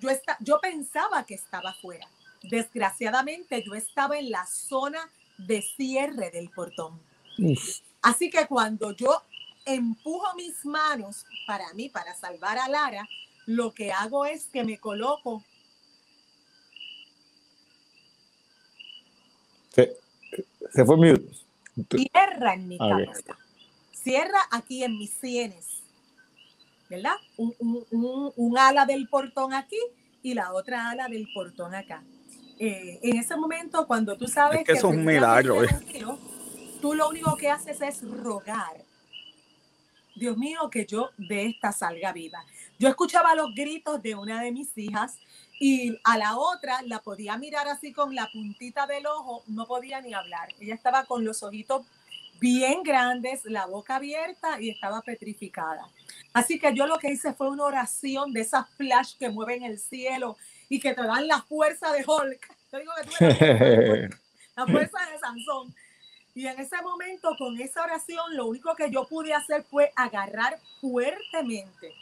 yo, 0.01 0.11
yo 0.41 0.61
pensaba 0.61 1.25
que 1.25 1.35
estaba 1.35 1.73
fuera. 1.75 2.07
Desgraciadamente 2.43 3.63
yo 3.63 3.75
estaba 3.75 4.19
en 4.19 4.31
la 4.31 4.47
zona 4.47 5.11
de 5.37 5.63
cierre 5.63 6.31
del 6.31 6.51
portón. 6.51 6.99
Así 8.03 8.31
que 8.31 8.47
cuando 8.47 8.93
yo 8.93 9.23
empujo 9.65 10.35
mis 10.37 10.65
manos 10.65 11.25
para 11.47 11.73
mí, 11.75 11.89
para 11.89 12.15
salvar 12.15 12.59
a 12.59 12.69
Lara, 12.69 13.09
lo 13.47 13.73
que 13.73 13.93
hago 13.93 14.25
es 14.25 14.47
que 14.47 14.65
me 14.65 14.79
coloco. 14.79 15.43
Se, 19.71 20.85
fue 20.85 20.97
mute. 20.97 21.31
Cierra 21.91 22.55
en 22.55 22.69
mi 22.69 22.79
cabeza. 22.79 23.37
Cierra 23.93 24.41
aquí 24.51 24.83
en 24.83 24.99
mis 24.99 25.11
sienes 25.11 25.80
¿verdad? 26.91 27.15
Un, 27.37 28.59
ala 28.59 28.85
del 28.85 29.09
portón 29.09 29.55
aquí 29.55 29.79
y 30.23 30.35
la 30.35 30.53
otra 30.53 30.91
ala 30.91 31.09
del 31.09 31.29
portón 31.33 31.75
acá. 31.75 32.03
Eh, 32.59 32.99
en 33.03 33.17
ese 33.17 33.37
momento, 33.37 33.87
cuando 33.87 34.19
tú 34.19 34.27
sabes 34.27 34.65
que, 34.65 34.73
eso 34.73 34.91
es 34.91 34.97
un 34.97 35.05
milagro, 35.05 35.65
eh. 35.65 35.69
tú 36.83 36.93
lo 36.93 37.09
único 37.09 37.37
que 37.37 37.49
haces 37.49 37.81
es 37.81 38.03
rogar. 38.03 38.85
Dios 40.17 40.37
mío, 40.37 40.69
que 40.69 40.85
yo 40.85 41.11
de 41.17 41.47
esta 41.47 41.73
salga 41.73 42.13
viva. 42.13 42.45
Yo 42.79 42.89
escuchaba 42.89 43.35
los 43.35 43.55
gritos 43.55 44.03
de 44.03 44.17
una 44.17 44.43
de 44.43 44.53
mis 44.53 44.77
hijas 44.77 45.17
y 45.61 45.97
a 46.05 46.19
la 46.19 46.37
otra 46.37 46.83
la 46.83 47.01
podía 47.01 47.39
mirar 47.39 47.69
así 47.69 47.93
con 47.93 48.15
la 48.15 48.29
puntita 48.33 48.87
del 48.87 49.07
ojo, 49.07 49.45
no 49.47 49.67
podía 49.67 50.01
ni 50.01 50.13
hablar. 50.13 50.49
Ella 50.59 50.75
estaba 50.75 51.05
con 51.05 51.25
los 51.25 51.43
ojitos 51.43 51.87
bien 52.41 52.83
grandes, 52.83 53.45
la 53.45 53.67
boca 53.67 53.97
abierta 53.97 54.61
y 54.61 54.71
estaba 54.71 55.03
petrificada. 55.03 55.87
Así 56.33 56.59
que 56.59 56.75
yo 56.75 56.87
lo 56.87 56.99
que 56.99 57.13
hice 57.13 57.35
fue 57.35 57.49
una 57.51 57.65
oración 57.65 58.33
de 58.33 58.41
esas 58.41 58.69
flash 58.71 59.17
que 59.19 59.29
mueven 59.29 59.63
el 59.63 59.79
cielo 59.79 60.37
y 60.69 60.81
que 60.81 60.95
te 60.95 61.03
dan 61.03 61.29
la 61.29 61.43
fuerza 61.43 61.93
de 61.93 62.05
Hulk. 62.07 62.57
Yo 62.73 62.79
digo 62.79 62.93
que 62.97 64.09
tú 64.09 64.17
la 64.57 64.67
fuerza 64.67 64.99
de 65.11 65.19
Sansón. 65.19 65.75
Y 66.35 66.47
en 66.47 66.59
ese 66.61 66.81
momento, 66.83 67.37
con 67.37 67.61
esa 67.61 67.83
oración, 67.83 68.37
lo 68.37 68.47
único 68.47 68.75
que 68.75 68.91
yo 68.91 69.07
pude 69.07 69.35
hacer 69.35 69.65
fue 69.65 69.93
agarrar 69.97 70.59
fuertemente 70.81 71.93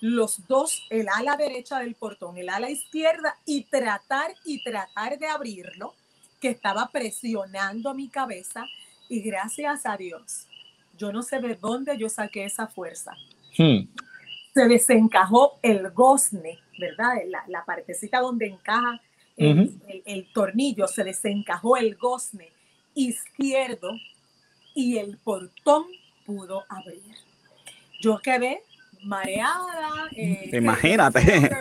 los 0.00 0.46
dos, 0.46 0.86
el 0.90 1.08
ala 1.08 1.36
derecha 1.36 1.78
del 1.78 1.94
portón, 1.94 2.36
el 2.36 2.50
ala 2.50 2.70
izquierda, 2.70 3.36
y 3.46 3.64
tratar 3.64 4.34
y 4.44 4.62
tratar 4.62 5.18
de 5.18 5.26
abrirlo, 5.26 5.94
que 6.40 6.50
estaba 6.50 6.90
presionando 6.92 7.94
mi 7.94 8.08
cabeza. 8.08 8.66
Y 9.14 9.20
gracias 9.20 9.86
a 9.86 9.96
Dios, 9.96 10.48
yo 10.98 11.12
no 11.12 11.22
sé 11.22 11.38
de 11.38 11.54
dónde 11.54 11.96
yo 11.96 12.08
saqué 12.08 12.46
esa 12.46 12.66
fuerza. 12.66 13.12
Hmm. 13.56 13.86
Se 14.52 14.66
desencajó 14.66 15.60
el 15.62 15.88
gozne, 15.92 16.58
¿verdad? 16.80 17.14
La, 17.28 17.44
la 17.46 17.64
partecita 17.64 18.18
donde 18.18 18.48
encaja 18.48 19.00
el, 19.36 20.26
tornillo, 20.32 20.88
se 20.88 21.04
desencajó 21.04 21.76
el 21.76 21.94
gozne 21.94 22.50
izquierdo 22.94 23.92
y 24.74 24.98
el 24.98 25.16
portón 25.18 25.84
pudo 26.26 26.64
abrir. 26.68 27.14
Yo 28.00 28.18
quedé 28.18 28.62
mareada. 29.04 30.08
Eh, 30.16 30.50
Imagínate. 30.54 31.52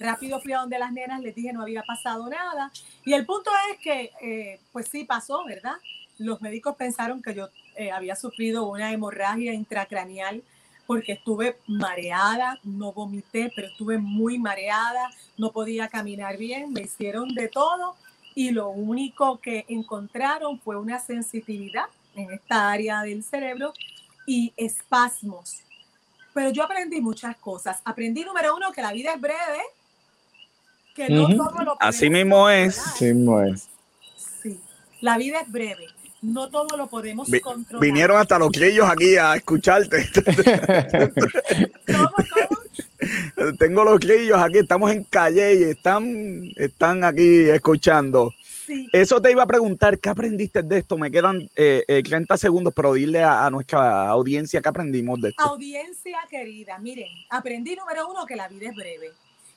rápido 0.00 0.40
fui 0.40 0.52
a 0.54 0.58
donde 0.58 0.80
las 0.80 0.90
nenas, 0.90 1.20
les 1.20 1.36
dije 1.36 1.52
no 1.52 1.62
había 1.62 1.84
pasado 1.84 2.28
nada. 2.28 2.72
Y 3.04 3.12
el 3.12 3.24
punto 3.24 3.48
es 3.70 3.78
que, 3.78 4.10
eh, 4.20 4.60
pues 4.72 4.88
sí 4.88 5.04
pasó, 5.04 5.44
¿verdad? 5.44 5.76
Los 6.18 6.40
médicos 6.40 6.76
pensaron 6.76 7.22
que 7.22 7.34
yo 7.34 7.48
eh, 7.76 7.90
había 7.90 8.16
sufrido 8.16 8.66
una 8.66 8.92
hemorragia 8.92 9.52
intracraneal 9.54 10.42
porque 10.86 11.12
estuve 11.12 11.58
mareada, 11.66 12.58
no 12.64 12.92
vomité, 12.92 13.52
pero 13.54 13.68
estuve 13.68 13.98
muy 13.98 14.38
mareada, 14.38 15.10
no 15.36 15.52
podía 15.52 15.88
caminar 15.88 16.38
bien, 16.38 16.72
me 16.72 16.80
hicieron 16.80 17.34
de 17.34 17.48
todo 17.48 17.94
y 18.34 18.52
lo 18.52 18.70
único 18.70 19.38
que 19.38 19.66
encontraron 19.68 20.60
fue 20.60 20.76
una 20.76 20.98
sensitividad 20.98 21.86
en 22.14 22.32
esta 22.32 22.70
área 22.70 23.02
del 23.02 23.22
cerebro 23.22 23.72
y 24.26 24.52
espasmos. 24.56 25.62
Pero 26.32 26.50
yo 26.50 26.62
aprendí 26.62 27.00
muchas 27.00 27.36
cosas. 27.36 27.80
Aprendí, 27.84 28.24
número 28.24 28.54
uno, 28.54 28.72
que 28.72 28.80
la 28.80 28.92
vida 28.92 29.12
es 29.12 29.20
breve, 29.20 29.60
que 30.94 31.10
no 31.10 31.28
todo 31.28 31.64
lo 31.64 31.76
Así 31.80 32.08
mismo 32.08 32.48
es. 32.48 32.78
Así 32.78 33.06
mismo 33.06 33.42
es. 33.42 33.68
Sí. 34.42 34.60
La 35.00 35.18
vida 35.18 35.40
es 35.40 35.50
breve. 35.50 35.88
No 36.20 36.48
todo 36.48 36.76
lo 36.76 36.88
podemos 36.88 37.28
controlar. 37.42 37.84
Vinieron 37.84 38.16
hasta 38.18 38.38
los 38.38 38.50
crillos 38.50 38.88
aquí 38.88 39.16
a 39.16 39.36
escucharte. 39.36 40.08
¿Cómo, 41.86 42.10
cómo? 42.10 42.58
Tengo 43.58 43.84
los 43.84 44.00
crillos 44.00 44.38
aquí, 44.38 44.58
estamos 44.58 44.90
en 44.90 45.04
calle 45.04 45.54
y 45.54 45.62
están, 45.64 46.50
están 46.56 47.04
aquí 47.04 47.48
escuchando. 47.48 48.32
Eso 48.92 49.20
te 49.20 49.30
iba 49.30 49.42
a 49.42 49.46
preguntar, 49.46 49.98
¿qué 49.98 50.08
aprendiste 50.08 50.62
de 50.62 50.78
esto? 50.78 50.98
Me 50.98 51.10
quedan 51.10 51.48
eh, 51.56 52.02
30 52.04 52.34
eh, 52.34 52.38
segundos, 52.38 52.74
pero 52.74 52.92
dile 52.92 53.22
a, 53.22 53.48
nuestra 53.50 54.08
audiencia 54.08 54.60
qué 54.60 54.68
aprendimos 54.68 55.20
de 55.20 55.30
esto. 55.30 55.42
Audiencia 55.42 56.18
querida, 56.28 56.78
miren, 56.78 57.08
aprendí 57.30 57.76
número 57.76 58.08
uno 58.08 58.26
que 58.26 58.36
la 58.36 58.48
vida 58.48 58.68
es 58.68 58.76
breve, 58.76 59.12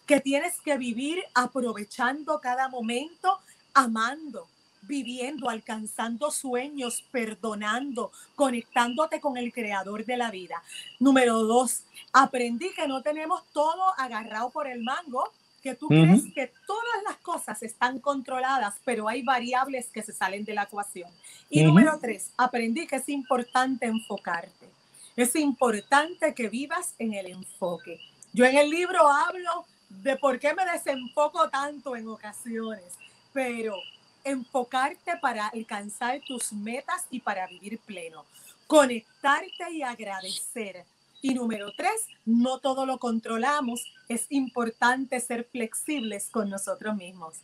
que 0.05 0.21
tienes 0.21 0.59
que 0.61 0.77
vivir 0.77 1.19
aprovechando 1.33 2.39
cada 2.39 2.69
momento, 2.69 3.39
amando, 3.73 4.47
viviendo, 4.91 5.49
alcanzando 5.49 6.29
sueños, 6.31 7.03
perdonando, 7.11 8.11
conectándote 8.35 9.21
con 9.21 9.37
el 9.37 9.53
creador 9.53 10.03
de 10.03 10.17
la 10.17 10.29
vida. 10.29 10.61
Número 10.99 11.43
dos, 11.43 11.83
aprendí 12.11 12.71
que 12.75 12.89
no 12.89 13.01
tenemos 13.01 13.41
todo 13.53 13.83
agarrado 13.97 14.49
por 14.49 14.67
el 14.67 14.83
mango, 14.83 15.31
que 15.63 15.75
tú 15.75 15.87
crees 15.87 16.23
que 16.35 16.51
todas 16.67 17.03
las 17.07 17.17
cosas 17.17 17.63
están 17.63 17.99
controladas, 17.99 18.75
pero 18.83 19.07
hay 19.07 19.21
variables 19.21 19.87
que 19.87 20.03
se 20.03 20.11
salen 20.11 20.43
de 20.43 20.55
la 20.55 20.63
ecuación. 20.63 21.09
Y 21.49 21.63
número 21.63 21.97
tres, 22.01 22.31
aprendí 22.35 22.85
que 22.85 22.97
es 22.97 23.07
importante 23.07 23.85
enfocarte. 23.85 24.67
Es 25.15 25.35
importante 25.35 26.33
que 26.33 26.49
vivas 26.49 26.95
en 26.99 27.13
el 27.13 27.27
enfoque. 27.27 28.01
Yo 28.33 28.43
en 28.45 28.57
el 28.57 28.69
libro 28.69 29.07
hablo 29.07 29.65
de 29.87 30.17
por 30.17 30.37
qué 30.39 30.53
me 30.53 30.65
desenfoco 30.65 31.49
tanto 31.49 31.95
en 31.95 32.07
ocasiones, 32.07 32.97
pero 33.31 33.75
enfocarte 34.23 35.17
para 35.21 35.47
alcanzar 35.47 36.21
tus 36.27 36.53
metas 36.53 37.05
y 37.09 37.19
para 37.19 37.47
vivir 37.47 37.79
pleno. 37.79 38.25
Conectarte 38.67 39.71
y 39.71 39.83
agradecer 39.83 40.85
y 41.21 41.33
número 41.33 41.71
tres, 41.75 42.07
no 42.25 42.59
todo 42.59 42.85
lo 42.85 42.97
controlamos. 42.97 43.85
Es 44.09 44.25
importante 44.29 45.19
ser 45.19 45.47
flexibles 45.51 46.29
con 46.31 46.49
nosotros 46.49 46.95
mismos. 46.95 47.35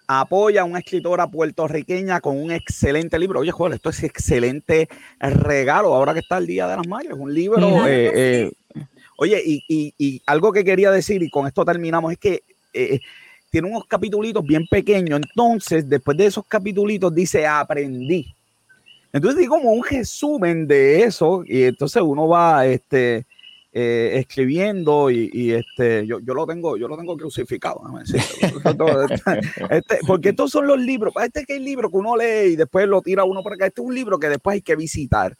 apoya 0.08 0.62
a 0.62 0.64
una 0.64 0.80
escritora 0.80 1.28
puertorriqueña 1.28 2.20
con 2.20 2.42
un 2.42 2.50
excelente 2.50 3.16
libro. 3.18 3.40
Oye, 3.40 3.52
joder, 3.52 3.74
esto 3.74 3.90
es 3.90 4.02
excelente 4.02 4.88
regalo 5.20 5.94
ahora 5.94 6.14
que 6.14 6.20
está 6.20 6.38
el 6.38 6.46
Día 6.46 6.66
de 6.66 6.76
las 6.76 6.88
Madres. 6.88 7.12
Un 7.12 7.32
libro. 7.32 7.86
Eh, 7.86 8.10
eh, 8.14 8.50
oye, 9.16 9.40
y, 9.46 10.22
algo 10.26 10.52
que 10.52 10.64
quería 10.64 10.90
decir, 10.90 11.22
y 11.22 11.30
con 11.30 11.46
esto 11.46 11.64
terminamos, 11.64 12.10
es 12.10 12.18
que 12.18 12.42
eh, 12.72 12.98
tiene 13.50 13.68
unos 13.68 13.84
capitulitos 13.86 14.44
bien 14.44 14.66
pequeños. 14.66 15.20
Entonces, 15.22 15.88
después 15.88 16.16
de 16.16 16.26
esos 16.26 16.46
capitulitos, 16.46 17.14
dice 17.14 17.46
aprendí. 17.46 18.34
Entonces, 19.12 19.40
digo 19.40 19.56
como 19.56 19.72
un 19.72 19.84
resumen 19.84 20.66
de 20.66 21.02
eso, 21.02 21.42
y 21.46 21.62
entonces 21.62 22.02
uno 22.02 22.28
va, 22.28 22.66
este 22.66 23.26
eh, 23.70 24.18
escribiendo 24.18 25.10
y, 25.10 25.52
este 25.52 26.06
yo, 26.06 26.20
yo, 26.20 26.32
lo 26.32 26.46
tengo 26.46 26.78
yo 26.78 26.88
lo 26.88 26.96
tengo 26.96 27.18
crucificado 27.18 27.82
este, 29.70 29.98
porque 30.06 30.30
estos 30.30 30.50
son 30.50 30.66
los 30.66 30.80
libros 30.80 31.12
este 31.22 31.44
que 31.44 31.52
hay 31.52 31.60
libro 31.60 31.90
que 31.90 31.98
uno 31.98 32.16
lee 32.16 32.54
y 32.54 32.56
después 32.56 32.88
lo 32.88 33.02
tira 33.02 33.24
uno 33.24 33.42
por 33.42 33.52
acá 33.52 33.66
este 33.66 33.82
es 33.82 33.86
un 33.86 33.94
libro 33.94 34.18
que 34.18 34.30
después 34.30 34.54
hay 34.54 34.62
que 34.62 34.74
visitar 34.74 35.36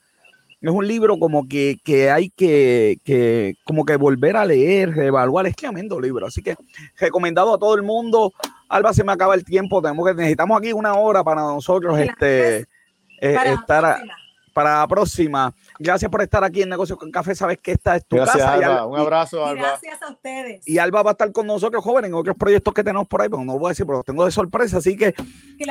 es 0.60 0.70
un 0.70 0.86
libro 0.86 1.18
como 1.18 1.46
que, 1.46 1.78
que 1.84 2.10
hay 2.10 2.30
que, 2.30 2.98
que, 3.04 3.54
como 3.64 3.84
que 3.84 3.96
volver 3.96 4.36
a 4.36 4.44
leer, 4.44 4.98
evaluar, 4.98 5.46
es 5.46 5.56
tremendo 5.56 6.00
libro, 6.00 6.26
así 6.26 6.42
que 6.42 6.56
recomendado 6.98 7.54
a 7.54 7.58
todo 7.58 7.74
el 7.74 7.82
mundo. 7.82 8.32
Alba, 8.68 8.92
se 8.92 9.04
me 9.04 9.12
acaba 9.12 9.34
el 9.34 9.44
tiempo, 9.44 9.80
tenemos 9.80 10.06
que 10.06 10.14
necesitamos 10.14 10.58
aquí 10.58 10.72
una 10.72 10.94
hora 10.94 11.22
para 11.22 11.42
nosotros 11.42 11.98
este, 11.98 12.58
eh, 12.58 12.66
estar 13.20 14.00
para 14.58 14.80
la 14.80 14.88
próxima. 14.88 15.54
Gracias 15.78 16.10
por 16.10 16.20
estar 16.20 16.42
aquí 16.42 16.62
en 16.62 16.68
Negocios 16.68 16.98
con 16.98 17.12
Café. 17.12 17.32
Sabes 17.32 17.58
que 17.58 17.70
esta 17.70 17.94
es 17.94 18.04
tu 18.04 18.16
casa. 18.16 18.54
Alba. 18.54 18.86
Un 18.86 18.98
abrazo, 18.98 19.46
Alba. 19.46 19.62
Gracias 19.62 20.02
a 20.02 20.10
ustedes. 20.10 20.66
Y 20.66 20.78
Alba 20.78 21.04
va 21.04 21.10
a 21.10 21.12
estar 21.12 21.30
con 21.30 21.46
nosotros, 21.46 21.84
jóvenes, 21.84 22.08
en 22.08 22.14
otros 22.14 22.36
proyectos 22.36 22.74
que 22.74 22.82
tenemos 22.82 23.06
por 23.06 23.22
ahí, 23.22 23.28
pero 23.28 23.44
no 23.44 23.52
lo 23.52 23.58
voy 23.60 23.68
a 23.68 23.70
decir, 23.70 23.86
pero 23.86 23.98
los 23.98 24.04
tengo 24.04 24.24
de 24.24 24.32
sorpresa. 24.32 24.78
Así 24.78 24.96
que 24.96 25.14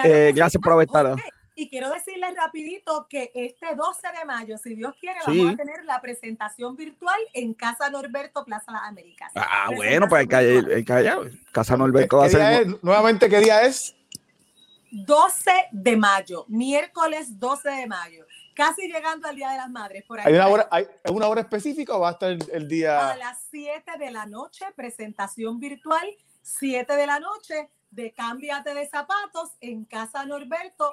eh, 0.05 0.31
gracias 0.33 0.63
por 0.63 0.71
haber 0.71 0.87
estado. 0.87 1.17
Y 1.59 1.69
quiero 1.69 1.89
decirles 1.89 2.35
rapidito 2.35 3.07
que 3.09 3.31
este 3.33 3.75
12 3.75 4.07
de 4.19 4.25
mayo, 4.25 4.59
si 4.59 4.75
Dios 4.75 4.93
quiere, 4.99 5.19
vamos 5.25 5.53
a 5.53 5.57
tener 5.57 5.83
la 5.85 5.99
presentación 5.99 6.75
virtual 6.75 7.17
en 7.33 7.55
Casa 7.55 7.89
Norberto, 7.89 8.45
Plaza 8.45 8.71
Las 8.71 8.83
Américas. 8.83 9.31
Ah, 9.33 9.71
bueno, 9.75 10.07
pues 10.07 10.27
el 10.29 10.85
que, 10.85 10.85
Casa 11.51 11.75
Norberto 11.75 12.17
va 12.17 12.25
a 12.25 12.29
ser... 12.29 12.67
Nuevamente, 12.83 13.27
¿qué 13.27 13.39
día 13.39 13.63
es? 13.63 13.95
12 14.91 15.51
de 15.71 15.97
mayo, 15.97 16.45
miércoles 16.47 17.39
12 17.39 17.69
de 17.71 17.87
mayo 17.87 18.27
casi 18.53 18.87
llegando 18.87 19.27
al 19.27 19.35
Día 19.35 19.51
de 19.51 19.57
las 19.57 19.69
Madres. 19.69 20.03
Por 20.03 20.19
ahí, 20.19 20.25
¿Hay, 20.27 20.33
una 20.33 20.47
hora, 20.47 20.67
¿Hay 20.71 20.87
una 21.11 21.27
hora 21.27 21.41
específica 21.41 21.95
o 21.95 21.99
va 21.99 22.09
a 22.09 22.11
estar 22.13 22.31
el, 22.31 22.67
día? 22.67 23.11
A 23.11 23.15
las 23.15 23.37
7 23.51 23.99
de 23.99 24.09
la 24.09 24.25
noche, 24.25 24.65
presentación 24.75 25.59
virtual, 25.59 26.07
7 26.41 26.95
de 26.95 27.05
la 27.05 27.19
noche 27.19 27.69
de 27.91 28.13
Cámbiate 28.13 28.73
de 28.73 28.87
Zapatos 28.87 29.51
en 29.61 29.85
Casa 29.85 30.25
Norberto, 30.25 30.91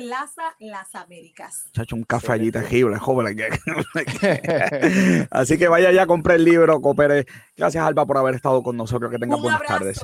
Plaza 0.00 0.56
Las 0.60 0.94
Américas. 0.94 1.68
Chacho, 1.72 1.94
un 1.94 2.04
café 2.04 2.32
allí 2.32 2.50
terrible, 2.50 2.98
joven. 2.98 3.36
Así 5.30 5.58
que 5.58 5.68
vaya 5.68 5.92
ya 5.92 6.02
a 6.04 6.06
comprar 6.06 6.38
el 6.38 6.44
libro, 6.44 6.80
coopere. 6.80 7.26
Gracias, 7.54 7.84
Alba, 7.84 8.06
por 8.06 8.16
haber 8.16 8.34
estado 8.34 8.62
con 8.62 8.78
nosotros. 8.78 9.10
Que 9.10 9.18
tengas 9.18 9.40
buenas 9.40 9.60
tardes. 9.62 10.02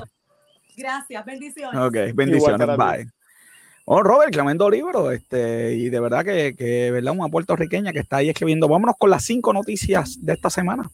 Gracias, 0.77 1.25
bendiciones. 1.25 1.81
Ok, 1.81 1.95
bendiciones. 2.13 2.67
Bye. 2.77 3.07
Oh, 3.85 4.03
Robert, 4.03 4.31
tremendo 4.31 4.69
libro, 4.69 5.09
este, 5.11 5.73
y 5.73 5.89
de 5.89 5.99
verdad 5.99 6.23
que, 6.23 6.55
que, 6.55 6.91
¿verdad? 6.91 7.13
Una 7.17 7.29
puertorriqueña 7.29 7.91
que 7.91 7.99
está 7.99 8.17
ahí 8.17 8.29
escribiendo. 8.29 8.67
Vámonos 8.67 8.97
con 8.99 9.09
las 9.09 9.23
cinco 9.23 9.51
noticias 9.51 10.19
de 10.21 10.33
esta 10.33 10.51
semana. 10.51 10.91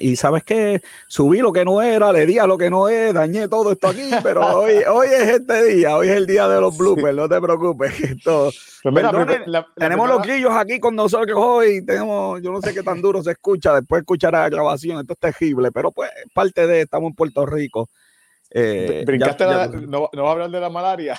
Y 0.00 0.16
sabes 0.16 0.44
que 0.44 0.82
subí 1.08 1.38
lo 1.38 1.52
que 1.52 1.64
no 1.64 1.80
era, 1.80 2.12
le 2.12 2.26
di 2.26 2.38
a 2.38 2.46
lo 2.46 2.58
que 2.58 2.68
no 2.68 2.88
es, 2.88 3.14
dañé 3.14 3.48
todo 3.48 3.72
esto 3.72 3.88
aquí, 3.88 4.10
pero 4.22 4.58
hoy, 4.58 4.74
hoy 4.90 5.08
es 5.08 5.28
este 5.28 5.64
día, 5.64 5.96
hoy 5.96 6.08
es 6.08 6.16
el 6.16 6.26
día 6.26 6.46
de 6.48 6.60
los 6.60 6.76
bloopers, 6.76 7.14
no 7.14 7.28
te 7.28 7.40
preocupes. 7.40 8.00
Esto, 8.00 8.50
pues 8.82 9.04
tenemos 9.76 10.08
los 10.08 10.22
grillos 10.22 10.52
aquí 10.52 10.78
con 10.78 10.94
nosotros 10.94 11.38
hoy, 11.38 11.84
tenemos, 11.84 12.42
yo 12.42 12.52
no 12.52 12.60
sé 12.60 12.74
qué 12.74 12.82
tan 12.82 13.00
duro 13.00 13.22
se 13.22 13.32
escucha, 13.32 13.74
después 13.74 14.00
escuchará 14.00 14.42
la 14.42 14.50
grabación, 14.50 15.00
esto 15.00 15.14
es 15.14 15.18
terrible, 15.18 15.70
pero 15.72 15.90
pues 15.90 16.10
parte 16.34 16.66
de, 16.66 16.82
estamos 16.82 17.10
en 17.10 17.14
Puerto 17.14 17.46
Rico. 17.46 17.88
Eh, 18.50 19.04
¿Brincaste 19.06 19.46
no, 19.86 20.10
no 20.12 20.22
va 20.22 20.28
a 20.28 20.32
hablar 20.32 20.50
de 20.50 20.60
la 20.60 20.68
malaria? 20.68 21.18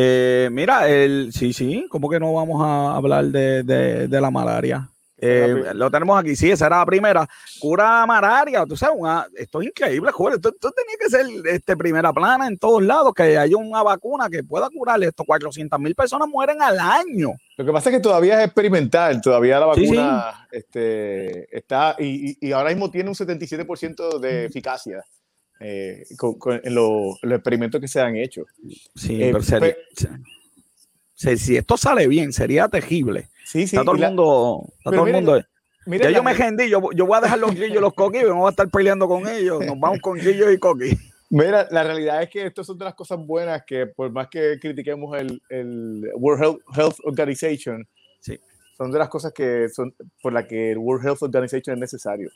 Eh, 0.00 0.48
mira, 0.52 0.88
el, 0.88 1.32
sí, 1.32 1.52
sí, 1.52 1.86
¿cómo 1.88 2.08
que 2.08 2.20
no 2.20 2.32
vamos 2.32 2.62
a 2.64 2.94
hablar 2.94 3.24
de, 3.24 3.64
de 3.64 4.20
la 4.20 4.30
malaria? 4.30 4.88
Eh, 5.20 5.72
lo 5.74 5.90
tenemos 5.90 6.18
aquí, 6.18 6.36
sí, 6.36 6.50
esa 6.50 6.66
era 6.66 6.78
la 6.78 6.86
primera. 6.86 7.28
Cura 7.58 8.06
malaria, 8.06 8.64
tú 8.64 8.76
sabes, 8.76 8.96
esto 9.34 9.60
es 9.60 9.68
increíble, 9.68 10.12
joder. 10.12 10.36
Esto, 10.36 10.52
tenía 10.52 10.96
que 10.98 11.10
ser 11.10 11.26
este, 11.54 11.76
primera 11.76 12.12
plana 12.12 12.46
en 12.46 12.56
todos 12.56 12.82
lados, 12.82 13.12
que 13.14 13.36
haya 13.36 13.56
una 13.56 13.82
vacuna 13.82 14.28
que 14.30 14.44
pueda 14.44 14.70
curar 14.70 15.02
esto. 15.02 15.24
400 15.24 15.78
mil 15.80 15.94
personas 15.94 16.28
mueren 16.28 16.62
al 16.62 16.78
año. 16.78 17.32
Lo 17.56 17.64
que 17.64 17.72
pasa 17.72 17.90
es 17.90 17.96
que 17.96 18.02
todavía 18.02 18.38
es 18.38 18.46
experimental, 18.46 19.20
todavía 19.20 19.58
la 19.58 19.66
vacuna 19.66 20.46
Este, 20.52 21.56
está, 21.56 21.96
y, 21.98 22.52
ahora 22.52 22.70
mismo 22.70 22.90
tiene 22.90 23.08
un 23.10 23.16
77% 23.16 24.20
de 24.20 24.44
eficacia. 24.44 25.04
Eh, 25.60 26.04
en 26.62 26.74
los 26.74 27.18
experimentos 27.24 27.80
que 27.80 27.88
se 27.88 28.00
han 28.00 28.14
hecho. 28.14 28.44
Sí, 28.94 29.20
eh, 29.20 29.32
pero 29.32 29.42
Si, 31.36 31.56
esto 31.56 31.76
sale 31.76 32.06
bien, 32.06 32.32
sería 32.32 32.68
tejible. 32.68 33.28
Sí, 33.48 33.66
sí. 33.66 33.76
Está 33.76 33.84
todo 33.84 33.94
el 33.94 34.02
mundo. 34.02 34.64
Está 34.76 34.90
todo 34.90 35.06
el 35.06 35.12
mundo. 35.14 35.40
ya 35.86 36.10
yo 36.10 36.22
me 36.22 36.34
gendí, 36.34 36.68
yo, 36.68 36.82
yo, 36.94 37.06
voy 37.06 37.16
a 37.16 37.22
dejar 37.22 37.38
los 37.38 37.54
grillos 37.54 37.78
y 37.78 37.80
los 37.80 37.94
coquis 37.94 38.22
y 38.22 38.24
no 38.26 38.36
voy 38.36 38.48
a 38.48 38.50
estar 38.50 38.68
peleando 38.68 39.08
con 39.08 39.26
ellos. 39.26 39.64
Nos 39.64 39.80
vamos 39.80 40.00
con 40.02 40.18
grillos 40.18 40.52
y 40.52 40.58
coquis. 40.58 40.98
Mira, 41.30 41.66
la 41.70 41.82
realidad 41.82 42.22
es 42.22 42.28
que 42.28 42.44
estas 42.44 42.66
son 42.66 42.76
de 42.76 42.84
las 42.84 42.94
cosas 42.94 43.18
buenas 43.18 43.62
que, 43.66 43.86
por 43.86 44.10
más 44.10 44.28
que 44.28 44.58
critiquemos 44.60 45.18
el, 45.18 45.40
el 45.48 46.10
World 46.16 46.60
Health, 46.76 46.96
Organization, 47.04 47.86
sí. 48.20 48.38
son 48.76 48.90
de 48.90 48.98
las 48.98 49.08
cosas 49.08 49.32
que 49.32 49.68
son 49.70 49.94
por 50.22 50.34
las 50.34 50.46
que 50.46 50.72
el 50.72 50.78
World 50.78 51.06
Health 51.06 51.22
Organization 51.22 51.74
es 51.74 51.80
necesario. 51.80 52.30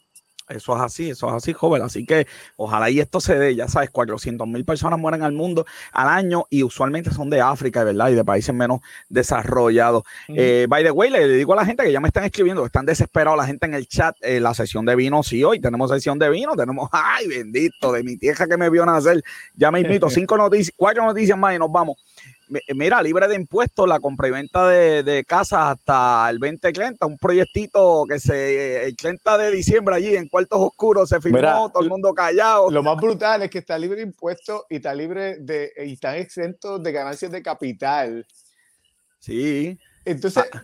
Eso 0.52 0.76
es 0.76 0.82
así, 0.82 1.10
eso 1.10 1.28
es 1.28 1.34
así, 1.34 1.52
joven. 1.52 1.82
Así 1.82 2.04
que 2.04 2.26
ojalá 2.56 2.90
y 2.90 3.00
esto 3.00 3.20
se 3.20 3.38
dé, 3.38 3.54
ya 3.54 3.68
sabes, 3.68 3.90
400 3.90 4.46
mil 4.46 4.64
personas 4.64 4.98
mueren 4.98 5.22
al 5.22 5.32
mundo 5.32 5.66
al 5.92 6.08
año 6.08 6.44
y 6.50 6.62
usualmente 6.62 7.10
son 7.10 7.30
de 7.30 7.40
África, 7.40 7.84
¿verdad? 7.84 8.10
Y 8.10 8.14
de 8.14 8.24
países 8.24 8.54
menos 8.54 8.80
desarrollados. 9.08 10.04
Eh, 10.28 10.66
by 10.68 10.84
the 10.84 10.90
way, 10.90 11.10
le 11.10 11.28
digo 11.28 11.52
a 11.52 11.56
la 11.56 11.66
gente 11.66 11.82
que 11.84 11.92
ya 11.92 12.00
me 12.00 12.08
están 12.08 12.24
escribiendo, 12.24 12.64
están 12.64 12.86
desesperados 12.86 13.36
la 13.36 13.46
gente 13.46 13.66
en 13.66 13.74
el 13.74 13.86
chat, 13.86 14.16
eh, 14.20 14.40
la 14.40 14.54
sesión 14.54 14.84
de 14.84 14.96
vino, 14.96 15.22
sí, 15.22 15.42
hoy 15.44 15.60
tenemos 15.60 15.90
sesión 15.90 16.18
de 16.18 16.30
vino, 16.30 16.54
tenemos, 16.56 16.88
ay, 16.92 17.26
bendito, 17.28 17.92
de 17.92 18.02
mi 18.02 18.16
tierra 18.16 18.46
que 18.46 18.56
me 18.56 18.70
vio 18.70 18.84
nacer. 18.86 19.22
Ya 19.54 19.70
me 19.70 19.80
invito, 19.80 20.10
cinco 20.10 20.36
noticias, 20.36 20.74
cuatro 20.76 21.04
noticias 21.04 21.38
más 21.38 21.54
y 21.54 21.58
nos 21.58 21.70
vamos. 21.70 21.96
Eh, 22.54 22.74
mira, 22.74 23.02
libre 23.02 23.28
de 23.28 23.34
impuestos, 23.36 23.88
la 23.88 24.00
compra 24.00 24.28
y 24.28 24.30
venta 24.30 24.68
de, 24.68 25.02
de 25.02 25.24
casas 25.24 25.78
hasta 25.78 26.28
el 26.30 26.38
2030, 26.38 27.06
un 27.06 27.18
proyectito 27.18 28.04
que 28.08 28.18
se, 28.18 28.84
el 28.84 28.96
30 28.96 29.38
de 29.38 29.50
diciembre 29.50 29.94
allí 29.94 30.16
en 30.16 30.28
Cuartos 30.28 30.58
Oscuros 30.60 31.08
se 31.08 31.20
firmó, 31.20 31.70
todo 31.70 31.82
el 31.82 31.88
mundo 31.88 32.12
callado. 32.12 32.70
Lo 32.70 32.82
más 32.82 32.96
brutal 32.96 33.42
es 33.42 33.50
que 33.50 33.58
está 33.58 33.78
libre 33.78 33.98
de 33.98 34.06
impuestos 34.06 34.62
y 34.68 34.76
está 34.76 34.94
libre 34.94 35.36
de, 35.38 35.72
y 35.84 35.94
están 35.94 36.16
exentos 36.16 36.82
de 36.82 36.92
ganancias 36.92 37.30
de 37.30 37.42
capital. 37.42 38.26
Sí. 39.18 39.78
Entonces, 40.04 40.44
ah 40.52 40.62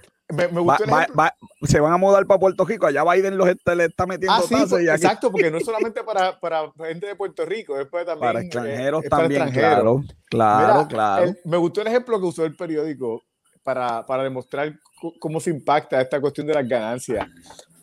se 1.62 1.80
van 1.80 1.92
a 1.92 1.96
mudar 1.96 2.26
para 2.26 2.38
Puerto 2.38 2.64
Rico, 2.64 2.86
allá 2.86 3.02
Biden 3.04 3.38
los 3.38 3.46
le 3.48 3.84
está 3.84 4.06
metiendo 4.06 4.34
ah, 4.34 4.42
pues, 4.48 4.72
Exacto, 4.72 5.30
porque 5.30 5.50
no 5.50 5.58
es 5.58 5.64
solamente 5.66 6.04
para, 6.04 6.38
para, 6.38 6.70
gente 6.86 7.06
de 7.06 7.16
Puerto 7.16 7.46
Rico, 7.46 7.78
es 7.80 7.88
también, 7.90 8.18
para 8.18 8.40
extranjeros 8.40 9.04
también, 9.04 9.50
claro, 9.50 10.02
claro, 10.26 10.86
claro. 10.88 11.34
me 11.44 11.56
gustó 11.56 11.80
el 11.80 11.86
ejemplo 11.86 12.20
que 12.20 12.26
usó 12.26 12.44
el 12.44 12.54
periódico 12.56 13.22
para, 13.62 14.04
para 14.04 14.22
demostrar 14.22 14.78
cómo 15.18 15.40
se 15.40 15.50
impacta 15.50 16.00
esta 16.00 16.20
cuestión 16.20 16.46
de 16.46 16.54
las 16.54 16.68
ganancias. 16.68 17.26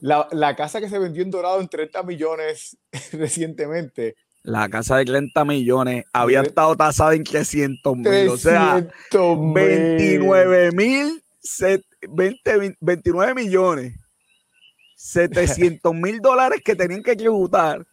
La, 0.02 0.28
la, 0.32 0.56
casa 0.56 0.80
que 0.80 0.90
se 0.90 1.00
vendió 1.00 1.24
en 1.24 1.32
Dorado 1.32 1.60
en 1.62 1.68
30 1.68 2.04
millones 2.04 2.78
recientemente. 3.14 4.16
La 4.44 4.70
casa 4.70 4.98
de 4.98 5.06
30 5.06 5.46
millones 5.46 6.06
había 6.14 6.42
estado 6.42 6.76
tasada 6.76 7.16
en 7.16 7.24
300 7.24 7.98
mil, 7.98 8.30
o 8.30 8.38
sea, 8.38 8.88
29 9.12 10.72
mil 10.74 11.24
20, 12.10 12.76
29 12.80 13.36
millones, 13.36 13.94
700 14.96 15.94
mil 15.94 16.20
dólares 16.22 16.62
que 16.64 16.76
tenían 16.76 17.04
que 17.04 17.16
tributar. 17.16 17.86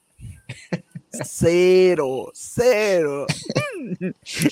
Cero, 1.13 2.31
cero. 2.33 3.27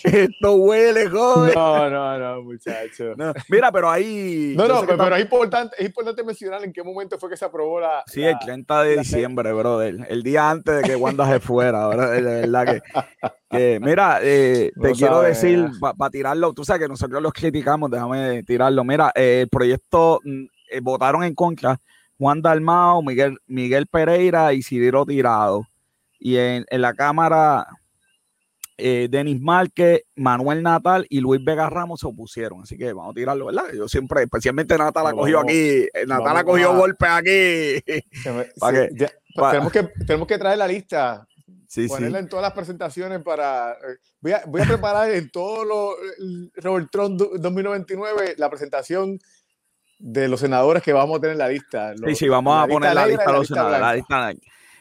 Esto 0.04 0.54
huele, 0.56 1.08
joven. 1.08 1.54
No, 1.54 1.88
no, 1.88 2.18
no, 2.18 2.42
muchacho. 2.42 3.14
mira, 3.48 3.72
pero 3.72 3.90
ahí. 3.90 4.54
No, 4.56 4.68
no, 4.68 4.86
pero, 4.86 5.16
es, 5.16 5.22
importante, 5.22 5.76
es 5.78 5.86
importante 5.86 6.22
mencionar 6.22 6.62
en 6.64 6.72
qué 6.72 6.82
momento 6.82 7.18
fue 7.18 7.30
que 7.30 7.36
se 7.36 7.44
aprobó 7.44 7.80
la. 7.80 8.02
Sí, 8.06 8.22
el 8.22 8.38
30 8.38 8.82
de 8.82 8.96
diciembre, 8.98 9.52
brother. 9.52 10.06
El 10.08 10.22
día 10.22 10.50
antes 10.50 10.76
de 10.76 10.82
que 10.82 10.96
Wanda 10.96 11.26
se 11.28 11.40
fuera, 11.40 11.88
¿verdad? 11.88 12.12
De 12.12 12.20
verdad 12.20 12.82
que. 13.50 13.80
mira, 13.80 14.18
eh, 14.22 14.70
te 14.80 14.92
quiero 14.92 15.22
decir, 15.22 15.70
para 15.80 16.10
tirarlo, 16.10 16.52
tú 16.52 16.64
sabes 16.64 16.82
que 16.82 16.88
nosotros 16.88 17.22
los 17.22 17.32
criticamos, 17.32 17.90
déjame 17.90 18.42
tirarlo. 18.42 18.84
Mira, 18.84 19.12
eh, 19.14 19.42
el 19.42 19.48
proyecto 19.48 20.20
mm, 20.24 20.44
eh, 20.72 20.80
votaron 20.80 21.24
en 21.24 21.34
contra 21.34 21.80
Juan 22.18 22.42
Dalmao, 22.42 23.02
Miguel, 23.02 23.38
Miguel 23.46 23.86
Pereira 23.86 24.52
y 24.52 24.62
Sidiro 24.62 25.06
Tirado 25.06 25.69
y 26.20 26.36
en, 26.36 26.66
la 26.70 26.94
Cámara 26.94 27.66
eh, 28.76 29.08
Denis 29.10 29.40
Márquez, 29.40 30.02
Manuel 30.14 30.62
Natal 30.62 31.06
y 31.08 31.20
Luis 31.20 31.42
Vega 31.42 31.68
Ramos 31.68 32.00
se 32.00 32.06
opusieron. 32.06 32.62
Así 32.62 32.76
que 32.76 32.92
vamos 32.92 33.12
a 33.12 33.14
tirarlo, 33.14 33.46
¿verdad? 33.46 33.64
Yo 33.74 33.88
siempre, 33.88 34.22
especialmente 34.22 34.76
Natal 34.76 35.06
ha 35.06 35.12
cogido 35.12 35.40
aquí, 35.40 35.88
eh, 35.92 36.06
Natal 36.06 36.36
ha 36.36 36.44
cogido 36.44 36.76
golpes 36.76 37.08
aquí. 37.10 37.82
tenemos, 39.34 39.72
que, 39.72 39.82
tenemos 40.06 40.28
que 40.28 40.38
traer 40.38 40.58
la 40.58 40.68
lista. 40.68 41.26
ponerla 41.88 42.18
en 42.18 42.28
todas 42.28 42.42
las 42.42 42.52
presentaciones 42.52 43.22
para. 43.22 43.72
Eh, 43.72 43.96
voy 44.20 44.32
a, 44.32 44.42
voy 44.46 44.60
a 44.60 44.66
preparar 44.66 45.10
en 45.10 45.30
todo 45.30 45.64
lo. 45.64 45.96
Robert 46.56 46.90
Trump 46.92 47.18
2099 47.18 48.34
la 48.36 48.50
presentación 48.50 49.18
de 49.98 50.28
los 50.28 50.40
senadores 50.40 50.82
que 50.82 50.92
vamos 50.92 51.18
a 51.18 51.20
tener 51.20 51.32
en 51.32 51.38
la 51.38 51.48
lista. 51.48 51.94
sí, 52.06 52.14
sí, 52.14 52.28
vamos 52.28 52.62
a 52.62 52.66
poner 52.66 52.94
la 52.94 53.06
lista 53.06 53.24
de 53.26 53.32
los 53.32 53.46
senadores. 53.48 53.80
La 53.80 53.94
lista 53.94 54.32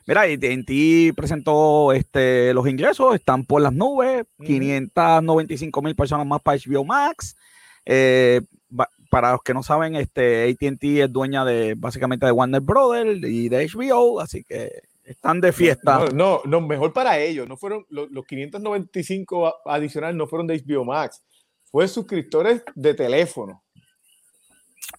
Mira, 0.09 0.23
ti 0.65 1.11
presentó 1.15 1.93
este, 1.93 2.51
los 2.55 2.67
ingresos, 2.67 3.13
están 3.13 3.45
por 3.45 3.61
las 3.61 3.71
nubes, 3.71 4.25
595 4.43 5.83
mil 5.83 5.95
personas 5.95 6.25
más 6.25 6.41
para 6.41 6.57
HBO 6.57 6.83
Max. 6.83 7.37
Eh, 7.85 8.41
para 9.11 9.33
los 9.33 9.43
que 9.43 9.53
no 9.53 9.61
saben, 9.61 9.95
este, 9.95 10.49
ATT 10.49 10.83
es 10.83 11.13
dueña 11.13 11.45
de 11.45 11.75
básicamente 11.77 12.25
de 12.25 12.31
Warner 12.31 12.59
Brothers 12.59 13.21
y 13.21 13.49
de 13.49 13.67
HBO, 13.67 14.19
así 14.19 14.43
que 14.43 14.81
están 15.03 15.41
de 15.41 15.51
fiesta. 15.51 16.07
No, 16.11 16.41
no, 16.43 16.59
mejor 16.59 16.91
para 16.91 17.19
ellos. 17.19 17.47
No 17.47 17.55
fueron 17.55 17.85
los, 17.89 18.09
595 18.25 19.57
adicionales 19.65 20.15
no 20.15 20.25
fueron 20.25 20.47
de 20.47 20.59
HBO 20.59 20.85
Max, 20.85 21.23
fue 21.65 21.87
suscriptores 21.87 22.63
de 22.73 22.95
teléfono. 22.95 23.61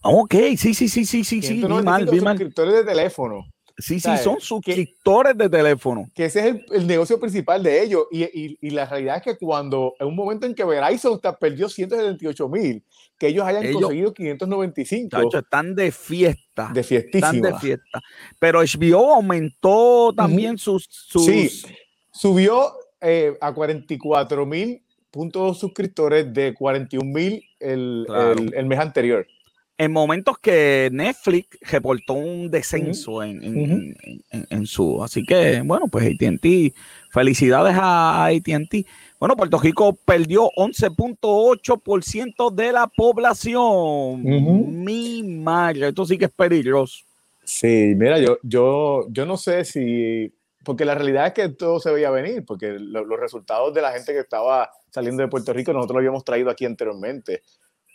Ok, 0.03 0.35
sí, 0.57 0.73
sí, 0.73 0.89
sí, 0.89 1.05
sí, 1.05 1.25
sí, 1.25 1.43
sí, 1.43 1.65
mal, 1.65 2.09
suscriptores 2.09 2.75
de 2.75 2.85
teléfono. 2.85 3.45
Sí, 3.81 4.01
sí, 4.01 4.11
son 4.23 4.41
suscriptores 4.41 5.37
de 5.37 5.49
teléfono. 5.49 6.11
Que 6.15 6.27
ese 6.27 6.49
es 6.49 6.57
el, 6.73 6.87
negocio 6.87 7.19
principal 7.19 7.63
de 7.63 7.83
ellos. 7.83 8.05
Y, 8.11 8.59
y, 8.61 8.71
la 8.71 8.87
realidad 8.87 9.17
es 9.17 9.23
que 9.23 9.37
cuando, 9.37 9.95
en 9.99 10.07
un 10.09 10.17
momento 10.17 10.47
en 10.47 10.55
que 10.55 10.65
Verizon 10.65 11.21
perdió 11.41 11.69
178 11.69 12.49
mil, 12.49 12.85
que 13.19 13.29
ellos 13.29 13.45
hayan 13.45 13.73
conseguido 13.73 14.15
595. 14.15 15.39
están 15.39 15.75
de 15.75 15.93
fiesta. 15.93 16.71
De 16.73 16.83
fiestísima. 16.83 17.27
Están 17.31 17.43
de 17.43 17.59
fiesta. 17.59 18.01
Pero 18.39 18.61
HBO 18.63 19.15
aumentó 19.15 20.13
también 20.17 20.57
sus, 20.59 20.89
Sí, 20.89 21.51
subió 22.11 22.73
eh, 23.01 23.37
a 23.41 23.53
44 23.53 24.47
mil 24.47 24.83
puntos 25.11 25.59
suscriptores 25.59 26.33
de 26.33 26.55
41 26.55 27.13
mil 27.13 27.43
el, 27.59 28.07
el 28.55 28.67
mes 28.67 28.79
anterior 28.79 29.27
en 29.81 29.93
momentos 29.93 30.39
que 30.39 30.89
Netflix 30.93 31.59
reportó 31.63 32.13
un 32.13 32.51
descenso 32.51 33.23
en, 33.23 33.97
su. 34.67 35.03
Así 35.03 35.25
que, 35.25 35.63
bueno, 35.63 35.89
pues 35.89 36.05
ATT, 36.05 36.45
felicidades 37.11 37.75
a 37.81 38.27
ATT. 38.27 38.87
Bueno, 39.19 39.37
Puerto 39.37 39.59
Rico 39.59 39.99
perdió 40.05 40.51
11.8% 40.51 42.55
de 42.55 42.73
la 42.73 42.89
población. 42.89 44.23
Mi 44.85 45.23
madre, 45.23 45.89
esto 45.89 46.05
sí 46.05 46.19
que 46.19 46.27
es 46.27 46.31
peligroso. 46.31 47.07
Sí, 47.43 47.95
mira, 47.97 48.19
yo, 48.19 48.37
yo, 48.43 49.07
yo 49.09 49.25
no 49.25 49.39
sé 49.39 49.65
si. 49.65 50.31
Porque 50.63 50.85
la 50.85 50.95
realidad 50.95 51.29
es 51.29 51.33
que 51.33 51.49
todo 51.49 51.81
se 51.81 51.91
veía 51.91 52.11
venir, 52.11 52.45
porque 52.45 52.77
los 52.79 53.19
resultados 53.19 53.73
de 53.73 53.81
la 53.81 53.93
gente 53.93 54.13
que 54.13 54.21
estaba 54.21 54.71
saliendo 54.91 55.23
de 55.23 55.31
Puerto 55.31 55.55
Rico 55.55 55.73
nosotros 55.73 55.95
lo 55.95 56.01
habíamos 56.01 56.23
traído 56.23 56.51
aquí 56.51 56.67
anteriormente. 56.67 57.41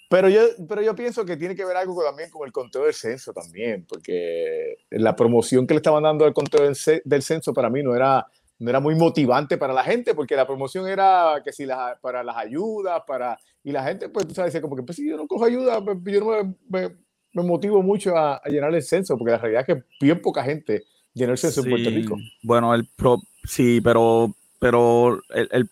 Pero 0.09 0.29
yo, 0.29 0.41
pero 0.67 0.81
yo 0.81 0.95
pienso 0.95 1.25
que 1.25 1.35
tiene 1.35 1.55
que 1.55 1.65
ver 1.65 1.77
algo 1.77 2.03
también 2.03 2.29
con 2.29 2.45
el 2.45 2.51
conteo 2.51 2.83
del 2.83 2.93
censo 2.93 3.33
también, 3.33 3.85
porque 3.87 4.77
la 4.91 5.15
promoción 5.15 5.65
que 5.65 5.73
le 5.73 5.77
estaban 5.79 6.03
dando 6.03 6.25
al 6.25 6.33
conteo 6.33 6.61
del 6.61 7.21
censo 7.23 7.53
para 7.53 7.69
mí 7.71 7.81
no 7.81 7.95
era, 7.95 8.27
no 8.59 8.69
era 8.69 8.79
muy 8.79 8.93
motivante 8.93 9.57
para 9.57 9.73
la 9.73 9.83
gente, 9.83 10.13
porque 10.13 10.35
la 10.35 10.45
promoción 10.45 10.87
era 10.87 11.41
que 11.43 11.51
si 11.51 11.65
para 12.01 12.23
las 12.23 12.37
ayudas, 12.37 13.01
para, 13.07 13.39
y 13.63 13.71
la 13.71 13.83
gente 13.83 14.09
pues, 14.09 14.27
tú 14.27 14.35
sabes, 14.35 14.59
como 14.61 14.75
que 14.75 14.83
pues 14.83 14.95
si 14.95 15.09
yo 15.09 15.17
no 15.17 15.27
cojo 15.27 15.45
ayuda, 15.45 15.83
pues, 15.83 15.97
yo 16.05 16.19
no 16.19 16.55
me, 16.69 16.89
me, 17.33 17.43
motivo 17.43 17.81
mucho 17.81 18.15
a, 18.15 18.41
llenar 18.45 18.73
el 18.75 18.83
censo, 18.83 19.17
porque 19.17 19.31
la 19.31 19.39
realidad 19.39 19.65
es 19.67 19.75
que 19.75 19.83
bien 19.99 20.21
poca 20.21 20.43
gente 20.43 20.83
llenó 21.15 21.31
el 21.31 21.39
censo 21.39 21.63
en 21.63 21.69
Puerto 21.71 21.89
Rico. 21.89 22.17
Bueno, 22.43 22.75
el 22.75 22.87
pro, 22.95 23.17
sí, 23.43 23.81
pero, 23.81 24.35
pero 24.59 25.19
el, 25.33 25.49
el 25.51 25.69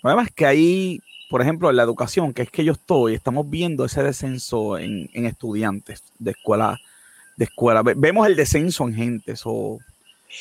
problema 0.00 0.22
es 0.22 0.30
que 0.32 0.46
ahí 0.46 1.00
por 1.28 1.42
ejemplo, 1.42 1.70
en 1.70 1.76
la 1.76 1.82
educación, 1.82 2.32
que 2.32 2.42
es 2.42 2.50
que 2.50 2.64
yo 2.64 2.72
estoy, 2.72 3.14
estamos 3.14 3.48
viendo 3.50 3.84
ese 3.84 4.02
descenso 4.02 4.78
en, 4.78 5.08
estudiantes 5.12 6.04
de 6.18 6.32
escuela, 6.32 6.78
de 7.36 7.46
escuela. 7.46 7.82
Vemos 7.82 8.26
el 8.26 8.36
descenso 8.36 8.86
en 8.86 8.94
gente. 8.94 9.34
yo 9.34 9.78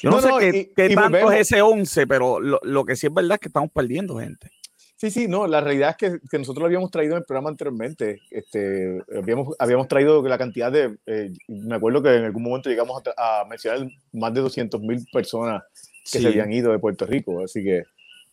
no, 0.03 0.21
sé 0.21 0.71
qué, 0.75 0.89
tanto 0.95 1.31
es 1.31 1.41
ese 1.41 1.61
11, 1.61 2.07
pero 2.07 2.39
lo, 2.39 2.86
que 2.86 2.95
sí 2.95 3.07
es 3.07 3.13
verdad 3.13 3.36
es 3.36 3.39
que 3.39 3.47
estamos 3.47 3.71
perdiendo 3.71 4.19
gente. 4.19 4.51
Sí, 4.97 5.11
sí, 5.11 5.27
no, 5.27 5.45
la 5.45 5.59
realidad 5.59 5.89
es 5.89 5.97
que, 5.97 6.19
que, 6.29 6.39
nosotros 6.39 6.61
lo 6.61 6.67
habíamos 6.67 6.89
traído 6.89 7.13
en 7.13 7.19
el 7.19 7.25
programa 7.25 7.49
anteriormente. 7.49 8.21
Este, 8.31 9.03
habíamos, 9.15 9.55
habíamos 9.59 9.88
traído 9.89 10.25
la 10.25 10.38
cantidad 10.38 10.71
de, 10.71 10.97
eh, 11.05 11.33
me 11.47 11.75
acuerdo 11.75 12.01
que 12.01 12.15
en 12.15 12.23
algún 12.23 12.43
momento 12.43 12.69
llegamos 12.69 13.03
a, 13.17 13.43
mencionar 13.49 13.89
más 14.13 14.33
de 14.33 14.41
200 14.41 14.79
mil 14.81 15.05
personas 15.11 15.63
que 16.09 16.19
se 16.19 16.27
habían 16.27 16.53
ido 16.53 16.71
de 16.71 16.79
Puerto 16.79 17.05
Rico. 17.05 17.43
Así 17.43 17.61
que 17.61 17.83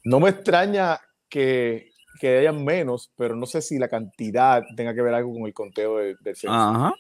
no 0.05 0.21
me 0.21 0.31
extraña 0.31 1.01
que 1.29 1.92
que 2.21 2.39
hayan 2.39 2.65
menos, 2.65 3.11
pero 3.17 3.37
no 3.37 3.47
sé 3.47 3.63
si 3.63 3.79
la 3.79 3.89
cantidad 3.89 4.63
tenga 4.77 4.95
que 4.95 5.03
ver 5.03 5.15
algo 5.15 5.33
con 5.33 5.47
el 5.47 5.55
conteo 5.55 5.97
del 5.97 6.17
censo. 6.37 6.53
Ajá. 6.53 6.95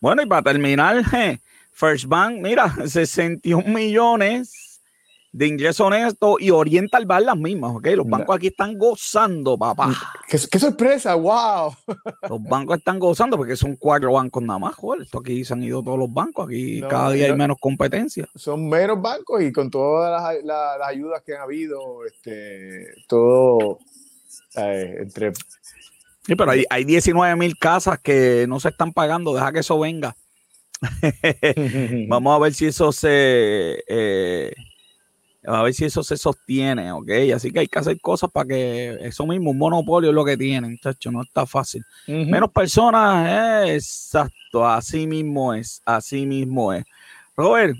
Bueno, 0.00 0.22
y 0.22 0.26
para 0.26 0.42
terminar, 0.42 1.02
First 1.72 2.06
Bank, 2.06 2.38
mira, 2.40 2.74
61 2.86 3.68
millones 3.68 4.70
de 5.32 5.46
ingreso 5.46 5.86
honesto 5.86 6.36
y 6.40 6.50
Oriental 6.50 7.06
Bar 7.06 7.22
las 7.22 7.36
mismas, 7.36 7.76
¿ok? 7.76 7.86
Los 7.94 8.08
bancos 8.08 8.36
aquí 8.36 8.48
están 8.48 8.76
gozando, 8.76 9.56
papá. 9.56 9.88
Mm, 9.88 9.94
¡Qué, 10.28 10.58
sorpresa! 10.58 11.14
¡Wow! 11.14 11.74
Los 12.28 12.42
bancos 12.42 12.78
están 12.78 12.98
gozando 12.98 13.36
porque 13.36 13.56
son 13.56 13.76
cuatro 13.76 14.12
bancos 14.12 14.42
nada 14.42 14.58
más, 14.58 14.74
joder. 14.74 15.02
Esto 15.02 15.20
aquí 15.20 15.44
se 15.44 15.52
han 15.52 15.62
ido 15.62 15.82
todos 15.82 15.98
los 15.98 16.12
bancos, 16.12 16.46
aquí 16.46 16.80
cada 16.80 17.12
día 17.12 17.26
hay 17.26 17.36
menos 17.36 17.58
competencia. 17.60 18.28
Son 18.34 18.68
menos 18.68 19.00
bancos 19.00 19.42
y 19.42 19.52
con 19.52 19.70
todas 19.70 20.42
las, 20.42 20.80
ayudas 20.84 21.22
que 21.22 21.36
han 21.36 21.42
habido, 21.42 22.04
este, 22.06 22.88
todo 23.06 23.78
entre... 24.54 25.32
Sí, 26.26 26.36
pero 26.36 26.50
hay, 26.50 26.64
hay 26.70 26.84
19 26.84 27.36
mil 27.36 27.56
casas 27.58 27.98
que 27.98 28.46
no 28.48 28.60
se 28.60 28.68
están 28.68 28.92
pagando, 28.92 29.34
deja 29.34 29.52
que 29.52 29.60
eso 29.60 29.78
venga. 29.78 30.16
Vamos 32.08 32.36
a 32.36 32.38
ver 32.38 32.54
si 32.54 32.66
eso 32.66 32.92
se... 32.92 33.82
Eh, 33.88 34.54
a 35.46 35.62
ver 35.62 35.72
si 35.72 35.86
eso 35.86 36.02
se 36.02 36.16
sostiene, 36.16 36.92
¿ok? 36.92 37.08
Así 37.34 37.50
que 37.50 37.60
hay 37.60 37.66
que 37.66 37.78
hacer 37.78 37.98
cosas 38.00 38.30
para 38.30 38.46
que 38.46 38.98
eso 39.00 39.26
mismo, 39.26 39.50
un 39.50 39.58
monopolio 39.58 40.10
es 40.10 40.14
lo 40.14 40.24
que 40.24 40.36
tienen, 40.36 40.72
muchachos, 40.72 41.12
no 41.12 41.22
está 41.22 41.46
fácil. 41.46 41.84
Menos 42.06 42.50
personas, 42.50 43.66
eh, 43.66 43.74
exacto, 43.74 44.66
así 44.66 45.06
mismo 45.06 45.54
es, 45.54 45.80
así 45.86 46.26
mismo 46.26 46.74
es. 46.74 46.84
Robert, 47.34 47.74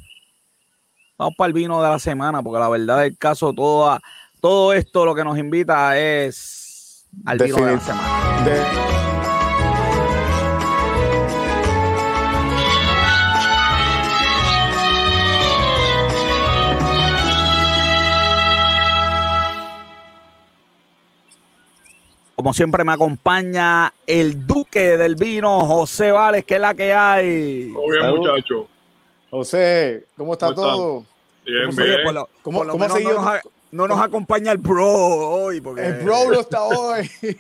vamos 1.19 1.35
para 1.37 1.49
el 1.49 1.53
vino 1.53 1.83
de 1.83 1.89
la 1.91 1.99
semana, 1.99 2.43
porque 2.43 2.61
la 2.61 2.69
verdad 2.71 3.01
del 3.01 3.19
caso, 3.19 3.53
todo, 3.53 3.99
todo 4.41 4.73
esto 4.73 5.05
lo 5.05 5.15
que 5.15 5.25
nos 5.25 5.39
invita 5.39 5.99
es 5.99 6.60
al 7.25 7.39
vino 7.39 7.57
de 7.57 7.73
la 7.73 7.81
semana. 7.81 9.01
Como 22.41 22.55
siempre 22.55 22.85
me 22.85 22.93
acompaña 22.93 23.93
el 24.07 24.47
duque 24.47 24.97
del 24.97 25.15
vino, 25.15 25.61
José 25.61 26.11
Vales, 26.11 26.47
que 26.47 26.55
es 26.55 26.61
la 26.63 26.73
que 26.73 26.95
hay. 26.95 27.67
Muy 27.67 27.99
bien, 27.99 28.17
muchacho. 28.17 28.67
José, 29.31 30.07
¿cómo 30.17 30.33
está 30.33 30.55
todo? 30.55 31.05
Bien, 31.45 31.69
bien. 31.77 31.99
¿Cómo, 32.41 32.65
no, 32.65 32.79
nos, 32.79 33.43
no, 33.73 33.89
nos, 33.89 34.01
acompaña 34.01 34.53
el 34.53 34.59
bro 34.59 34.89
hoy. 34.89 35.61
Porque... 35.61 35.87
El 35.87 36.05
bro 36.05 36.31
no 36.31 36.41
está 36.41 36.63
hoy. 36.63 37.11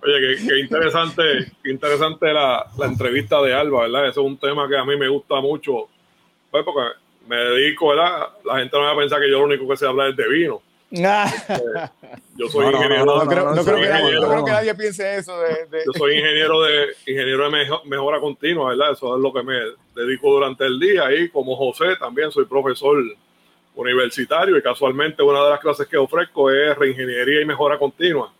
Oye, 0.00 0.36
qué, 0.46 0.60
interesante, 0.60 1.22
qué 1.62 1.70
interesante 1.70 2.32
la, 2.32 2.66
la, 2.78 2.86
entrevista 2.86 3.42
de 3.42 3.52
Alba, 3.52 3.82
¿verdad? 3.82 4.08
Eso 4.08 4.20
es 4.20 4.26
un 4.26 4.38
tema 4.38 4.68
que 4.68 4.76
a 4.76 4.84
mí 4.84 4.96
me 4.96 5.08
gusta 5.08 5.40
mucho. 5.40 5.88
Pues 6.50 6.64
porque 6.64 6.96
me 7.26 7.36
dedico, 7.36 7.88
¿verdad? 7.88 8.28
La 8.44 8.58
gente 8.58 8.76
no 8.76 8.84
va 8.84 8.92
a 8.92 8.96
pensar 8.96 9.20
que 9.20 9.30
yo 9.30 9.38
lo 9.38 9.44
único 9.46 9.68
que 9.68 9.76
sé 9.76 9.86
hablar 9.86 10.10
es 10.10 10.16
de 10.16 10.28
vino 10.28 10.62
yo 10.90 12.48
soy 12.48 12.66
ingeniero. 12.66 13.04
No, 13.04 13.26
creo, 13.26 13.54
que 13.76 14.50
nadie, 14.50 14.74
piense 14.74 15.16
eso. 15.16 15.34
Yo 15.84 15.92
soy 15.92 16.14
ingeniero 16.16 16.62
de 16.62 16.86
ingeniero 17.06 17.50
de 17.50 17.66
mejora 17.84 18.20
continua, 18.20 18.70
¿verdad? 18.70 18.92
Eso 18.92 19.16
es 19.16 19.22
lo 19.22 19.32
que 19.32 19.42
me 19.42 19.54
dedico 19.94 20.32
durante 20.32 20.64
el 20.64 20.80
día. 20.80 21.12
Y 21.14 21.28
como 21.28 21.56
José, 21.56 21.96
también 21.98 22.30
soy 22.30 22.46
profesor 22.46 23.04
universitario 23.78 24.56
y 24.56 24.62
casualmente 24.62 25.22
una 25.22 25.44
de 25.44 25.50
las 25.50 25.60
clases 25.60 25.86
que 25.86 25.96
ofrezco 25.96 26.50
es 26.50 26.76
reingeniería 26.76 27.40
y 27.40 27.44
mejora 27.44 27.78
continua. 27.78 28.32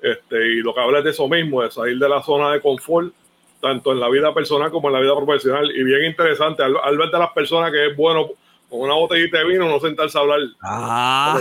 Este, 0.00 0.36
y 0.36 0.56
lo 0.56 0.74
que 0.74 0.80
habla 0.80 0.98
es 0.98 1.04
de 1.04 1.10
eso 1.10 1.28
mismo, 1.28 1.62
de 1.62 1.70
salir 1.70 1.98
de 1.98 2.08
la 2.08 2.22
zona 2.22 2.50
de 2.50 2.62
confort, 2.62 3.12
tanto 3.60 3.92
en 3.92 4.00
la 4.00 4.08
vida 4.08 4.32
personal 4.32 4.70
como 4.70 4.88
en 4.88 4.94
la 4.94 5.00
vida 5.00 5.14
profesional. 5.14 5.70
Y 5.70 5.84
bien 5.84 6.04
interesante, 6.04 6.62
al, 6.62 6.96
ver 6.96 7.10
de 7.10 7.18
las 7.18 7.32
personas 7.32 7.70
que 7.72 7.88
es 7.88 7.96
bueno 7.96 8.30
con 8.74 8.82
una 8.82 8.94
botellita 8.94 9.38
de 9.38 9.44
vino, 9.44 9.68
no 9.68 9.78
sentarse 9.78 10.18
a 10.18 10.22
hablar. 10.22 10.40
Ah, 10.60 11.40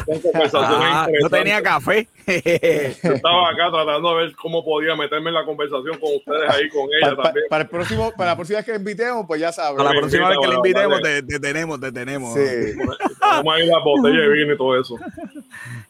ah 0.53 1.07
no 1.19 1.29
tenía 1.31 1.63
café. 1.63 2.07
estaba 2.27 3.49
acá 3.49 3.71
tratando 3.71 4.15
de 4.15 4.23
ver 4.23 4.35
cómo 4.35 4.63
podía 4.63 4.95
meterme 4.95 5.29
en 5.29 5.33
la 5.33 5.43
conversación 5.43 5.97
con 5.99 6.11
ustedes 6.15 6.47
ahí, 6.47 6.69
con 6.69 6.87
ella 6.93 7.15
también. 7.15 7.45
Para, 7.49 7.63
el 7.63 7.69
próximo, 7.69 8.13
para 8.15 8.31
la 8.31 8.35
próxima 8.35 8.57
vez 8.57 8.65
que 8.67 8.71
le 8.73 8.77
invitemos, 8.77 9.25
pues 9.27 9.41
ya 9.41 9.51
sabes. 9.51 9.77
Para 9.77 9.95
la 9.95 9.99
próxima 9.99 10.29
vez 10.29 10.37
que 10.39 10.47
le 10.47 10.55
invitemos, 10.55 11.01
te, 11.01 11.39
tenemos, 11.39 11.79
te 11.79 11.91
tenemos. 11.91 12.33
Sí. 12.35 12.77
Vamos 13.19 13.55
a 13.55 13.59
ir 13.59 13.73
a 13.73 13.77
la 13.77 13.83
botella 13.83 14.19
de 14.19 14.29
vino 14.29 14.53
y 14.53 14.57
todo 14.57 14.79
eso. 14.79 14.95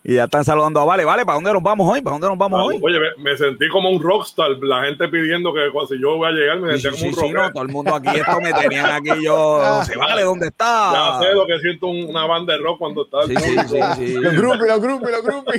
Y 0.03 0.15
ya 0.15 0.25
están 0.25 0.43
saludando 0.43 0.79
a 0.81 0.85
Vale. 0.85 1.05
Vale, 1.05 1.25
¿para 1.25 1.35
dónde 1.35 1.53
nos 1.53 1.63
vamos 1.63 1.89
hoy? 1.89 2.01
¿Para 2.01 2.15
dónde 2.15 2.27
nos 2.27 2.37
vamos 2.37 2.61
hoy? 2.61 2.79
Oye, 2.81 2.99
me, 3.17 3.37
sentí 3.37 3.69
como 3.69 3.89
un 3.89 4.01
rockstar. 4.01 4.51
La 4.61 4.83
gente 4.83 5.07
pidiendo 5.07 5.53
que 5.53 5.71
si 5.87 5.99
yo 5.99 6.17
voy 6.17 6.27
a 6.27 6.31
llegar, 6.31 6.59
me 6.59 6.77
sentí 6.77 7.11
como 7.13 7.27
un 7.27 7.33
rockstar. 7.33 7.53
todo 7.53 7.63
el 7.63 7.69
mundo 7.69 7.95
aquí, 7.95 8.09
esto 8.09 8.41
me 8.41 8.53
tenían 8.53 8.85
aquí 8.91 9.23
yo. 9.23 9.81
Se 9.85 9.97
vale, 9.97 10.23
¿dónde 10.23 10.47
está? 10.47 10.91
Ya 10.93 11.19
sé 11.19 11.33
lo 11.33 11.45
que 11.45 11.59
siento 11.59 11.87
una 11.87 12.25
banda 12.25 12.53
de 12.53 12.59
rock 12.59 12.79
cuando 12.79 13.03
está. 13.03 13.23
Sí, 13.27 13.35
sí, 13.35 13.79
sí, 13.95 14.13
Los 14.15 14.33
grupos, 14.33 14.67
los 14.67 14.81
grupos, 14.81 15.11
los 15.11 15.23
grupos. 15.23 15.55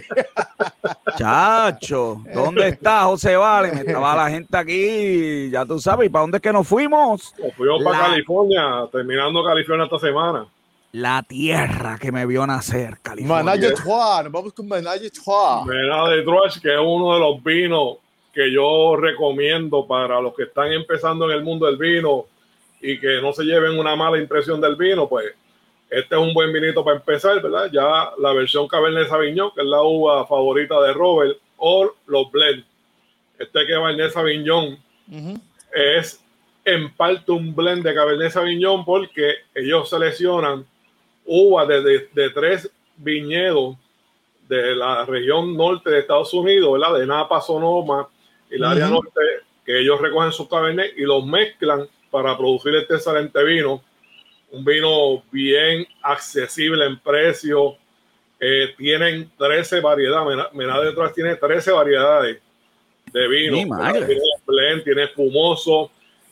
Chacho, 1.16 2.22
¿dónde 2.34 2.68
está 2.68 3.04
José 3.04 3.36
Vale? 3.36 3.68
Estaba 3.68 4.16
la 4.16 4.30
gente 4.30 4.56
aquí, 4.56 5.50
ya 5.50 5.64
tú 5.64 5.78
sabes. 5.78 6.06
¿Y 6.06 6.10
para 6.10 6.22
dónde 6.22 6.36
es 6.38 6.42
que 6.42 6.52
nos 6.52 6.66
fuimos? 6.66 7.34
Nos 7.38 7.54
fuimos 7.54 7.82
para 7.82 7.98
California, 7.98 8.86
terminando 8.92 9.44
California 9.44 9.84
esta 9.84 9.98
semana 9.98 10.46
la 10.94 11.24
tierra 11.24 11.98
que 12.00 12.12
me 12.12 12.24
vio 12.24 12.46
nacer, 12.46 12.98
California. 13.02 13.42
Menage 13.42 13.74
Trois, 13.74 14.30
vamos 14.30 14.52
con 14.52 14.68
Menage 14.68 15.10
Trois. 15.10 15.66
Menage 15.66 16.22
Trois, 16.22 16.60
que 16.60 16.72
es 16.72 16.80
uno 16.80 17.14
de 17.14 17.18
los 17.18 17.42
vinos 17.42 17.96
que 18.32 18.52
yo 18.52 18.94
recomiendo 18.94 19.88
para 19.88 20.20
los 20.20 20.36
que 20.36 20.44
están 20.44 20.72
empezando 20.72 21.28
en 21.28 21.36
el 21.36 21.42
mundo 21.42 21.66
del 21.66 21.78
vino 21.78 22.26
y 22.80 23.00
que 23.00 23.20
no 23.20 23.32
se 23.32 23.42
lleven 23.42 23.76
una 23.76 23.96
mala 23.96 24.18
impresión 24.18 24.60
del 24.60 24.76
vino, 24.76 25.08
pues 25.08 25.34
este 25.90 26.14
es 26.14 26.20
un 26.20 26.32
buen 26.32 26.52
vinito 26.52 26.84
para 26.84 26.98
empezar, 26.98 27.42
¿verdad? 27.42 27.68
Ya 27.72 28.12
la 28.16 28.32
versión 28.32 28.68
Cabernet 28.68 29.08
Sauvignon, 29.08 29.50
que 29.52 29.62
es 29.62 29.66
la 29.66 29.82
uva 29.82 30.24
favorita 30.28 30.80
de 30.80 30.92
Robert, 30.92 31.36
o 31.56 31.90
los 32.06 32.30
blend. 32.30 32.64
Este 33.36 33.66
Cabernet 33.66 34.12
Sauvignon 34.12 34.78
es 35.74 36.22
en 36.64 36.94
parte 36.94 37.32
un 37.32 37.52
blend 37.52 37.82
de 37.82 37.92
Cabernet 37.92 38.30
Sauvignon 38.30 38.84
porque 38.84 39.38
ellos 39.56 39.90
seleccionan 39.90 40.64
uva 41.26 41.66
de, 41.66 42.08
de, 42.12 42.30
tres 42.30 42.70
viñedos 42.96 43.76
de 44.48 44.76
la 44.76 45.04
región 45.04 45.56
norte 45.56 45.90
de 45.90 46.00
Estados 46.00 46.32
Unidos, 46.34 46.72
¿verdad? 46.72 46.98
De 46.98 47.06
Napa, 47.06 47.40
Sonoma 47.40 48.08
y 48.50 48.56
el 48.56 48.64
área 48.64 48.88
norte, 48.88 49.20
que 49.64 49.80
ellos 49.80 50.00
recogen 50.00 50.32
sus 50.32 50.48
cabernet 50.48 50.92
y 50.96 51.02
los 51.02 51.24
mezclan 51.26 51.88
para 52.10 52.36
producir 52.36 52.74
este 52.74 52.94
excelente 52.94 53.42
vino. 53.42 53.82
Un 54.50 54.64
vino 54.64 55.22
bien 55.32 55.86
accesible 56.02 56.84
en 56.84 56.98
precio. 56.98 57.76
Eh, 58.38 58.74
tienen 58.76 59.30
13 59.36 59.80
variedades. 59.80 60.38
Menade 60.52 60.86
detrás 60.86 61.12
tiene 61.12 61.34
13 61.36 61.72
variedades 61.72 62.40
de 63.12 63.28
vino. 63.28 63.56
Tiene 63.56 64.04
blend, 64.46 64.84
tiene 64.84 65.04
espumoso, 65.04 65.90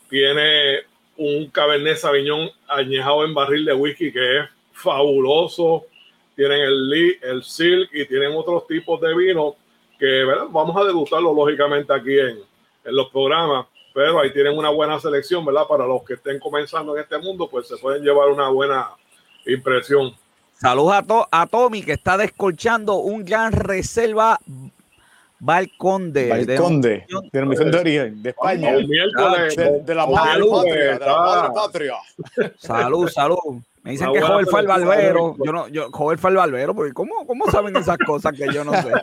tiene 0.09 0.81
un 1.17 1.49
Cabernet 1.51 1.97
Sauvignon 1.97 2.51
añejado 2.69 3.25
en 3.25 3.35
barril 3.35 3.65
de 3.65 3.75
whisky 3.75 4.13
que 4.13 4.39
es 4.39 4.49
fabuloso. 4.73 5.85
Tienen 6.35 6.61
el 6.61 6.89
Lee, 6.89 7.19
el 7.23 7.43
Silk 7.45 7.91
y 7.93 8.07
tienen 8.07 8.33
otros 8.35 8.67
tipos 8.67 9.01
de 9.01 9.15
vino 9.15 9.57
que 9.99 10.25
vamos 10.51 10.77
a 10.77 10.85
degustarlo 10.85 11.33
lógicamente 11.33 11.93
aquí 11.93 12.19
en, 12.19 12.39
en 12.85 12.97
los 12.97 13.09
programas, 13.11 13.67
pero 13.95 14.19
ahí 14.19 14.33
tienen 14.33 14.57
una 14.57 14.71
buena 14.71 14.99
selección, 14.99 15.45
¿verdad? 15.45 15.67
Para 15.69 15.87
los 15.87 16.03
que 16.03 16.15
estén 16.15 16.41
comenzando 16.41 16.97
en 16.97 17.03
este 17.03 17.19
mundo, 17.19 17.49
pues 17.49 17.69
se 17.69 17.77
pueden 17.77 18.03
llevar 18.03 18.29
una 18.29 18.49
buena 18.49 18.91
impresión. 19.47 20.13
Saludos 20.55 20.93
a, 20.93 21.43
a 21.43 21.47
Tommy 21.47 21.83
que 21.83 21.93
está 21.93 22.17
descolchando 22.17 22.97
un 22.97 23.25
gran 23.25 23.53
reserva 23.53 24.41
Balconde. 25.39 26.29
Balconde, 26.29 26.89
de, 26.89 27.41
de, 27.41 27.47
de, 27.47 27.71
de 27.71 27.79
origen, 27.79 28.23
de 28.23 28.31
España. 28.31 28.77
de, 28.77 29.95
la 29.95 30.07
madre 30.07 30.45
patria, 30.49 30.75
de 30.93 30.99
la 31.01 31.17
madre 31.17 31.49
patria. 31.53 31.95
Salud, 32.59 33.09
salud. 33.09 33.61
Me 33.83 33.93
dicen 33.93 34.13
que 34.13 34.21
Joel 34.21 34.47
fue 34.47 34.61
el 34.61 34.69
barbero. 34.69 35.35
Yo 35.45 35.53
no, 35.53 35.67
yo, 35.67 35.89
Joel 35.91 36.17
fue 36.17 36.31
el 36.31 36.37
barbero, 36.37 36.73
porque 36.73 36.93
¿cómo, 36.93 37.27
¿cómo 37.27 37.51
saben 37.51 37.75
esas 37.75 37.99
cosas 37.99 38.33
que 38.33 38.47
yo 38.53 38.65
no 38.65 38.73
sé? 38.75 38.93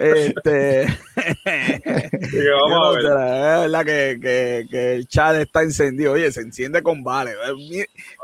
Este. 0.00 0.86
que 1.14 2.50
vamos 2.62 2.86
a 2.86 2.90
ver. 2.90 3.04
es 3.04 3.60
verdad 3.62 3.84
que, 3.84 4.18
que, 4.22 4.66
que, 4.70 4.94
el 4.94 5.08
chat 5.08 5.34
está 5.36 5.62
encendido. 5.62 6.12
Oye, 6.12 6.30
se 6.30 6.42
enciende 6.42 6.82
con 6.82 7.02
Vale. 7.02 7.32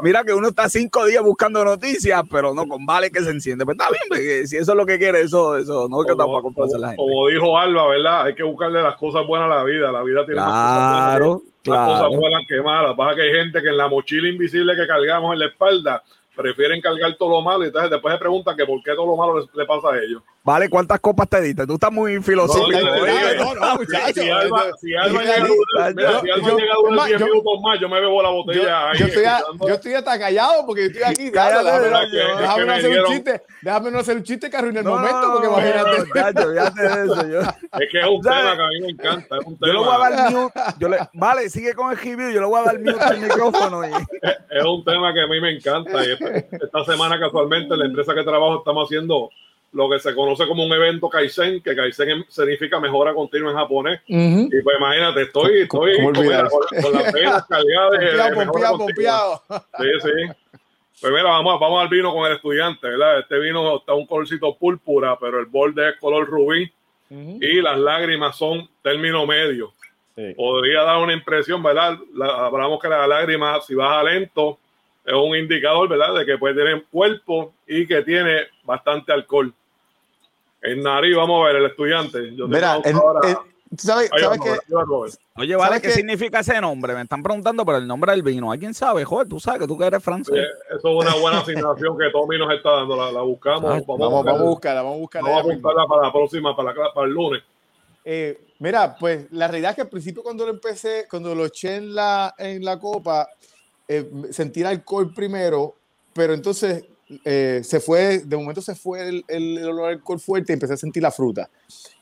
Mira 0.02 0.22
que 0.22 0.34
uno 0.34 0.48
está 0.48 0.68
cinco 0.68 1.04
días 1.06 1.22
buscando 1.22 1.64
noticias, 1.64 2.22
pero 2.30 2.54
no 2.54 2.68
con 2.68 2.86
Vale 2.86 3.10
que 3.10 3.22
se 3.22 3.30
enciende. 3.30 3.64
Pues 3.64 3.76
está 3.76 3.90
bien, 3.90 4.46
si 4.46 4.56
eso 4.56 4.72
es 4.72 4.76
lo 4.76 4.86
que 4.86 4.98
quiere, 4.98 5.22
eso, 5.22 5.56
eso 5.56 5.88
no 5.88 6.02
es 6.02 6.06
que 6.06 6.14
tampoco 6.14 6.42
complacer 6.42 6.78
la 6.78 6.88
gente. 6.88 7.02
Como 7.02 7.28
dijo 7.28 7.58
Alba, 7.58 7.88
¿verdad? 7.88 8.26
Hay 8.26 8.34
que 8.34 8.44
buscarle 8.44 8.82
las 8.82 8.96
cosas 8.96 9.26
buenas 9.26 9.50
a 9.50 9.56
la 9.56 9.64
vida. 9.64 9.90
La 9.90 10.02
vida 10.02 10.24
tiene 10.26 10.40
claro. 10.42 11.26
Más 11.26 11.38
cosas 11.38 11.53
las 11.64 11.88
cosas 11.88 12.08
buenas 12.08 12.42
que 12.48 12.60
malas. 12.60 12.94
Pasa 12.96 13.14
que 13.16 13.22
hay 13.22 13.32
gente 13.32 13.62
que 13.62 13.68
en 13.68 13.76
la 13.76 13.88
mochila 13.88 14.28
invisible 14.28 14.76
que 14.76 14.86
cargamos 14.86 15.32
en 15.32 15.38
la 15.40 15.46
espalda 15.46 16.02
prefieren 16.34 16.80
cargar 16.80 17.14
todo 17.16 17.30
lo 17.30 17.42
malo 17.42 17.64
y 17.64 17.68
entonces 17.68 17.90
después 17.90 18.12
se 18.14 18.18
preguntan 18.18 18.56
que 18.56 18.66
por 18.66 18.82
qué 18.82 18.94
todo 18.94 19.06
lo 19.06 19.16
malo 19.16 19.48
le, 19.52 19.66
pasa 19.66 19.88
a 19.88 19.98
ellos. 19.98 20.22
Vale, 20.42 20.68
¿cuántas 20.68 21.00
copas 21.00 21.28
te 21.28 21.40
diste? 21.40 21.66
Tú 21.66 21.74
estás 21.74 21.90
muy 21.90 22.22
filosófico. 22.22 22.78
No, 23.38 23.54
no, 23.54 23.74
muchachos. 23.78 24.22
Si 24.22 24.30
Alba, 24.30 24.64
si 24.78 24.94
Alba 24.94 25.22
llega 25.22 25.44
a 25.44 25.46
durar 25.46 27.06
10 27.06 27.20
minutos 27.20 27.60
más, 27.62 27.80
yo 27.80 27.88
me 27.88 28.00
bebo 28.00 28.22
la 28.22 28.28
botella 28.28 28.90
ahí. 28.90 28.98
Yo 28.98 29.06
estoy, 29.06 29.24
yo 29.66 29.74
estoy 29.74 29.94
hasta 29.94 30.18
callado 30.18 30.66
porque 30.66 30.82
yo 30.82 30.88
estoy 30.88 31.02
aquí. 31.02 31.30
Déjame 31.30 32.66
no 32.66 32.72
hacer 32.72 33.00
un 33.00 33.06
chiste. 33.06 33.42
Déjame 33.62 33.90
no 33.90 33.98
hacer 34.00 34.16
un 34.16 34.22
chiste 34.22 34.50
que 34.50 34.56
arruine 34.56 34.80
el 34.80 34.84
momento 34.84 35.32
porque 35.32 35.48
imagínate. 35.48 35.96
Es 37.80 37.88
que 37.90 38.00
es 38.00 38.06
un 38.06 38.20
tema 38.20 38.56
que 38.56 38.62
a 38.62 38.68
mí 38.68 38.80
me 38.80 38.88
encanta. 38.90 39.36
Es 39.38 39.46
un 39.46 39.58
tema. 39.58 39.72
Yo 39.72 39.72
le 39.72 39.78
voy 39.78 39.94
a 39.94 40.10
dar 40.10 40.32
mute. 40.32 40.60
Vale, 41.14 41.48
sigue 41.48 41.74
con 41.74 41.90
el 41.90 41.96
review. 41.96 42.30
Yo 42.30 42.40
le 42.40 42.46
voy 42.46 42.60
a 42.60 42.64
dar 42.64 42.78
mute 42.78 43.02
al 43.02 43.20
micrófono. 43.20 43.82
Es 43.84 44.64
un 44.64 44.84
tema 44.84 45.12
que 45.14 45.22
a 45.22 45.26
mí 45.26 45.40
me 45.40 45.56
encanta. 45.56 46.02
Esta 46.50 46.84
semana 46.84 47.18
casualmente 47.18 47.76
la 47.76 47.86
empresa 47.86 48.14
que 48.14 48.22
trabajo 48.22 48.58
estamos 48.58 48.86
haciendo 48.86 49.30
lo 49.74 49.90
que 49.90 49.98
se 49.98 50.14
conoce 50.14 50.46
como 50.46 50.64
un 50.64 50.72
evento 50.72 51.08
Kaizen, 51.08 51.60
que 51.60 51.74
Kaizen 51.74 52.24
significa 52.28 52.78
mejora 52.78 53.12
continua 53.12 53.50
en 53.50 53.56
japonés. 53.56 54.00
Y 54.06 54.62
pues 54.62 54.76
imagínate, 54.78 55.22
estoy, 55.22 55.62
estoy 55.62 55.96
con, 56.00 56.14
con, 56.14 56.92
las 56.92 57.12
penas 57.12 57.44
cargadas 57.46 58.00
de. 58.00 58.44
Pompeado, 58.78 59.42
Sí, 59.78 59.88
sí. 60.02 60.32
Pues 61.00 61.12
mira, 61.12 61.24
vamos, 61.24 61.58
vamos 61.60 61.82
al 61.82 61.88
vino 61.88 62.14
con 62.14 62.24
el 62.26 62.36
estudiante, 62.36 62.88
¿verdad? 62.88 63.18
Este 63.18 63.38
vino 63.38 63.78
está 63.78 63.94
un 63.94 64.06
colorcito 64.06 64.56
púrpura, 64.56 65.18
pero 65.20 65.40
el 65.40 65.46
borde 65.46 65.90
es 65.90 65.96
color 65.96 66.26
rubí 66.26 66.72
y 67.10 67.60
las 67.60 67.78
lágrimas 67.78 68.36
son 68.36 68.68
término 68.80 69.26
medio. 69.26 69.72
Podría 70.36 70.82
dar 70.82 70.98
una 70.98 71.12
impresión, 71.12 71.62
¿verdad? 71.62 71.98
hablamos 72.22 72.80
que 72.80 72.88
la 72.88 73.06
lágrima, 73.08 73.60
si 73.60 73.74
baja 73.74 74.04
lento, 74.04 74.58
es 75.04 75.14
un 75.14 75.36
indicador, 75.36 75.88
¿verdad? 75.88 76.14
De 76.14 76.24
que 76.24 76.38
puede 76.38 76.54
tener 76.54 76.84
cuerpo 76.90 77.52
y 77.66 77.86
que 77.86 78.02
tiene 78.02 78.42
bastante 78.64 79.12
alcohol. 79.12 79.52
En 80.62 80.82
nariz, 80.82 81.14
vamos 81.14 81.42
a 81.42 81.48
ver, 81.48 81.56
el 81.56 81.66
estudiante. 81.66 82.34
Yo 82.34 82.48
Mira, 82.48 82.80
¿sabes, 83.76 84.10
Oye, 85.36 85.56
vale, 85.56 85.80
¿qué 85.80 85.90
significa 85.90 86.40
ese 86.40 86.58
nombre? 86.58 86.94
Me 86.94 87.02
están 87.02 87.22
preguntando 87.22 87.66
por 87.66 87.74
el 87.74 87.86
nombre 87.86 88.12
del 88.12 88.22
vino. 88.22 88.50
¿Alguien 88.50 88.72
sabe? 88.72 89.04
Joder, 89.04 89.28
tú 89.28 89.38
sabes 89.38 89.60
que 89.60 89.66
tú 89.66 89.76
que 89.76 89.84
eres 89.84 90.02
francés. 90.02 90.34
eso 90.70 90.88
es 90.88 91.06
una 91.06 91.14
buena 91.16 91.40
asignación 91.40 91.98
que 91.98 92.10
Tommy 92.10 92.38
nos 92.38 92.54
está 92.54 92.70
dando. 92.70 92.96
La, 93.12 93.20
buscamos. 93.20 93.62
vamos, 93.86 94.24
vamos, 94.24 94.26
a 94.26 94.42
buscarla, 94.42 94.82
vamos 94.82 94.96
a 94.96 95.00
buscarla. 95.00 95.28
Vamos 95.28 95.44
a 95.44 95.54
buscarla 95.54 95.86
para 95.86 96.02
la 96.02 96.12
próxima, 96.12 96.56
para, 96.56 96.74
para 96.94 97.06
el 97.06 97.12
lunes. 97.12 97.42
Eh, 98.06 98.38
mira, 98.58 98.96
pues 98.98 99.30
la 99.32 99.48
realidad 99.48 99.70
es 99.70 99.76
que 99.76 99.82
al 99.82 99.88
principio 99.88 100.22
cuando 100.22 100.44
lo 100.44 100.52
empecé, 100.52 101.06
cuando 101.10 101.34
lo 101.34 101.46
eché 101.46 101.76
en 101.76 101.94
la, 101.94 102.34
en 102.38 102.64
la 102.64 102.78
copa, 102.78 103.28
eh, 103.88 104.10
sentí 104.30 104.60
el 104.60 104.66
alcohol 104.66 105.12
primero, 105.14 105.74
pero 106.12 106.34
entonces 106.34 106.84
eh, 107.24 107.60
se 107.62 107.80
fue, 107.80 108.20
de 108.24 108.36
momento 108.36 108.62
se 108.62 108.74
fue 108.74 109.08
el, 109.08 109.24
el, 109.28 109.64
olor 109.64 109.86
al 109.86 109.94
alcohol 109.94 110.18
fuerte 110.18 110.52
y 110.52 110.54
empecé 110.54 110.74
a 110.74 110.76
sentir 110.76 111.02
la 111.02 111.10
fruta. 111.10 111.50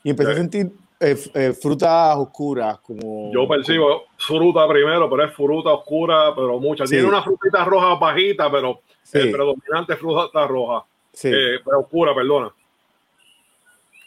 Y 0.03 0.09
empecé 0.09 0.31
a 0.31 0.35
sentir 0.35 0.71
eh, 0.99 1.17
eh, 1.33 1.53
frutas 1.53 2.15
oscuras, 2.17 2.79
como... 2.79 3.31
Yo 3.33 3.47
percibo 3.47 4.03
fruta 4.17 4.67
primero, 4.67 5.09
pero 5.09 5.25
es 5.25 5.33
fruta 5.33 5.73
oscura, 5.73 6.33
pero 6.35 6.59
mucha. 6.59 6.85
Tiene 6.85 7.07
una 7.07 7.21
frutita 7.21 7.65
roja 7.65 7.95
bajita, 7.95 8.49
pero 8.49 8.81
el 9.11 9.31
predominante 9.31 9.93
es 9.93 9.99
fruta 9.99 10.47
roja. 10.47 10.85
pero 11.21 11.79
oscura, 11.81 12.15
perdona. 12.15 12.53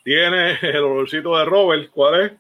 Tiene 0.03 0.59
el 0.63 0.83
olorcito 0.83 1.37
de 1.37 1.45
Robert, 1.45 1.91
¿cuál 1.91 2.21
es? 2.23 2.33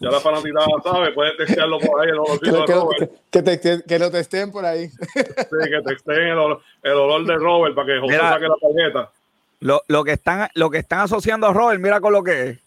Ya 0.00 0.10
la 0.10 0.20
fanaticada 0.20 0.66
sabe, 0.82 1.12
puede 1.12 1.36
testearlo 1.36 1.78
por 1.78 2.00
ahí 2.00 2.08
el 2.08 2.18
olorcito 2.18 2.66
de 2.66 2.74
Robert. 2.74 3.12
Que, 3.30 3.82
que, 3.86 3.98
lo 3.98 4.10
testeen 4.10 4.50
por 4.50 4.64
ahí. 4.64 4.88
Sí, 4.88 5.04
que 5.14 5.82
testeen 5.84 6.28
el, 6.28 6.38
olor, 6.38 6.60
el 6.82 6.92
olor 6.92 7.24
de 7.24 7.34
Robert 7.36 7.74
para 7.74 7.86
que 7.86 8.00
José 8.00 8.18
saque 8.18 8.48
la 8.48 8.56
tarjeta. 8.60 9.10
Lo, 9.60 9.82
lo, 9.88 10.02
que 10.02 10.12
están, 10.12 10.48
lo 10.54 10.70
que 10.70 10.78
están 10.78 11.00
asociando 11.00 11.46
a 11.46 11.52
Robert, 11.52 11.80
mira 11.80 12.00
con 12.00 12.12
lo 12.12 12.22
que 12.22 12.50
es. 12.50 12.58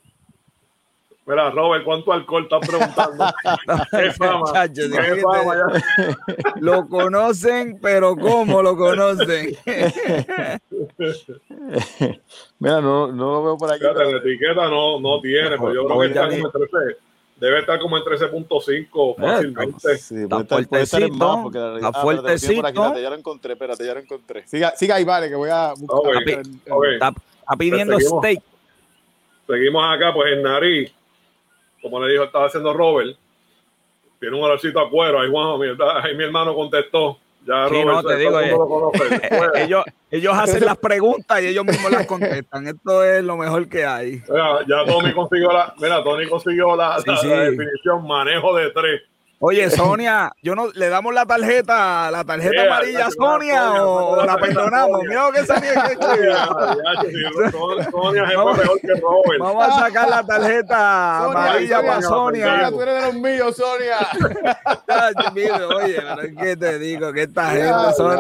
Mira, 1.27 1.49
Robert, 1.49 1.83
¿cuánto 1.83 2.13
alcohol 2.13 2.43
estás 2.43 2.67
preguntando? 2.67 3.25
¿Qué 3.91 4.11
fama? 4.11 4.69
¿Qué 4.71 5.21
fama 5.21 5.55
Lo 6.57 6.87
conocen, 6.87 7.79
pero 7.81 8.15
¿cómo 8.15 8.61
lo 8.61 8.77
conocen? 8.77 9.57
Mira, 12.59 12.79
no, 12.79 13.11
no 13.11 13.31
lo 13.31 13.43
veo 13.43 13.57
por 13.57 13.71
aquí. 13.71 13.79
Fíjate, 13.79 14.11
la 14.11 14.17
etiqueta 14.19 14.69
no, 14.69 14.99
no 14.99 15.19
tiene, 15.19 15.49
pero 15.49 15.73
yo 15.73 15.85
creo 15.87 15.99
que 15.99 16.07
está 16.07 16.29
como 16.29 16.45
en 16.45 16.51
13, 16.51 16.97
debe 17.37 17.59
estar 17.59 17.79
como 17.79 17.97
en 17.97 18.03
13.5 18.03 19.15
fácilmente. 19.17 19.97
Sí, 19.97 20.23
está 20.23 20.45
fuertecito, 20.45 21.39
porque 21.43 21.59
la, 21.59 21.75
está 21.75 21.87
ah, 21.87 22.01
fuertecito. 22.01 22.61
Por 22.61 22.65
aquí, 22.65 22.77
espérate, 22.77 23.01
ya 23.01 23.09
lo 23.09 23.15
encontré, 23.15 23.53
espérate, 23.53 23.85
ya 23.85 23.93
lo 23.93 23.99
encontré. 23.99 24.47
Siga, 24.47 24.73
siga 24.75 24.95
ahí, 24.95 25.03
vale, 25.03 25.29
que 25.29 25.35
voy 25.35 25.49
a 25.49 25.73
buscar. 25.77 25.99
Okay, 25.99 26.35
okay. 26.69 26.93
Está, 26.93 27.09
está, 27.09 27.55
pidiendo 27.57 27.97
seguimos, 27.97 28.19
steak. 28.19 28.43
Seguimos 29.47 29.83
acá, 29.95 30.13
pues 30.13 30.33
en 30.33 30.43
nariz 30.43 30.91
como 31.85 32.03
le 32.03 32.11
dijo, 32.11 32.23
estaba 32.23 32.47
haciendo 32.47 32.73
Robert, 32.73 33.15
tiene 34.19 34.35
un 34.35 34.43
olorcito 34.43 34.79
a 34.79 34.89
cuero. 34.89 35.19
Ahí, 35.19 35.29
Juanjo, 35.29 35.59
mi, 35.59 35.67
ahí 35.67 36.15
mi 36.15 36.23
hermano 36.23 36.55
contestó. 36.55 37.19
Ya 37.45 37.67
sí, 37.69 37.83
Robert, 37.83 37.87
no, 37.87 38.03
te 38.03 38.15
digo, 38.17 38.39
eh, 38.39 38.55
eh, 39.29 39.63
ellos, 39.65 39.83
ellos 40.09 40.33
hacen 40.35 40.65
las 40.65 40.77
preguntas 40.77 41.41
y 41.43 41.47
ellos 41.47 41.63
mismos 41.63 41.91
las 41.91 42.07
contestan. 42.07 42.67
Esto 42.67 43.03
es 43.03 43.23
lo 43.23 43.37
mejor 43.37 43.69
que 43.69 43.85
hay. 43.85 44.23
Mira, 44.27 44.61
ya 44.67 44.83
Tony 44.85 45.13
consiguió 45.13 45.51
la, 45.51 45.73
mira, 45.79 46.03
Tony 46.03 46.27
consiguió 46.27 46.75
la, 46.75 46.99
sí, 46.99 47.03
la, 47.05 47.17
sí. 47.17 47.27
la 47.27 47.39
definición 47.41 48.07
manejo 48.07 48.55
de 48.55 48.71
tres. 48.71 49.01
Oye, 49.39 49.69
Sonia, 49.71 50.31
yo 50.41 50.55
no 50.55 50.67
le 50.73 50.89
damos 50.89 51.13
la 51.13 51.25
tarjeta, 51.25 52.09
la 52.09 52.23
tarjeta 52.23 52.63
amarilla 52.63 53.07
a 53.07 53.11
Sonia, 53.11 53.83
o, 53.83 54.25
la 54.25 54.37
perdonamos. 54.37 55.01
Mira 55.03 55.29
que 55.33 55.45
Sonia 55.45 56.47
Sonia 57.91 58.23
es 58.23 58.29
mejor 58.29 58.79
que 58.81 58.93
Robert. 59.01 59.39
Vamos 59.39 59.67
a 59.67 59.79
sacar 59.79 60.09
la 60.09 60.23
tarjeta 60.25 61.25
amarilla 61.25 61.81
para 61.81 62.01
Sonia. 62.01 62.69
Tú 62.69 62.81
eres 62.81 62.95
de 62.95 63.01
los 63.01 63.13
míos, 63.15 63.55
Sonia. 63.55 63.97
oye, 65.75 66.01
pero 66.01 66.35
¿qué 66.41 66.57
te 66.57 66.79
digo? 66.79 67.11
Que 67.11 67.23
esta 67.23 67.49
gente 67.49 67.93
son. 67.97 68.19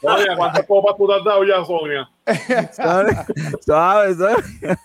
Sonia, 0.00 0.36
¿cuántas 0.36 0.66
copas 0.66 0.96
tú 0.96 1.06
te 1.06 1.14
has 1.14 1.24
dado 1.24 1.44
ya, 1.44 1.64
Sonia? 1.64 2.08
Suave, 3.64 4.14
Sonia. 4.14 4.78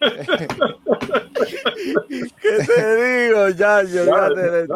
¿Qué 2.40 2.64
te 2.66 2.96
digo, 2.96 3.48
ya, 3.50 3.82
yo, 3.82 4.06
ya, 4.06 4.28
te, 4.34 4.66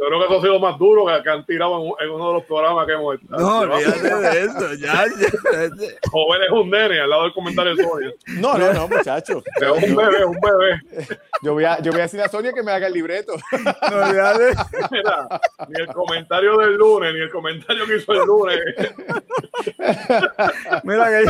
yo 0.00 0.06
creo 0.06 0.18
que 0.18 0.24
eso 0.24 0.38
ha 0.38 0.40
sido 0.40 0.58
más 0.58 0.78
duro 0.78 1.04
que, 1.04 1.22
que 1.22 1.28
han 1.28 1.44
tirado 1.44 1.78
en, 1.78 2.06
en, 2.06 2.10
uno 2.10 2.28
de 2.28 2.34
los 2.34 2.44
programas 2.44 2.86
que 2.86 2.92
hemos 2.94 3.20
estado. 3.20 3.42
No, 3.42 3.58
olvídate 3.60 4.14
de 4.14 4.40
eso, 4.44 4.74
ya, 4.74 5.04
ya. 5.06 5.88
Joven 6.10 6.42
es 6.42 6.50
un 6.50 6.70
nene 6.70 7.00
al 7.00 7.10
lado 7.10 7.24
del 7.24 7.34
comentario 7.34 7.76
de 7.76 7.84
Sonia. 7.84 8.12
No, 8.38 8.56
no, 8.56 8.72
no, 8.72 8.88
muchacho. 8.88 9.42
Es 9.60 9.68
un 9.68 9.94
bebé, 9.94 10.24
un 10.24 10.38
bebé. 10.40 10.80
Yo 11.42 11.52
voy, 11.52 11.64
a, 11.64 11.80
yo 11.80 11.92
voy 11.92 12.00
a 12.00 12.04
decir 12.04 12.20
a 12.22 12.28
Sonia 12.28 12.54
que 12.54 12.62
me 12.62 12.72
haga 12.72 12.86
el 12.86 12.94
libreto. 12.94 13.34
No, 13.90 13.96
olvídate. 13.98 14.54
Mira, 14.90 15.28
ni 15.68 15.80
el 15.82 15.86
comentario 15.88 16.56
del 16.56 16.76
lunes, 16.76 17.12
ni 17.12 17.20
el 17.20 17.30
comentario 17.30 17.86
que 17.86 17.96
hizo 17.96 18.12
el 18.12 18.26
lunes. 18.26 18.58
Mira 20.84 21.10
que 21.10 21.24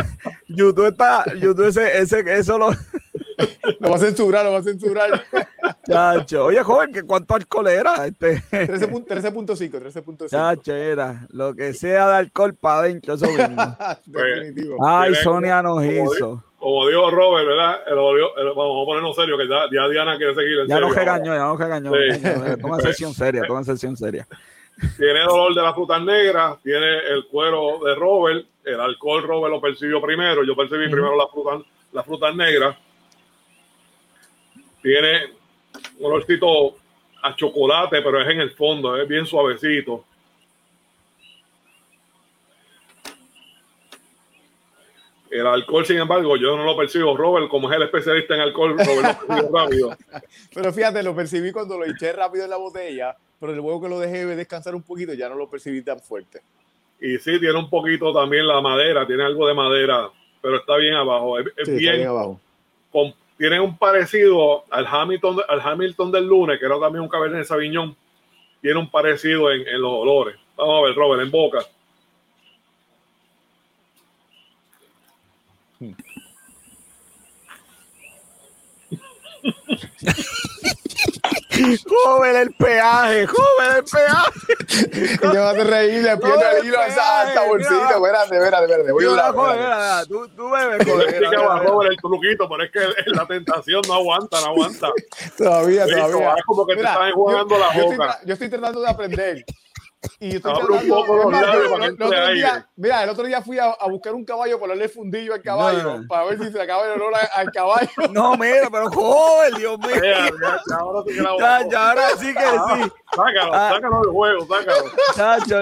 YouTube 0.46 0.86
está, 0.86 1.24
YouTube 1.34 1.66
ese, 1.66 1.98
ese, 1.98 2.24
eso 2.38 2.56
lo 2.56 2.70
lo 3.80 3.90
va 3.90 3.96
a 3.96 3.98
censurar, 3.98 4.44
lo 4.44 4.52
va 4.52 4.58
a 4.58 4.62
censurar. 4.62 5.24
Chacho. 5.86 6.46
Oye, 6.46 6.62
joven, 6.62 6.92
¿cuánto 7.06 7.34
alcohol 7.34 7.68
era? 7.68 8.06
Este... 8.06 8.42
13.5, 8.50 9.46
13.5. 9.46 10.28
Chacho, 10.30 10.74
era. 10.74 11.26
Lo 11.30 11.54
que 11.54 11.72
sea 11.74 12.08
de 12.08 12.16
alcohol 12.16 12.54
para 12.54 12.80
adentro, 12.80 13.14
eso 13.14 13.26
mismo. 13.26 13.76
Definitivo. 14.06 14.76
Ay, 14.86 15.14
Sonia 15.16 15.62
nos 15.62 15.84
hizo. 15.84 16.42
como 16.58 16.88
dijo 16.88 17.10
Robert, 17.10 17.46
¿verdad? 17.46 17.80
El, 17.86 17.92
el, 17.94 18.48
vamos 18.54 18.82
a 18.82 18.86
ponernos 18.86 19.16
serio, 19.16 19.36
que 19.36 19.48
ya, 19.48 19.62
ya 19.72 19.88
Diana 19.88 20.16
quiere 20.16 20.34
seguir. 20.34 20.58
ya 20.66 20.76
serio, 20.76 20.88
nos 20.88 20.96
regañó, 20.96 21.34
ya 21.34 21.44
nos 21.44 21.58
regañó. 21.58 21.92
Sí. 21.92 22.60
Toma 22.60 22.80
sesión 22.80 23.14
seria, 23.14 23.42
toma 23.46 23.64
sesión 23.64 23.96
seria. 23.96 24.26
Tiene 24.96 25.20
dolor 25.24 25.54
de 25.54 25.62
las 25.62 25.74
frutas 25.74 26.02
negras, 26.02 26.58
tiene 26.62 26.98
el 27.10 27.26
cuero 27.26 27.80
de 27.84 27.94
Robert, 27.94 28.46
el 28.64 28.80
alcohol 28.80 29.22
Robert 29.22 29.52
lo 29.52 29.60
percibió 29.60 30.00
primero, 30.00 30.42
yo 30.42 30.56
percibí 30.56 30.88
primero 30.88 31.16
las 31.16 31.30
frutas, 31.30 31.62
las 31.92 32.06
frutas 32.06 32.34
negras 32.34 32.76
tiene 34.82 35.32
un 35.98 36.06
olorcito 36.06 36.76
a 37.22 37.34
chocolate, 37.36 38.02
pero 38.02 38.20
es 38.20 38.28
en 38.28 38.40
el 38.40 38.50
fondo, 38.52 38.96
es 38.96 39.06
bien 39.06 39.26
suavecito. 39.26 40.04
El 45.30 45.46
alcohol, 45.46 45.86
sin 45.86 45.98
embargo, 45.98 46.36
yo 46.36 46.56
no 46.56 46.64
lo 46.64 46.76
percibo. 46.76 47.16
Robert, 47.16 47.48
como 47.48 47.70
es 47.70 47.76
el 47.76 47.84
especialista 47.84 48.34
en 48.34 48.40
alcohol, 48.40 48.76
Robert 48.76 49.20
lo 49.20 49.26
percibo 49.26 49.58
rápido. 49.58 49.96
Pero 50.52 50.72
fíjate, 50.72 51.02
lo 51.04 51.14
percibí 51.14 51.52
cuando 51.52 51.78
lo 51.78 51.84
eché 51.84 52.12
rápido 52.12 52.44
en 52.44 52.50
la 52.50 52.56
botella, 52.56 53.16
pero 53.38 53.52
luego 53.52 53.80
que 53.80 53.88
lo 53.88 54.00
dejé 54.00 54.26
descansar 54.26 54.74
un 54.74 54.82
poquito, 54.82 55.14
ya 55.14 55.28
no 55.28 55.36
lo 55.36 55.48
percibí 55.48 55.82
tan 55.82 56.00
fuerte. 56.00 56.40
Y 57.00 57.16
sí, 57.18 57.38
tiene 57.38 57.56
un 57.56 57.70
poquito 57.70 58.12
también 58.12 58.46
la 58.46 58.60
madera, 58.60 59.06
tiene 59.06 59.22
algo 59.22 59.46
de 59.46 59.54
madera, 59.54 60.10
pero 60.42 60.56
está 60.56 60.76
bien 60.76 60.94
abajo. 60.94 61.38
Es, 61.38 61.46
sí, 61.64 61.76
bien, 61.76 61.96
bien 61.96 62.08
abajo. 62.08 62.40
Con, 62.90 63.14
tiene 63.40 63.58
un 63.58 63.78
parecido 63.78 64.64
al 64.68 64.86
Hamilton, 64.86 65.38
al 65.48 65.62
Hamilton 65.62 66.12
del 66.12 66.26
lunes, 66.26 66.58
que 66.58 66.66
era 66.66 66.78
también 66.78 67.02
un 67.02 67.08
Cabernet 67.08 67.46
Sauvignon. 67.46 67.96
Tiene 68.60 68.78
un 68.78 68.90
parecido 68.90 69.50
en, 69.50 69.66
en 69.66 69.80
los 69.80 69.92
olores. 69.92 70.36
Vamos 70.58 70.78
a 70.78 70.86
ver, 70.86 70.94
Robert, 70.94 71.22
en 71.22 71.30
boca. 71.30 71.60
joven 81.86 82.36
el 82.36 82.52
peaje, 82.52 83.26
joven 83.26 83.76
el 83.76 83.84
peaje. 83.84 85.18
¿Qué 85.20 85.38
vas 85.38 85.56
a 85.56 85.64
reír? 85.64 86.02
Le 86.02 86.16
pierdo 86.16 86.42
el 86.58 86.66
hilo 86.66 86.78
a 86.78 86.86
esa 86.86 87.44
bolsita. 87.46 87.90
Espérate, 87.94 88.36
espérate, 88.36 88.64
espérate. 88.64 88.92
Voy 88.92 89.04
a 89.04 89.26
hablar. 89.26 90.06
Tú, 90.06 90.28
tú 90.28 90.50
bebes, 90.50 90.86
joven. 90.86 91.88
el 91.90 91.96
truquito, 91.96 92.48
pero 92.48 92.64
es 92.64 92.70
que 92.70 92.80
la 93.06 93.26
tentación 93.26 93.82
no 93.86 93.94
aguanta, 93.94 94.40
no 94.40 94.46
aguanta. 94.46 94.88
Todavía, 95.36 95.86
todavía. 95.86 96.34
Es 96.36 96.44
como 96.44 96.66
que 96.66 96.74
te 96.74 96.80
están 96.80 97.12
jugando 97.12 97.58
la 97.58 97.70
boca. 97.82 98.20
Yo 98.24 98.34
estoy 98.34 98.48
tratando 98.48 98.80
de 98.80 98.88
aprender. 98.88 99.44
Y 100.18 100.36
estoy 100.36 100.54
mira, 102.76 103.04
el 103.04 103.10
otro 103.10 103.24
día 103.24 103.42
fui 103.42 103.58
a, 103.58 103.76
buscar 103.88 104.14
un 104.14 104.24
caballo 104.24 104.58
para 104.58 104.70
darle 104.70 104.88
fundillo 104.88 105.34
al 105.34 105.42
caballo, 105.42 106.00
para 106.08 106.24
ver 106.24 106.38
si 106.38 106.44
se 106.44 106.52
le 106.52 106.62
acaba 106.62 106.86
el 106.86 106.92
olor 106.92 107.12
al 107.34 107.52
caballo. 107.52 107.90
No, 108.10 108.34
mira, 108.36 108.70
pero 108.70 108.90
joder, 108.90 109.54
Dios 109.54 109.78
mío. 109.78 110.02
ya, 110.02 110.30
ahora 110.78 111.02
sí 111.06 111.14
que 111.14 111.22
la 111.22 111.68
ya, 111.68 111.90
ahora 111.90 112.08
sí 112.16 112.32
que 112.32 112.38
ah, 112.38 112.76
sí. 112.76 112.90
Sácalo, 113.14 113.54
ah. 113.54 113.70
sácalo 113.74 114.00
del 114.00 114.10
juego, 114.10 114.46
sácalo. 114.46 114.90
Chacho, 115.14 115.60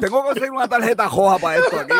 tengo 0.00 0.22
que 0.22 0.28
conseguir 0.28 0.52
una 0.52 0.68
tarjeta 0.68 1.08
roja 1.08 1.38
para 1.38 1.58
esto 1.58 1.80
aquí. 1.80 1.92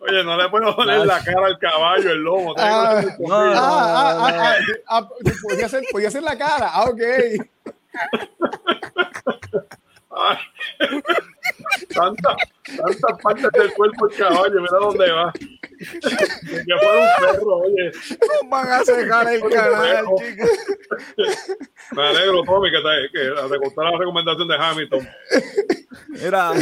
Oye, 0.00 0.24
no 0.24 0.36
le 0.36 0.48
puedo 0.48 0.74
poner 0.76 1.06
la 1.06 1.22
cara 1.22 1.46
al 1.46 1.58
caballo, 1.58 2.10
el 2.10 2.18
lomo. 2.18 2.54
Ah, 2.58 3.02
ah, 3.30 4.56
ah, 4.88 5.08
podía, 5.42 5.68
ser, 5.68 5.84
podía 5.92 6.10
ser 6.10 6.22
la 6.22 6.38
cara. 6.38 6.70
Ah, 6.72 6.84
ok. 6.84 7.02
tantas 11.94 12.36
tanta 12.76 13.16
partes 13.22 13.50
del 13.52 13.72
cuerpo 13.74 14.08
el 14.08 14.16
caballo, 14.16 14.60
mira 14.60 14.78
dónde 14.80 15.12
va. 15.12 15.32
Que 15.32 16.74
fuera 16.80 17.00
un 17.00 17.32
perro, 17.32 17.56
oye. 17.58 17.92
No 18.42 18.48
van 18.48 18.68
a 18.68 18.84
cejar 18.84 19.28
el 19.28 19.42
canal, 19.42 20.06
chicos. 20.16 20.50
Me 21.92 22.02
alegro, 22.02 22.42
Tommy, 22.44 22.70
que 22.70 22.78
te, 22.78 23.10
que 23.12 23.48
te 23.48 23.58
gustó 23.58 23.82
la 23.82 23.98
recomendación 23.98 24.48
de 24.48 24.56
Hamilton. 24.56 25.08
Era. 26.20 26.52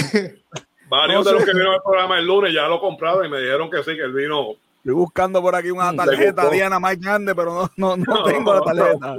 Varios 0.88 1.24
de 1.24 1.32
los 1.32 1.44
que 1.44 1.54
vieron 1.54 1.74
el 1.74 1.82
programa 1.82 2.18
el 2.18 2.26
lunes 2.26 2.52
ya 2.52 2.68
lo 2.68 2.80
compraron 2.80 3.24
y 3.24 3.28
me 3.28 3.40
dijeron 3.40 3.70
que 3.70 3.78
sí, 3.78 3.96
que 3.96 4.02
el 4.02 4.12
vino. 4.12 4.56
Estoy 4.78 4.94
buscando 4.94 5.40
por 5.40 5.54
aquí 5.54 5.70
una 5.70 5.94
tarjeta 5.94 6.50
Diana 6.50 6.78
más 6.80 7.00
grande, 7.00 7.34
pero 7.34 7.54
no, 7.54 7.70
no, 7.76 7.96
no, 7.96 8.24
tengo 8.24 8.52
la 8.52 8.60
tarjeta. 8.60 9.16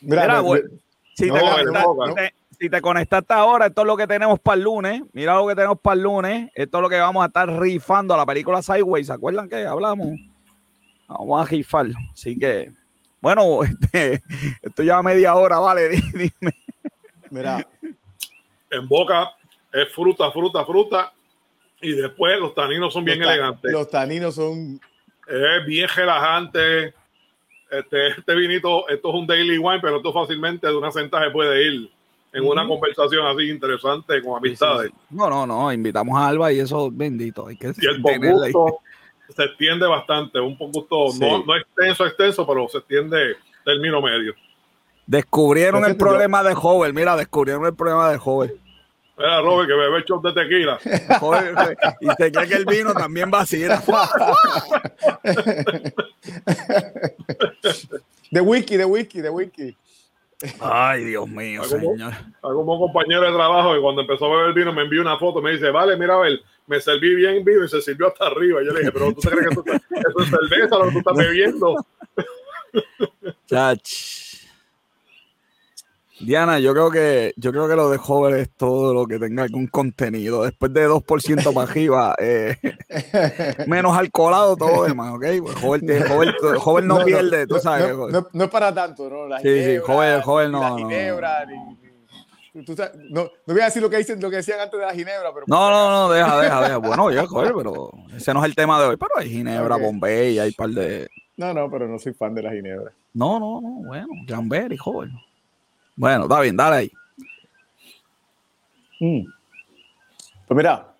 Mira, 0.00 0.40
güey. 0.40 0.62
Si 1.14 1.30
te, 1.30 1.38
te, 1.38 2.34
si 2.58 2.68
te 2.68 2.80
conectaste 2.80 3.32
ahora, 3.32 3.66
esto 3.66 3.82
es 3.82 3.86
lo 3.86 3.96
que 3.96 4.06
tenemos 4.06 4.40
para 4.40 4.56
el 4.56 4.64
lunes. 4.64 5.02
Mira 5.12 5.36
lo 5.36 5.46
que 5.46 5.54
tenemos 5.54 5.78
para 5.80 5.94
el 5.94 6.02
lunes. 6.02 6.50
Esto 6.54 6.78
es 6.78 6.82
lo 6.82 6.88
que 6.88 6.98
vamos 6.98 7.22
a 7.22 7.26
estar 7.26 7.48
rifando 7.60 8.14
a 8.14 8.16
la 8.16 8.26
película 8.26 8.62
Sideways. 8.62 9.06
¿Se 9.06 9.12
acuerdan 9.12 9.48
que 9.48 9.64
hablamos? 9.64 10.08
Vamos 11.06 11.40
a 11.40 11.48
rifar. 11.48 11.86
Así 12.12 12.36
que, 12.36 12.72
bueno, 13.20 13.62
este, 13.62 14.22
esto 14.60 14.82
ya 14.82 15.00
media 15.02 15.34
hora, 15.36 15.58
vale. 15.58 15.88
Dime. 16.12 16.54
Mira. 17.30 17.66
En 18.70 18.88
boca 18.88 19.30
es 19.72 19.92
fruta, 19.92 20.30
fruta, 20.32 20.64
fruta. 20.64 21.12
Y 21.80 21.92
después 21.92 22.40
los 22.40 22.54
taninos 22.54 22.92
son 22.92 23.04
bien 23.04 23.22
elegantes. 23.22 23.70
Los 23.70 23.88
taninos 23.88 24.34
son. 24.34 24.80
Es 25.28 25.66
bien 25.66 25.88
relajante. 25.94 26.92
Este, 27.70 28.08
este 28.08 28.34
vinito, 28.34 28.88
esto 28.88 29.10
es 29.10 29.14
un 29.14 29.26
daily 29.26 29.58
wine, 29.58 29.78
pero 29.80 29.98
esto 29.98 30.12
fácilmente 30.12 30.66
de 30.66 30.74
una 30.74 30.90
centaje 30.90 31.30
puede 31.30 31.66
ir 31.66 31.97
en 32.32 32.46
una 32.46 32.66
conversación 32.66 33.26
así 33.26 33.50
interesante 33.50 34.22
con 34.22 34.36
amistades. 34.36 34.90
No, 35.10 35.28
no, 35.30 35.46
no, 35.46 35.72
invitamos 35.72 36.18
a 36.18 36.28
Alba 36.28 36.52
y 36.52 36.60
eso 36.60 36.90
bendito. 36.90 37.46
Hay 37.46 37.56
que 37.56 37.72
y 37.80 37.86
el 37.86 38.02
gusto 38.02 38.80
se 39.34 39.44
extiende 39.44 39.86
bastante, 39.86 40.40
un 40.40 40.56
gusto 40.56 41.08
no, 41.20 41.44
no 41.44 41.56
extenso, 41.56 42.06
extenso, 42.06 42.46
pero 42.46 42.68
se 42.68 42.78
extiende 42.78 43.36
término 43.64 44.00
medio. 44.00 44.34
Descubrieron 45.06 45.84
el 45.84 45.96
problema 45.96 46.42
de 46.42 46.54
joven, 46.54 46.94
mira, 46.94 47.16
descubrieron 47.16 47.64
el 47.66 47.74
problema 47.74 48.10
de 48.10 48.18
joven. 48.18 48.52
Mira, 49.16 49.40
Robert, 49.40 49.68
que 49.68 49.74
bebe 49.74 50.04
shot 50.06 50.22
de 50.22 50.32
tequila. 50.32 50.78
y 52.00 52.06
se 52.06 52.30
cree 52.30 52.48
que 52.48 52.54
el 52.54 52.64
vino 52.66 52.94
también 52.94 53.28
va 53.32 53.40
así. 53.40 53.58
de 58.30 58.40
whisky, 58.40 58.76
de 58.76 58.84
whisky, 58.84 59.20
de 59.20 59.30
whisky. 59.30 59.76
Ay, 60.60 61.04
Dios 61.04 61.28
mío, 61.28 61.64
señor. 61.64 62.12
Como 62.40 62.78
compañero 62.78 63.22
de 63.22 63.32
trabajo 63.32 63.76
y 63.76 63.80
cuando 63.80 64.02
empezó 64.02 64.26
a 64.26 64.36
beber 64.36 64.54
vino 64.54 64.72
me 64.72 64.82
envió 64.82 65.00
una 65.00 65.18
foto, 65.18 65.42
me 65.42 65.52
dice, 65.52 65.70
vale, 65.70 65.96
mira, 65.96 66.14
a 66.14 66.18
ver, 66.18 66.40
me 66.66 66.80
serví 66.80 67.14
bien 67.14 67.44
vino 67.44 67.64
y 67.64 67.68
se 67.68 67.80
sirvió 67.80 68.08
hasta 68.08 68.26
arriba. 68.26 68.60
Yo 68.62 68.72
le 68.72 68.80
dije, 68.80 68.92
pero 68.92 69.12
tú 69.12 69.20
te 69.20 69.30
crees 69.30 69.48
que 69.48 69.76
eso 69.96 70.20
es 70.20 70.30
cerveza 70.30 70.78
lo 70.78 70.84
que 70.86 70.92
tú 70.92 70.98
estás 70.98 71.16
bebiendo. 71.16 71.74
Chach. 73.46 74.27
Diana, 76.20 76.58
yo 76.58 76.72
creo 76.72 76.90
que 76.90 77.32
yo 77.36 77.52
creo 77.52 77.68
que 77.68 77.76
lo 77.76 77.90
de 77.90 77.98
joven 77.98 78.36
es 78.36 78.50
todo 78.50 78.92
lo 78.92 79.06
que 79.06 79.18
tenga 79.18 79.44
algún 79.44 79.68
contenido. 79.68 80.42
Después 80.42 80.72
de 80.72 80.88
2% 80.88 81.54
para 81.54 81.70
arriba, 81.70 82.16
eh, 82.18 82.56
menos 83.66 83.96
alcoholado 83.96 84.56
todo 84.56 84.84
demás, 84.84 85.14
¿ok? 85.14 85.24
Pues 85.42 85.54
joven, 85.56 86.02
joven, 86.08 86.34
joven, 86.58 86.86
no, 86.86 87.04
pierde, 87.04 87.46
tú 87.46 87.58
sabes. 87.58 87.96
No, 88.32 88.44
es 88.44 88.50
para 88.50 88.74
tanto, 88.74 89.08
¿no? 89.08 89.28
La 89.28 89.38
sí, 89.38 89.48
ginebra, 89.48 89.72
sí, 89.72 89.78
joven, 89.86 90.20
joven 90.22 90.52
no. 90.52 90.60
La 90.60 90.76
ginebra, 90.76 91.46
ni, 91.46 91.78
tú 92.64 92.74
sabes, 92.74 92.92
no, 93.10 93.24
no, 93.24 93.54
voy 93.54 93.60
a 93.60 93.66
decir 93.66 93.82
lo 93.82 93.90
que, 93.90 93.98
dicen, 93.98 94.20
lo 94.20 94.30
que 94.30 94.36
decían 94.36 94.60
antes 94.60 94.78
de 94.78 94.86
la 94.86 94.92
ginebra, 94.92 95.32
pero... 95.32 95.46
No, 95.46 95.70
no, 95.70 95.90
no, 95.90 96.12
deja, 96.12 96.40
deja, 96.40 96.60
deja. 96.62 96.76
Bueno, 96.78 97.10
ya, 97.12 97.26
joder, 97.26 97.52
pero 97.56 97.92
ese 98.16 98.34
no 98.34 98.40
es 98.40 98.46
el 98.46 98.54
tema 98.56 98.80
de 98.80 98.88
hoy, 98.88 98.96
pero 98.96 99.10
hay 99.16 99.28
ginebra, 99.28 99.76
okay. 99.76 99.86
Bombay, 99.86 100.38
hay 100.38 100.48
un 100.48 100.54
par 100.54 100.70
de... 100.70 101.08
No, 101.36 101.54
no, 101.54 101.70
pero 101.70 101.86
no 101.86 101.98
soy 101.98 102.14
fan 102.14 102.34
de 102.34 102.42
la 102.42 102.52
ginebra. 102.52 102.92
No, 103.14 103.38
no, 103.38 103.60
no, 103.60 103.68
bueno, 103.86 104.08
Jamberi, 104.26 104.76
joven. 104.76 105.12
Bueno, 105.98 106.22
está 106.22 106.40
bien, 106.40 106.56
dale 106.56 106.76
ahí. 106.76 106.92
Mm. 109.00 109.24
Pues 110.46 110.56
mira, 110.56 110.94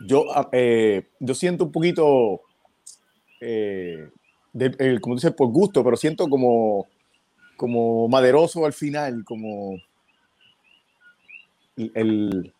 yo, 0.00 0.24
ah, 0.34 0.48
eh, 0.52 1.06
yo 1.20 1.34
siento 1.34 1.64
un 1.64 1.72
poquito, 1.72 2.40
eh, 3.42 4.08
como 5.02 5.16
dices, 5.16 5.34
por 5.34 5.48
gusto, 5.48 5.84
pero 5.84 5.98
siento 5.98 6.30
como, 6.30 6.86
como 7.58 8.08
maderoso 8.08 8.64
al 8.64 8.72
final, 8.72 9.22
como 9.22 9.76
el, 11.76 12.54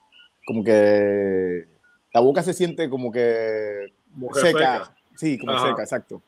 como 0.47 0.63
que 0.63 1.67
la 2.13 2.21
boca 2.21 2.43
se 2.43 2.53
siente 2.53 2.91
como 2.91 3.11
que 3.11 3.95
seca. 4.35 4.95
Sí, 5.15 5.39
como 5.39 5.59
seca, 5.59 5.83
exacto. 5.83 6.21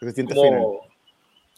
Se 0.00 0.10
siente 0.12 0.34
como, 0.34 0.86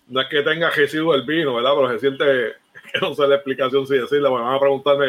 No 0.09 0.21
es 0.21 0.29
que 0.29 0.43
tenga 0.43 0.71
residuo 0.71 1.15
el 1.15 1.25
vino, 1.25 1.55
¿verdad? 1.55 1.71
Pero 1.77 1.93
se 1.93 2.01
siente 2.01 2.66
que 2.87 2.99
no 3.01 3.15
sé 3.15 3.27
la 3.27 3.37
explicación 3.37 3.87
si 3.87 3.95
decirla, 3.95 4.29
bueno, 4.29 4.47
van 4.47 4.57
a 4.57 4.61
preguntarme 4.61 5.07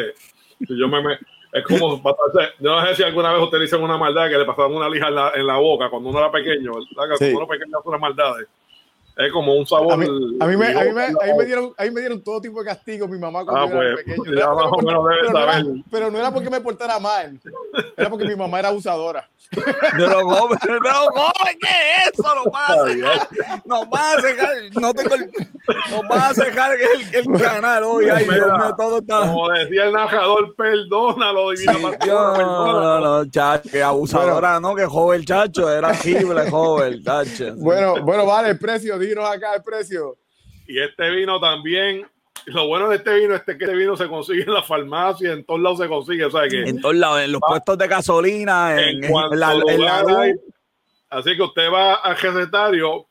si 0.59 0.78
yo 0.78 0.88
me, 0.88 1.01
me 1.01 1.19
es 1.53 1.63
como 1.63 2.01
pasarse, 2.03 2.53
yo 2.59 2.75
no 2.75 2.86
sé 2.86 2.95
si 2.95 3.03
alguna 3.03 3.34
vez 3.34 3.41
ustedes 3.41 3.73
una 3.73 3.97
maldad 3.97 4.30
que 4.30 4.38
le 4.38 4.45
pasaban 4.45 4.73
una 4.73 4.89
lija 4.89 5.07
en 5.07 5.15
la, 5.15 5.32
en 5.36 5.47
la 5.47 5.57
boca 5.57 5.89
cuando 5.89 6.09
uno 6.09 6.19
era 6.19 6.32
pequeño, 6.32 6.73
¿verdad? 6.73 7.17
Cuando 7.17 7.38
uno 7.38 7.45
era 7.45 7.47
pequeño 7.47 7.78
hace 7.78 7.89
una 7.89 7.97
maldad 7.97 8.34
es 9.18 9.32
como 9.32 9.55
un 9.55 9.65
sabor. 9.65 9.93
A 9.93 9.97
mí, 9.97 10.05
a 10.39 10.45
mí, 10.45 10.57
me, 10.57 10.68
a 10.68 10.84
mí, 10.84 10.93
me, 10.93 11.05
a 11.05 11.09
mí 11.09 11.38
me, 11.38 11.45
dieron, 11.45 11.74
a 11.76 11.84
mí 11.84 11.91
me 11.91 12.01
dieron 12.01 12.24
todo 12.24 12.39
tipo 12.39 12.59
de 12.59 12.65
castigos 12.65 13.09
mi 13.09 13.18
mamá 13.18 13.43
cuando 13.43 13.61
ah, 13.61 13.68
pues, 13.68 13.88
era 13.88 13.95
pequeño. 13.95 14.39
Ya 14.39 14.49
más 14.53 14.65
o 14.72 14.78
menos 14.78 15.05
debe 15.05 15.18
pero, 15.22 15.32
saber. 15.32 15.65
No 15.65 15.72
era, 15.74 15.84
pero 15.89 16.11
no 16.11 16.18
era 16.20 16.32
porque 16.32 16.49
me 16.49 16.61
portara 16.61 16.99
mal, 16.99 17.39
era 17.97 18.09
porque 18.09 18.26
mi 18.26 18.36
mamá 18.36 18.59
era 18.59 18.70
abusadora. 18.70 19.28
Pero 19.49 20.26
Gómez, 20.26 20.59
pero 20.61 20.80
Gómez, 21.13 21.57
¿qué 21.61 21.68
es 21.68 22.13
eso? 22.13 22.36
Nos 22.36 22.51
vas 22.51 22.70
a 22.70 22.86
cejar, 22.86 23.30
nos 23.65 23.89
vas 23.89 24.18
a 24.18 24.22
cejar, 24.22 24.49
no 24.74 24.93
tengo 24.93 25.15
el, 25.15 25.32
nos 25.89 26.07
vas 26.07 26.32
a 26.32 26.43
cejar 26.43 26.72
el, 26.74 27.15
el 27.15 27.41
canal 27.41 27.84
hoy, 27.84 28.09
ay 28.09 28.26
Dios 28.26 28.36
mío, 28.36 28.76
todo 28.78 28.99
está. 28.99 29.20
Como 29.22 29.49
decía 29.51 29.86
el 29.86 29.93
narrador, 29.93 30.53
perdónalo, 30.55 31.51
divina 31.51 31.74
sí, 31.74 32.07
no, 32.07 32.38
no, 32.38 32.99
no, 32.99 33.30
chacho, 33.30 33.70
que 33.70 33.82
abusadora, 33.82 34.59
no, 34.59 34.76
que 34.76 34.86
joven 34.86 35.24
chacho, 35.24 35.72
era 35.72 35.89
horrible, 35.89 36.49
joven, 36.51 37.03
chacho. 37.03 37.55
Bueno, 37.55 38.03
bueno, 38.03 38.26
vale, 38.26 38.49
el 38.49 38.59
precio, 38.59 38.99
dinos 39.08 39.26
acá 39.26 39.55
el 39.55 39.64
precio. 39.64 40.18
Y 40.68 40.80
este 40.80 41.10
vino 41.12 41.39
también 41.39 42.05
lo 42.47 42.68
bueno 42.68 42.89
de 42.89 42.97
este 42.97 43.14
vino 43.16 43.36
es 43.36 43.41
que 43.41 43.51
este 43.51 43.76
vino 43.76 43.97
se 43.97 44.08
consigue 44.08 44.43
en 44.43 44.53
la 44.53 44.64
farmacia, 44.64 45.34
en 45.34 45.43
todos 45.43 45.60
lados 45.60 45.80
se 45.80 45.88
consigue, 45.88 46.26
o 46.26 46.32
sea 46.32 46.47
que 46.47 46.62
en 46.62 46.80
todos 46.80 46.95
lados, 46.95 47.22
en 47.22 47.32
los 47.34 47.41
puestos 47.45 47.78
de 47.78 47.88
gasolina, 47.88 48.82
en, 48.82 49.03
en, 49.03 49.12
la, 49.39 49.53
en 49.53 49.82
la 49.82 50.34
Así 51.10 51.36
que 51.36 51.43
usted 51.43 51.72
va 51.72 51.95
al 51.95 52.18
recetario, 52.18 53.05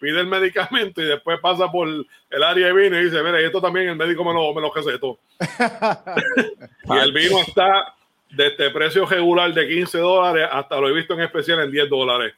pide 0.00 0.20
el 0.20 0.26
medicamento 0.26 1.00
y 1.00 1.06
después 1.06 1.38
pasa 1.40 1.70
por 1.70 1.88
el 1.88 2.42
área 2.42 2.68
de 2.68 2.72
vino 2.72 2.98
y 2.98 3.04
dice, 3.04 3.22
mira, 3.22 3.38
esto 3.40 3.60
también 3.60 3.88
el 3.88 3.96
médico 3.96 4.24
me 4.24 4.32
lo, 4.32 4.52
me 4.52 4.60
lo 4.60 4.72
recetó. 4.72 5.18
y 6.84 6.98
el 6.98 7.12
vino 7.12 7.38
está 7.40 7.94
de 8.30 8.48
este 8.48 8.70
precio 8.70 9.06
regular 9.06 9.52
de 9.52 9.68
15 9.68 9.98
dólares 9.98 10.48
hasta 10.50 10.80
lo 10.80 10.88
he 10.88 10.92
visto 10.92 11.14
en 11.14 11.20
especial 11.20 11.60
en 11.60 11.70
10 11.70 11.88
dólares. 11.88 12.34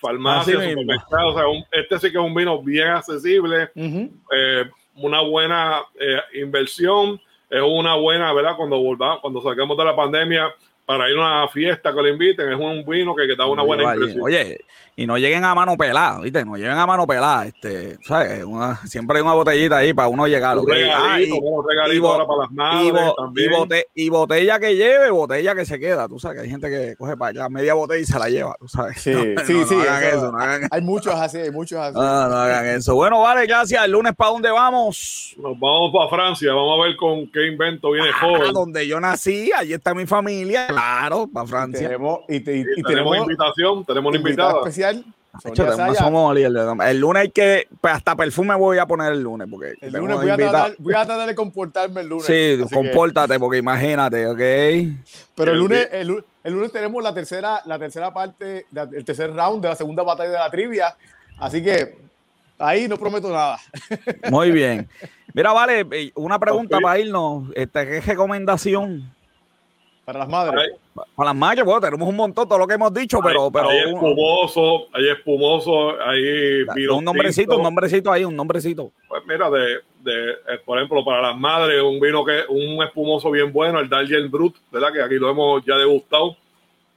Farmacia, 0.00 0.54
supermercado, 0.54 1.28
o 1.28 1.34
sea, 1.34 1.48
un, 1.48 1.64
este 1.72 1.98
sí 1.98 2.10
que 2.10 2.18
es 2.18 2.24
un 2.24 2.34
vino 2.34 2.62
bien 2.62 2.88
accesible. 2.88 3.70
Uh 3.74 3.82
-huh. 3.82 4.10
eh, 4.34 4.70
una 4.96 5.20
buena 5.20 5.82
eh, 5.98 6.40
inversión, 6.40 7.20
es 7.48 7.62
una 7.62 7.96
buena, 7.96 8.32
¿verdad? 8.32 8.56
Cuando 8.56 8.78
volvamos, 8.78 9.20
cuando 9.20 9.42
saquemos 9.42 9.76
de 9.76 9.84
la 9.84 9.96
pandemia, 9.96 10.54
para 10.86 11.08
ir 11.08 11.16
a 11.16 11.20
una 11.20 11.48
fiesta 11.48 11.94
que 11.94 12.02
le 12.02 12.10
inviten, 12.10 12.50
es 12.50 12.58
un 12.58 12.84
vino 12.84 13.14
que, 13.14 13.26
que 13.26 13.36
da 13.36 13.46
una 13.46 13.62
buena 13.62 13.94
impresión. 13.94 14.22
Oye, 14.22 14.58
y 14.96 15.06
no 15.06 15.16
lleguen 15.16 15.44
a 15.44 15.54
mano 15.54 15.76
pelada, 15.76 16.20
¿viste? 16.20 16.44
No 16.44 16.56
lleguen 16.56 16.72
a 16.72 16.86
mano 16.86 17.06
pelada, 17.06 17.46
este, 17.46 17.98
¿sabes? 18.04 18.44
siempre 18.84 19.18
hay 19.18 19.22
una 19.22 19.34
botellita 19.34 19.78
ahí 19.78 19.92
para 19.94 20.08
uno 20.08 20.26
llegar. 20.26 20.58
Un 20.58 20.66
regalito, 20.66 21.36
un 21.36 21.68
regalito 21.68 22.08
ahora 22.08 22.26
para 22.26 22.40
las 22.40 22.50
madres 22.50 23.12
también. 23.16 23.52
Y, 23.94 24.08
botella 24.10 24.58
que 24.58 24.76
lleve, 24.76 25.10
botella 25.10 25.54
que 25.54 25.64
se 25.64 25.78
queda, 25.78 26.08
tú 26.08 26.18
sabes 26.18 26.38
que 26.38 26.44
hay 26.44 26.50
gente 26.50 26.68
que 26.68 26.96
coge 26.96 27.16
para 27.16 27.30
allá 27.30 27.48
media 27.48 27.74
botella 27.74 28.00
y 28.00 28.04
se 28.04 28.18
la 28.18 28.28
lleva, 28.28 28.56
tú 28.58 28.68
sabes. 28.68 29.00
Sí, 29.00 29.12
sí, 29.46 29.64
sí. 29.64 29.76
eso, 30.02 30.32
hay 30.70 30.82
muchos 30.82 31.14
así, 31.14 31.38
hay 31.38 31.50
muchos 31.50 31.78
así. 31.78 31.94
No, 31.94 32.28
no 32.28 32.36
hagan 32.36 32.66
eso. 32.66 32.94
Bueno, 32.94 33.20
vale, 33.20 33.46
gracias. 33.46 33.84
El 33.84 33.92
lunes, 33.92 34.14
¿para 34.14 34.32
dónde 34.32 34.50
vamos? 34.50 35.34
Nos 35.38 35.58
vamos 35.58 35.92
para 35.94 36.08
Francia, 36.08 36.52
vamos 36.52 36.78
a 36.78 36.88
ver 36.88 36.96
con 36.96 37.30
qué 37.30 37.46
invento 37.46 37.92
viene 37.92 38.10
ah, 38.10 38.20
joven. 38.20 38.52
Donde 38.52 38.86
yo 38.86 39.00
nací, 39.00 39.50
allí 39.56 39.72
está 39.72 39.94
mi 39.94 40.06
familia, 40.06 40.66
claro, 40.66 41.28
para 41.32 41.46
Francia. 41.46 41.80
Y 41.80 41.86
tenemos, 41.86 42.20
y, 42.28 42.40
tenemos, 42.82 43.16
invitación, 43.16 43.84
tenemos 43.84 44.10
una 44.10 44.18
invitada 44.18 44.58
especial. 44.58 44.89
El 46.86 47.00
lunes 47.00 47.22
hay 47.22 47.30
que, 47.30 47.68
pues 47.80 47.94
hasta 47.94 48.16
perfume 48.16 48.54
voy 48.56 48.78
a 48.78 48.86
poner 48.86 49.12
el 49.12 49.22
lunes. 49.22 49.48
Porque 49.50 49.74
el 49.80 49.92
lunes 49.92 50.16
voy 50.16 50.30
a, 50.30 50.36
tratar, 50.36 51.26
de 51.26 51.34
comportarme 51.34 52.00
el 52.00 52.08
lunes. 52.08 52.26
Sí, 52.26 52.58
compórtate, 52.72 53.38
porque 53.38 53.58
imagínate, 53.58 54.26
¿ok? 54.26 54.38
Pero 55.34 55.52
el 55.52 55.58
lunes, 55.58 55.88
el, 55.92 56.52
lunes 56.52 56.72
tenemos 56.72 57.02
la 57.02 57.14
tercera, 57.14 57.62
la 57.64 57.78
tercera 57.78 58.12
parte, 58.12 58.66
el 58.92 59.04
tercer 59.04 59.32
round 59.34 59.62
de 59.62 59.68
la 59.68 59.76
segunda 59.76 60.02
batalla 60.02 60.30
de 60.30 60.38
la 60.38 60.50
trivia. 60.50 60.96
Así 61.38 61.62
que 61.62 61.96
ahí 62.58 62.88
no 62.88 62.96
prometo 62.96 63.30
nada. 63.30 63.58
Muy 64.30 64.50
bien. 64.50 64.88
Mira, 65.32 65.52
vale, 65.52 65.86
eh, 65.92 66.12
una 66.16 66.38
pregunta 66.38 66.78
para 66.80 66.98
irnos. 66.98 67.48
Este, 67.54 67.86
¿Qué 67.86 68.00
recomendación? 68.00 69.12
Para 70.04 70.20
las 70.20 70.28
madres. 70.28 70.72
Para 70.94 71.30
las 71.30 71.36
madres, 71.36 71.64
bueno, 71.64 71.80
tenemos 71.80 72.08
un 72.08 72.16
montón, 72.16 72.48
todo 72.48 72.58
lo 72.58 72.66
que 72.66 72.74
hemos 72.74 72.92
dicho, 72.92 73.20
pero. 73.22 73.44
Hay, 73.44 73.50
pero 73.52 73.68
hay 73.68 73.78
espumoso, 73.78 74.88
hay 74.92 75.08
espumoso, 75.08 76.00
hay 76.02 76.62
Un 76.88 77.04
nombrecito, 77.04 77.56
un 77.56 77.62
nombrecito 77.62 78.10
ahí, 78.10 78.24
un 78.24 78.34
nombrecito. 78.34 78.92
Pues 79.08 79.22
mira, 79.26 79.48
de, 79.50 79.80
de, 80.00 80.30
eh, 80.32 80.58
por 80.64 80.78
ejemplo, 80.78 81.04
para 81.04 81.22
las 81.22 81.38
madres, 81.38 81.80
un 81.82 82.00
vino 82.00 82.24
que, 82.24 82.42
un 82.48 82.82
espumoso 82.82 83.30
bien 83.30 83.52
bueno, 83.52 83.78
el 83.78 83.88
Darien 83.88 84.30
Brut, 84.30 84.56
¿verdad? 84.72 84.92
Que 84.92 85.02
aquí 85.02 85.14
lo 85.14 85.30
hemos 85.30 85.64
ya 85.64 85.76
degustado, 85.76 86.36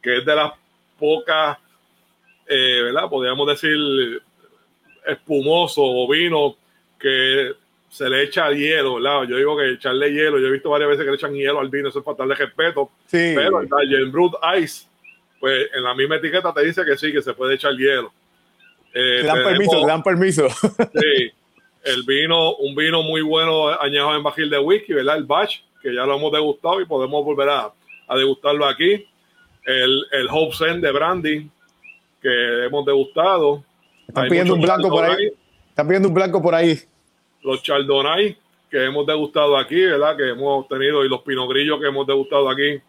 que 0.01 0.17
es 0.17 0.25
de 0.25 0.35
las 0.35 0.53
pocas, 0.97 1.57
eh, 2.47 2.81
¿verdad? 2.83 3.09
Podríamos 3.09 3.47
decir 3.47 4.21
espumoso 5.05 5.81
o 5.83 6.07
vino 6.07 6.55
que 6.99 7.51
se 7.93 8.09
le 8.09 8.23
echa 8.23 8.49
hielo, 8.49 8.95
¿verdad? 8.95 9.27
Yo 9.29 9.37
digo 9.37 9.55
que 9.55 9.73
echarle 9.73 10.11
hielo, 10.11 10.39
yo 10.39 10.47
he 10.47 10.51
visto 10.51 10.71
varias 10.71 10.89
veces 10.89 11.05
que 11.05 11.11
le 11.11 11.15
echan 11.15 11.35
hielo 11.35 11.59
al 11.59 11.69
vino, 11.69 11.89
eso 11.89 11.99
es 11.99 12.05
faltarle 12.05 12.33
respeto. 12.33 12.89
Sí. 13.05 13.33
Pero 13.35 13.59
el 13.59 14.09
Brut 14.09 14.33
Ice, 14.59 14.87
pues 15.39 15.69
en 15.75 15.83
la 15.83 15.93
misma 15.93 16.15
etiqueta 16.15 16.51
te 16.51 16.65
dice 16.65 16.83
que 16.83 16.97
sí, 16.97 17.13
que 17.13 17.21
se 17.21 17.35
puede 17.35 17.53
echar 17.53 17.73
hielo. 17.73 18.11
Eh, 18.95 19.19
te 19.21 19.27
dan 19.27 19.43
permiso, 19.43 19.81
te 19.81 19.85
dan 19.85 20.01
permiso. 20.01 20.49
Sí. 20.49 21.31
El 21.83 22.03
vino, 22.03 22.55
un 22.55 22.73
vino 22.75 23.03
muy 23.03 23.21
bueno 23.21 23.67
añejo 23.67 24.15
en 24.15 24.23
bajil 24.23 24.49
de 24.49 24.57
whisky, 24.57 24.93
¿verdad? 24.93 25.17
El 25.17 25.25
Batch, 25.25 25.59
que 25.81 25.93
ya 25.93 26.05
lo 26.05 26.15
hemos 26.15 26.31
degustado 26.31 26.79
y 26.79 26.85
podemos 26.85 27.25
volver 27.25 27.49
a, 27.49 27.73
a 28.07 28.17
degustarlo 28.17 28.65
aquí. 28.65 29.05
El, 29.65 30.03
el 30.13 30.27
Hope 30.31 30.55
Zen 30.55 30.79
de 30.79 30.91
Brandy, 30.91 31.49
que 32.21 32.65
hemos 32.65 32.85
degustado. 32.85 33.63
Están 34.07 34.29
pidiendo 34.29 34.53
un 34.55 34.61
blanco 34.61 34.89
por 34.89 35.03
ahí. 35.03 35.31
Están 35.69 35.87
pidiendo 35.87 36.07
un 36.07 36.13
blanco 36.13 36.41
por 36.41 36.55
ahí 36.55 36.79
los 37.43 37.61
Chardonnay 37.61 38.37
que 38.69 38.85
hemos 38.85 39.05
degustado 39.05 39.55
aquí, 39.55 39.79
¿verdad? 39.85 40.17
Que 40.17 40.29
hemos 40.29 40.67
tenido 40.67 41.05
y 41.05 41.09
los 41.09 41.21
Pinogrillos 41.21 41.79
que 41.79 41.87
hemos 41.87 42.07
degustado 42.07 42.49
aquí, 42.49 42.81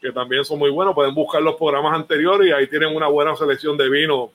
que 0.00 0.12
también 0.12 0.44
son 0.44 0.58
muy 0.58 0.70
buenos. 0.70 0.94
Pueden 0.94 1.14
buscar 1.14 1.42
los 1.42 1.56
programas 1.56 1.94
anteriores 1.94 2.48
y 2.48 2.52
ahí 2.52 2.68
tienen 2.68 2.94
una 2.94 3.08
buena 3.08 3.34
selección 3.34 3.76
de 3.76 3.88
vinos 3.88 4.30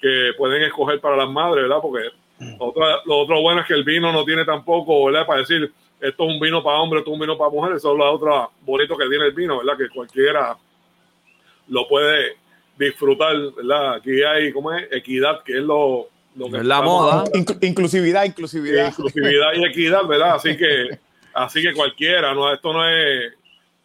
que 0.00 0.32
pueden 0.36 0.62
escoger 0.62 1.00
para 1.00 1.16
las 1.16 1.30
madres, 1.30 1.62
¿verdad? 1.62 1.78
Porque 1.80 2.10
otra, 2.58 3.00
lo 3.06 3.20
otro 3.20 3.40
bueno 3.40 3.62
es 3.62 3.66
que 3.66 3.72
el 3.72 3.84
vino 3.84 4.12
no 4.12 4.24
tiene 4.26 4.44
tampoco, 4.44 5.06
¿verdad? 5.06 5.26
Para 5.26 5.40
decir, 5.40 5.72
esto 6.00 6.24
es 6.24 6.34
un 6.34 6.38
vino 6.38 6.62
para 6.62 6.80
hombres, 6.80 7.00
esto 7.00 7.12
es 7.12 7.14
un 7.14 7.20
vino 7.20 7.38
para 7.38 7.50
mujeres, 7.50 7.78
eso 7.78 7.92
es 7.92 7.98
lo 7.98 8.12
otro 8.12 8.50
bonito 8.60 8.94
que 8.94 9.08
tiene 9.08 9.24
el 9.24 9.32
vino, 9.32 9.58
¿verdad? 9.58 9.78
Que 9.78 9.88
cualquiera 9.88 10.54
lo 11.68 11.88
puede 11.88 12.36
disfrutar, 12.78 13.34
¿verdad? 13.56 13.94
Aquí 13.94 14.22
hay, 14.22 14.52
¿cómo 14.52 14.70
es? 14.72 14.86
Equidad, 14.92 15.42
que 15.42 15.54
es 15.54 15.62
lo, 15.62 16.08
la 16.36 16.82
moda. 16.82 17.24
inclusividad, 17.62 18.24
inclusividad. 18.24 18.88
Inclusividad 18.88 19.52
y 19.56 19.64
equidad, 19.64 20.04
¿verdad? 20.06 20.34
Así 20.34 20.56
que, 20.56 20.98
así 21.34 21.62
que 21.62 21.72
cualquiera, 21.72 22.34
no, 22.34 22.52
esto 22.52 22.72
no 22.72 22.88
es, 22.88 23.32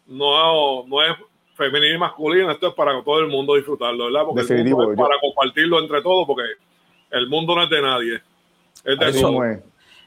no, 0.06 0.86
no 0.86 1.02
es 1.02 1.16
femenino 1.54 1.94
y 1.94 1.98
masculino, 1.98 2.50
esto 2.50 2.68
es 2.68 2.74
para 2.74 3.02
todo 3.02 3.20
el 3.20 3.28
mundo 3.28 3.54
disfrutarlo, 3.54 4.06
¿verdad? 4.06 4.22
Porque 4.24 4.42
es 4.42 4.48
para 4.48 5.20
compartirlo 5.20 5.80
entre 5.80 6.02
todos, 6.02 6.26
porque 6.26 6.44
el 7.10 7.28
mundo 7.28 7.54
no 7.54 7.62
es 7.62 7.70
de 7.70 7.82
nadie. 7.82 8.22
Es 8.84 8.98
de 8.98 9.08
eso, 9.08 9.40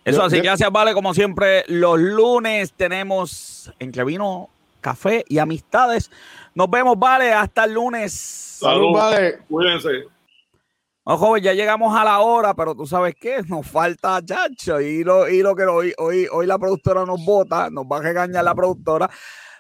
eso 0.04 0.24
así, 0.24 0.40
gracias, 0.40 0.72
Vale. 0.72 0.94
Como 0.94 1.16
siempre, 1.16 1.64
los 1.68 2.00
lunes 2.00 2.74
tenemos 2.74 3.74
entre 3.80 4.04
vino, 4.04 4.50
café 4.80 5.26
y 5.28 5.40
amistades. 5.40 6.12
Nos 6.54 6.70
vemos, 6.70 7.00
Vale. 7.00 7.34
Hasta 7.34 7.64
el 7.64 7.74
lunes. 7.74 8.14
Salud, 8.14 8.94
Vale. 8.94 9.40
Cuídense. 9.50 10.15
No, 11.08 11.20
joven, 11.20 11.44
ya 11.44 11.54
llegamos 11.54 11.96
a 11.96 12.04
la 12.04 12.20
hora, 12.20 12.56
pero 12.56 12.74
tú 12.74 12.88
sabes 12.88 13.14
qué, 13.20 13.44
nos 13.48 13.68
falta 13.68 14.20
chacho. 14.26 14.82
Y 14.82 15.04
lo, 15.04 15.30
y 15.30 15.44
lo 15.44 15.56
que 15.56 15.64
hoy, 15.64 15.94
hoy, 16.00 16.28
hoy 16.32 16.48
la 16.48 16.58
productora 16.58 17.06
nos 17.06 17.24
vota, 17.24 17.70
nos 17.70 17.86
va 17.86 17.98
a 17.98 18.02
regañar 18.02 18.44
la 18.44 18.56
productora. 18.56 19.08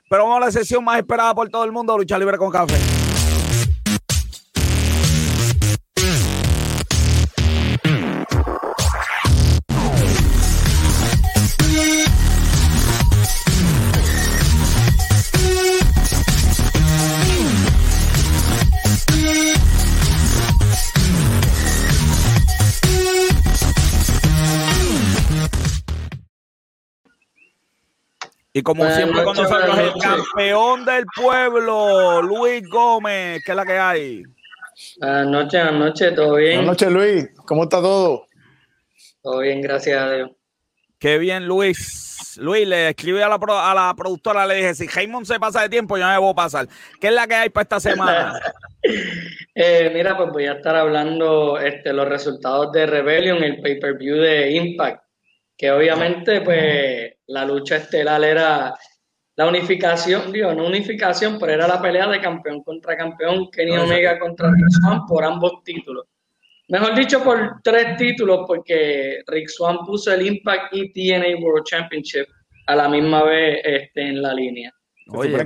Pero 0.10 0.24
vamos 0.24 0.38
a 0.38 0.46
la 0.48 0.52
sesión 0.52 0.84
más 0.84 0.98
esperada 0.98 1.36
por 1.36 1.48
todo 1.50 1.64
el 1.64 1.72
mundo, 1.72 1.96
lucha 1.98 2.18
libre 2.18 2.38
con 2.40 2.50
café. 2.50 2.95
Y 28.58 28.64
como 28.64 28.90
siempre 28.90 29.22
con 29.26 29.36
nosotros 29.36 29.78
el 29.78 29.92
campeón 30.02 30.86
del 30.86 31.04
pueblo, 31.14 32.22
Luis 32.22 32.66
Gómez, 32.70 33.44
¿qué 33.44 33.52
es 33.52 33.56
la 33.56 33.66
que 33.66 33.78
hay? 33.78 34.24
Buenas 34.98 35.28
noches, 35.28 35.62
buenas 35.62 35.74
noches, 35.74 36.16
¿todo 36.16 36.36
bien? 36.36 36.56
Buenas 36.60 36.68
noches, 36.68 36.90
Luis. 36.90 37.30
¿Cómo 37.46 37.64
está 37.64 37.82
todo? 37.82 38.28
Todo 39.22 39.40
bien, 39.40 39.60
gracias 39.60 40.02
a 40.02 40.10
Dios. 40.10 40.32
Qué 40.98 41.18
bien, 41.18 41.46
Luis. 41.46 42.38
Luis, 42.40 42.66
le 42.66 42.92
escribí 42.92 43.22
a 43.22 43.28
la, 43.28 43.36
a 43.36 43.76
la 43.76 43.94
productora, 43.94 44.48
le 44.48 44.56
dije, 44.56 44.74
si 44.74 44.88
Jaimon 44.88 45.26
se 45.26 45.38
pasa 45.38 45.62
de 45.62 45.68
tiempo, 45.68 45.98
yo 45.98 46.08
me 46.08 46.18
voy 46.18 46.32
a 46.32 46.36
pasar. 46.36 46.70
¿Qué 47.02 47.08
es 47.08 47.14
la 47.14 47.28
que 47.28 47.36
hay 47.36 47.50
para 47.50 47.64
esta 47.64 47.82
semana? 47.82 48.40
eh, 49.54 49.92
mira, 49.94 50.16
pues 50.16 50.30
voy 50.32 50.46
a 50.46 50.54
estar 50.54 50.78
hablando 50.78 51.60
este, 51.60 51.92
los 51.92 52.08
resultados 52.08 52.72
de 52.72 52.86
Rebellion, 52.86 53.44
el 53.44 53.60
pay-per-view 53.62 54.16
de 54.16 54.52
Impact 54.52 55.06
que 55.58 55.72
obviamente 55.72 56.42
pues 56.42 57.15
la 57.28 57.46
lucha 57.46 57.78
estelar 57.78 58.24
era 58.24 58.76
la 59.36 59.48
unificación, 59.48 60.32
digo, 60.32 60.54
no 60.54 60.68
unificación, 60.68 61.38
pero 61.40 61.54
era 61.54 61.68
la 61.68 61.82
pelea 61.82 62.08
de 62.08 62.22
campeón 62.22 62.64
contra 62.64 62.96
campeón, 62.96 63.50
Kenny 63.52 63.78
Omega 63.78 64.18
contra 64.18 64.50
Rick 64.50 64.70
Swan 64.70 65.06
por 65.06 65.24
ambos 65.24 65.64
títulos. 65.64 66.06
Mejor 66.70 66.96
dicho, 66.96 67.24
por 67.24 67.62
tres 67.64 67.98
títulos, 67.98 68.46
porque 68.48 69.22
Rick 69.28 69.50
Swan 69.50 69.80
puso 69.86 70.12
el 70.14 70.26
Impact 70.26 70.74
y 70.74 70.92
TNA 70.92 71.44
World 71.44 71.66
Championship 71.66 72.26
a 72.68 72.76
la 72.76 72.90
misma 72.90 73.24
vez 73.24 73.60
este, 73.64 74.08
en 74.08 74.22
la 74.22 74.34
línea. 74.34 74.74
Oye, 75.12 75.38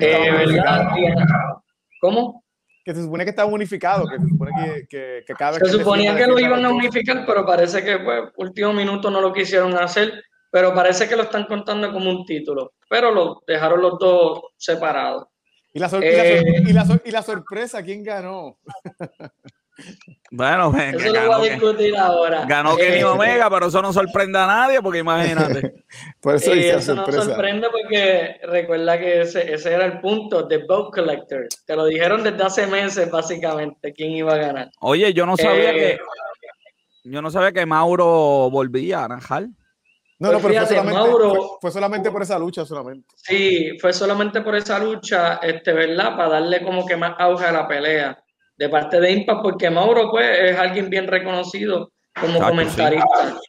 ¿Cómo? 1.99 2.43
que 2.85 2.95
se 2.95 3.03
supone 3.03 3.23
que 3.23 3.29
estaba 3.29 3.51
unificado, 3.51 4.07
que 4.07 4.17
se 4.17 4.27
supone 4.27 4.51
que, 4.89 5.23
que, 5.25 5.33
cada 5.35 5.59
vez 5.59 5.71
Se 5.71 5.77
suponía 5.77 6.15
que 6.15 6.25
lo 6.25 6.39
iban 6.39 6.65
a 6.65 6.71
unificar, 6.71 7.23
pero 7.25 7.45
parece 7.45 7.83
que 7.83 7.99
pues, 7.99 8.31
último 8.37 8.73
minuto 8.73 9.11
no 9.11 9.21
lo 9.21 9.31
quisieron 9.31 9.75
hacer, 9.77 10.23
pero 10.49 10.73
parece 10.73 11.07
que 11.07 11.15
lo 11.15 11.23
están 11.23 11.45
contando 11.45 11.91
como 11.91 12.09
un 12.09 12.25
título, 12.25 12.73
pero 12.89 13.11
lo 13.11 13.43
dejaron 13.45 13.81
los 13.81 13.99
dos 13.99 14.41
separados. 14.57 15.27
¿Y 15.73 15.79
la, 15.79 15.89
eh, 16.01 16.63
y 16.65 16.73
la, 16.73 17.01
y 17.05 17.11
la 17.11 17.21
sorpresa? 17.21 17.83
¿Quién 17.83 18.03
ganó? 18.03 18.57
Bueno, 20.31 20.71
venga, 20.71 20.97
eso 20.97 21.13
lo 21.13 21.27
voy 21.27 21.47
a 21.47 21.51
discutir 21.51 21.97
ahora. 21.97 22.45
Ganó 22.45 22.75
Kenny 22.75 22.99
eh, 22.99 23.05
Omega, 23.05 23.49
pero 23.49 23.67
eso 23.67 23.81
no 23.81 23.91
sorprende 23.91 24.37
a 24.37 24.45
nadie, 24.45 24.81
porque 24.81 24.99
imagínate. 24.99 25.83
Por 26.21 26.35
eso, 26.35 26.53
eh, 26.53 26.69
eso 26.69 26.93
no 26.93 27.11
sorprende 27.11 27.67
porque 27.71 28.39
recuerda 28.43 28.99
que 28.99 29.21
ese, 29.21 29.51
ese 29.51 29.73
era 29.73 29.85
el 29.85 29.99
punto 30.01 30.43
de 30.43 30.59
Boat 30.59 30.93
Collector. 30.93 31.47
Te 31.65 31.75
lo 31.75 31.85
dijeron 31.85 32.23
desde 32.23 32.43
hace 32.43 32.67
meses, 32.67 33.09
básicamente, 33.09 33.93
quién 33.93 34.11
iba 34.11 34.33
a 34.33 34.37
ganar. 34.37 34.71
Oye, 34.81 35.13
yo 35.13 35.25
no 35.25 35.35
sabía 35.35 35.71
que. 35.73 35.91
Eh, 35.93 35.99
yo 37.05 37.21
no 37.21 37.31
sabía 37.31 37.51
que 37.51 37.65
Mauro 37.65 38.49
volvía 38.51 39.05
a 39.05 39.07
najar. 39.07 39.47
No, 40.19 40.33
no, 40.33 40.39
pero 40.39 40.53
fue, 40.53 40.67
solamente, 40.67 40.99
fue, 41.61 41.71
solamente, 41.71 42.11
por 42.11 42.21
esa 42.21 42.37
lucha, 42.37 42.65
solamente. 42.65 43.07
Sí, 43.15 43.77
fue 43.79 43.93
solamente 43.93 44.41
por 44.41 44.53
esa 44.53 44.77
lucha, 44.77 45.39
este, 45.41 45.71
¿verdad? 45.71 46.17
Para 46.17 46.29
darle 46.29 46.61
como 46.61 46.85
que 46.85 46.97
más 46.97 47.15
auge 47.17 47.45
a 47.45 47.53
la 47.53 47.67
pelea 47.67 48.21
de 48.57 48.67
parte 48.67 48.99
de 48.99 49.11
Impact, 49.11 49.41
porque 49.41 49.69
Mauro, 49.69 50.11
pues, 50.11 50.27
es 50.41 50.57
alguien 50.57 50.89
bien 50.89 51.07
reconocido 51.07 51.93
como 52.19 52.41
comentarista. 52.41 53.39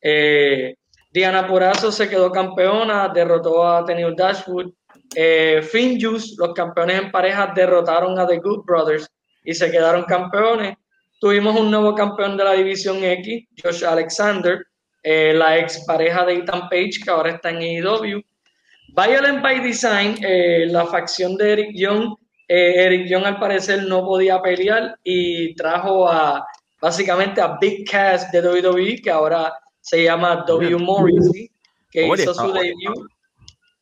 Eh, 0.00 0.76
Diana 1.10 1.44
Purazo 1.44 1.90
se 1.90 2.08
quedó 2.08 2.30
campeona, 2.30 3.08
derrotó 3.08 3.66
a 3.66 3.84
Tenille 3.84 4.14
Dashwood. 4.16 4.72
Eh, 5.14 5.60
Finjuice, 5.62 6.36
los 6.38 6.54
campeones 6.54 7.02
en 7.02 7.10
pareja, 7.10 7.52
derrotaron 7.52 8.16
a 8.18 8.26
The 8.26 8.38
Good 8.38 8.64
Brothers 8.64 9.08
y 9.42 9.54
se 9.54 9.70
quedaron 9.72 10.04
campeones. 10.04 10.76
Tuvimos 11.18 11.58
un 11.58 11.70
nuevo 11.70 11.94
campeón 11.96 12.36
de 12.36 12.44
la 12.44 12.52
División 12.52 13.02
X, 13.02 13.48
Josh 13.60 13.84
Alexander, 13.84 14.64
eh, 15.08 15.32
la 15.32 15.56
ex 15.58 15.84
pareja 15.86 16.24
de 16.24 16.34
Ethan 16.34 16.62
Page, 16.68 16.98
que 17.04 17.10
ahora 17.10 17.30
está 17.30 17.50
en 17.50 17.58
AEW. 17.58 18.20
Violent 18.88 19.40
by 19.40 19.60
Design, 19.60 20.16
eh, 20.20 20.66
la 20.68 20.84
facción 20.84 21.36
de 21.36 21.52
Eric 21.52 21.70
Young. 21.76 22.16
Eh, 22.48 22.84
Eric 22.86 23.06
Young 23.06 23.24
al 23.24 23.38
parecer 23.38 23.84
no 23.84 24.04
podía 24.04 24.42
pelear 24.42 24.98
y 25.04 25.54
trajo 25.54 26.08
a 26.08 26.44
básicamente 26.80 27.40
a 27.40 27.56
Big 27.60 27.88
Cass 27.88 28.32
de 28.32 28.40
WWE, 28.40 29.00
que 29.00 29.10
ahora 29.10 29.52
se 29.80 30.02
llama 30.02 30.44
W. 30.44 30.76
Morrissey, 30.76 31.52
que 31.92 32.08
hizo 32.08 32.34
su 32.34 32.52
debut. 32.52 33.08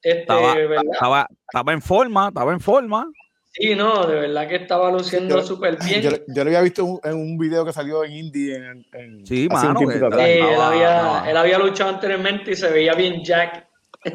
Este, 0.02 0.20
estaba, 0.20 1.26
estaba, 1.48 1.72
en 1.72 1.80
forma, 1.80 2.28
estaba 2.28 2.52
en 2.52 2.60
forma. 2.60 3.10
Sí, 3.56 3.76
no, 3.76 4.04
de 4.04 4.16
verdad 4.16 4.48
que 4.48 4.56
estaba 4.56 4.90
luciendo 4.90 5.40
súper 5.40 5.78
bien. 5.84 6.02
Yo, 6.02 6.10
lo 6.10 6.42
había 6.42 6.60
visto 6.60 7.00
en 7.04 7.14
un 7.14 7.38
video 7.38 7.64
que 7.64 7.72
salió 7.72 8.02
en 8.02 8.12
Indie. 8.12 8.56
En, 8.92 9.24
sí, 9.24 9.46
mano. 9.48 9.78
él, 9.88 10.02
había, 10.02 11.22
él, 11.30 11.36
había, 11.36 11.58
luchado 11.60 11.90
anteriormente 11.90 12.50
y 12.50 12.56
se 12.56 12.68
veía 12.68 12.94
bien 12.94 13.22
Jack. 13.22 13.68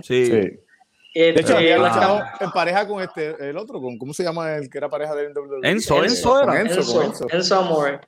Sí. 0.04 0.26
sí. 0.26 0.60
Este, 1.14 1.34
de 1.34 1.40
hecho, 1.40 1.56
había 1.56 1.88
estado 1.88 2.22
en 2.42 2.52
pareja 2.52 2.86
con 2.86 3.02
este, 3.02 3.50
el 3.50 3.58
otro, 3.58 3.80
con, 3.82 3.98
¿cómo 3.98 4.14
se 4.14 4.24
llama 4.24 4.58
el 4.58 4.70
que 4.70 4.78
era 4.78 4.90
pareja 4.90 5.16
de 5.16 5.30
WWE? 5.30 5.70
Enzo, 5.70 6.04
Enzo, 6.04 6.44
era. 6.44 6.60
Enzo, 6.60 6.80
Enzo, 6.80 7.04
Enzo. 7.04 7.28
Enzo 7.32 7.56
Amore. 7.56 8.02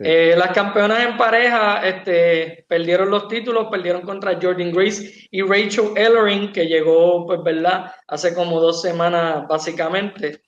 Eh, 0.00 0.34
las 0.36 0.50
campeonas 0.50 1.04
en 1.04 1.16
pareja 1.16 1.86
este, 1.86 2.66
perdieron 2.68 3.08
los 3.08 3.28
títulos, 3.28 3.68
perdieron 3.70 4.02
contra 4.02 4.36
Jordan 4.40 4.72
Grace 4.72 5.28
y 5.30 5.42
Rachel 5.42 5.92
Ellering, 5.94 6.52
que 6.52 6.66
llegó, 6.66 7.24
pues, 7.24 7.40
¿verdad? 7.44 7.92
Hace 8.08 8.34
como 8.34 8.58
dos 8.58 8.82
semanas, 8.82 9.46
básicamente 9.48 10.42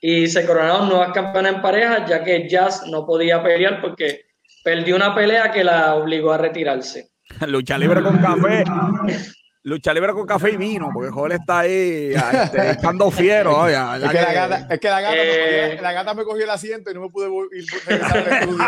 y 0.00 0.26
se 0.28 0.46
coronaron 0.46 0.88
nuevas 0.88 1.12
campeonas 1.12 1.54
en 1.54 1.62
pareja, 1.62 2.06
ya 2.06 2.22
que 2.22 2.48
Jazz 2.48 2.86
no 2.88 3.04
podía 3.06 3.42
pelear 3.42 3.80
porque 3.80 4.22
perdió 4.62 4.96
una 4.96 5.14
pelea 5.14 5.50
que 5.50 5.64
la 5.64 5.94
obligó 5.94 6.32
a 6.32 6.38
retirarse. 6.38 7.10
Lucha 7.46 7.78
libre 7.78 8.02
con 8.02 8.18
café. 8.18 8.64
Lucha 9.68 9.92
libre 9.92 10.12
con 10.14 10.26
café 10.26 10.52
y 10.52 10.56
vino, 10.56 10.88
porque 10.92 11.10
Joel 11.10 11.32
está 11.32 11.60
ahí 11.60 12.12
este, 12.32 12.70
estando 12.70 13.10
fiero. 13.10 13.68
es, 13.68 13.74
que 13.74 14.18
la 14.20 14.32
gata, 14.32 14.66
es, 14.70 14.80
que 14.80 14.88
la, 14.88 15.00
gata 15.00 15.14
me 15.14 15.24
cogió, 15.24 15.82
la 15.82 15.92
gata 15.92 16.14
me 16.14 16.24
cogió 16.24 16.44
el 16.44 16.50
asiento 16.50 16.90
y 16.90 16.94
no 16.94 17.02
me 17.02 17.10
pude 17.10 17.28
ir 17.52 17.66
al 17.86 18.32
estudio. 18.32 18.66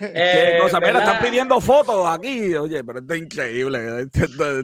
¿Qué 0.00 0.58
cosa? 0.60 0.80
Mira, 0.80 0.98
están 0.98 1.22
pidiendo 1.22 1.60
fotos 1.60 2.06
aquí. 2.06 2.54
Oye, 2.54 2.84
pero 2.84 2.98
esto 2.98 3.14
es 3.14 3.22
increíble. 3.22 4.08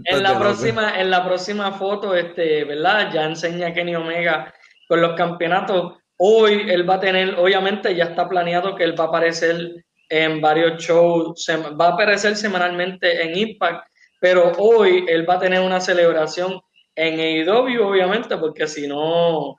en, 0.04 0.22
la 0.22 0.38
próxima, 0.38 1.00
en 1.00 1.10
la 1.10 1.24
próxima 1.24 1.72
foto, 1.72 2.14
este, 2.14 2.64
¿verdad? 2.64 3.10
Ya 3.12 3.24
enseña 3.24 3.72
Kenny 3.72 3.96
Omega 3.96 4.52
con 4.86 5.00
los 5.00 5.16
campeonatos. 5.16 5.94
Hoy 6.18 6.66
él 6.68 6.88
va 6.88 6.94
a 6.94 7.00
tener, 7.00 7.34
obviamente 7.38 7.94
ya 7.94 8.04
está 8.04 8.28
planeado 8.28 8.74
que 8.74 8.84
él 8.84 8.98
va 8.98 9.04
a 9.04 9.08
aparecer 9.08 9.85
en 10.08 10.40
varios 10.40 10.82
shows, 10.82 11.46
va 11.80 11.86
a 11.86 11.92
aparecer 11.92 12.36
semanalmente 12.36 13.22
en 13.22 13.36
Impact, 13.36 13.88
pero 14.20 14.52
hoy 14.58 15.04
él 15.08 15.28
va 15.28 15.34
a 15.34 15.40
tener 15.40 15.60
una 15.60 15.80
celebración 15.80 16.60
en 16.94 17.20
AEW, 17.20 17.86
obviamente, 17.86 18.36
porque 18.38 18.66
si 18.66 18.86
no, 18.86 19.56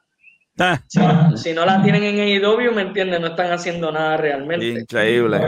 ah. 0.60 0.80
si, 1.36 1.54
no 1.54 1.66
la 1.66 1.82
tienen 1.84 2.04
en 2.04 2.20
AEW, 2.20 2.72
¿me 2.74 2.82
entienden? 2.82 3.22
No 3.22 3.28
están 3.28 3.52
haciendo 3.52 3.92
nada 3.92 4.18
realmente. 4.18 4.66
Increíble. 4.66 5.40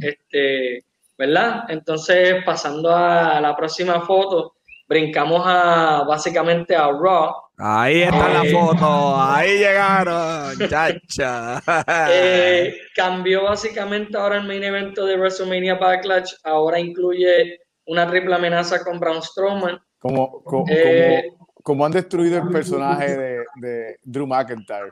Este, 0.00 0.84
¿verdad? 1.18 1.64
Entonces, 1.68 2.44
pasando 2.44 2.94
a 2.94 3.40
la 3.40 3.56
próxima 3.56 4.00
foto, 4.02 4.54
brincamos 4.88 5.42
a 5.44 6.04
básicamente 6.06 6.76
a 6.76 6.88
Raw. 6.88 7.32
Ahí 7.64 8.02
está 8.02 8.28
la 8.28 8.44
eh, 8.44 8.50
foto, 8.50 9.20
ahí 9.22 9.58
llegaron, 9.58 10.58
chacha. 10.68 11.62
Eh, 12.10 12.74
cambió 12.96 13.44
básicamente 13.44 14.18
ahora 14.18 14.38
el 14.38 14.48
main 14.48 14.64
evento 14.64 15.06
de 15.06 15.16
WrestleMania 15.16 15.76
Backlash, 15.76 16.32
ahora 16.42 16.80
incluye 16.80 17.60
una 17.86 18.08
triple 18.08 18.34
amenaza 18.34 18.82
con 18.82 18.98
Braun 18.98 19.22
Strowman. 19.22 19.80
Como, 20.00 20.42
eh, 20.68 21.28
como, 21.62 21.86
han 21.86 21.92
destruido 21.92 22.38
el 22.38 22.48
personaje 22.48 23.16
de, 23.16 23.44
de, 23.60 23.96
Drew 24.02 24.26
McIntyre. 24.26 24.90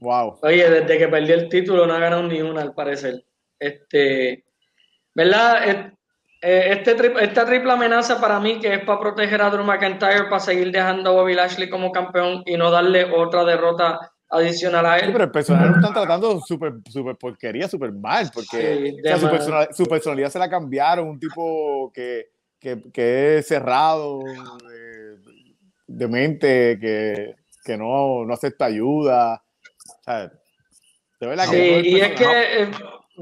Wow. 0.00 0.38
Oye, 0.44 0.70
desde 0.70 0.96
que 0.96 1.08
perdió 1.08 1.34
el 1.34 1.50
título 1.50 1.86
no 1.86 1.92
ha 1.92 1.98
ganado 1.98 2.22
ni 2.22 2.40
una 2.40 2.62
al 2.62 2.72
parecer. 2.72 3.22
Este, 3.58 4.46
¿verdad? 5.14 5.92
Eh, 6.44 6.72
este 6.72 6.96
esta 7.20 7.46
triple 7.46 7.70
amenaza 7.70 8.20
para 8.20 8.40
mí 8.40 8.58
que 8.58 8.74
es 8.74 8.84
para 8.84 8.98
proteger 8.98 9.40
a 9.40 9.48
Drew 9.48 9.64
McIntyre, 9.64 10.24
para 10.24 10.40
seguir 10.40 10.72
dejando 10.72 11.10
a 11.10 11.12
Bobby 11.12 11.34
Lashley 11.34 11.70
como 11.70 11.92
campeón 11.92 12.42
y 12.44 12.56
no 12.56 12.68
darle 12.72 13.04
otra 13.04 13.44
derrota 13.44 14.12
adicional 14.28 14.84
a 14.86 14.98
él. 14.98 15.12
pero 15.12 15.24
el 15.24 15.30
personaje 15.30 15.68
lo 15.68 15.76
están 15.76 15.92
tratando 15.92 16.40
súper 16.40 16.72
super 16.90 17.16
porquería, 17.16 17.68
súper 17.68 17.92
mal, 17.92 18.28
porque 18.34 18.92
su, 19.72 19.86
personalidad, 19.86 20.30
se 20.30 20.40
la 20.40 20.50
cambiaron, 20.50 21.10
un 21.10 21.20
tipo 21.20 21.92
que, 21.94 22.30
que, 22.58 22.90
que 22.92 23.38
es 23.38 23.46
cerrado, 23.46 24.18
de, 25.86 26.08
mente, 26.08 26.76
que, 26.80 27.36
que 27.64 27.76
no, 27.76 28.24
no, 28.24 28.34
acepta 28.34 28.64
ayuda. 28.64 29.44
O 30.00 30.02
sea, 30.02 30.32
de 31.20 31.26
verdad 31.26 31.48
que 31.48 31.80
y 31.82 32.00
es 32.00 32.12
que... 32.18 32.70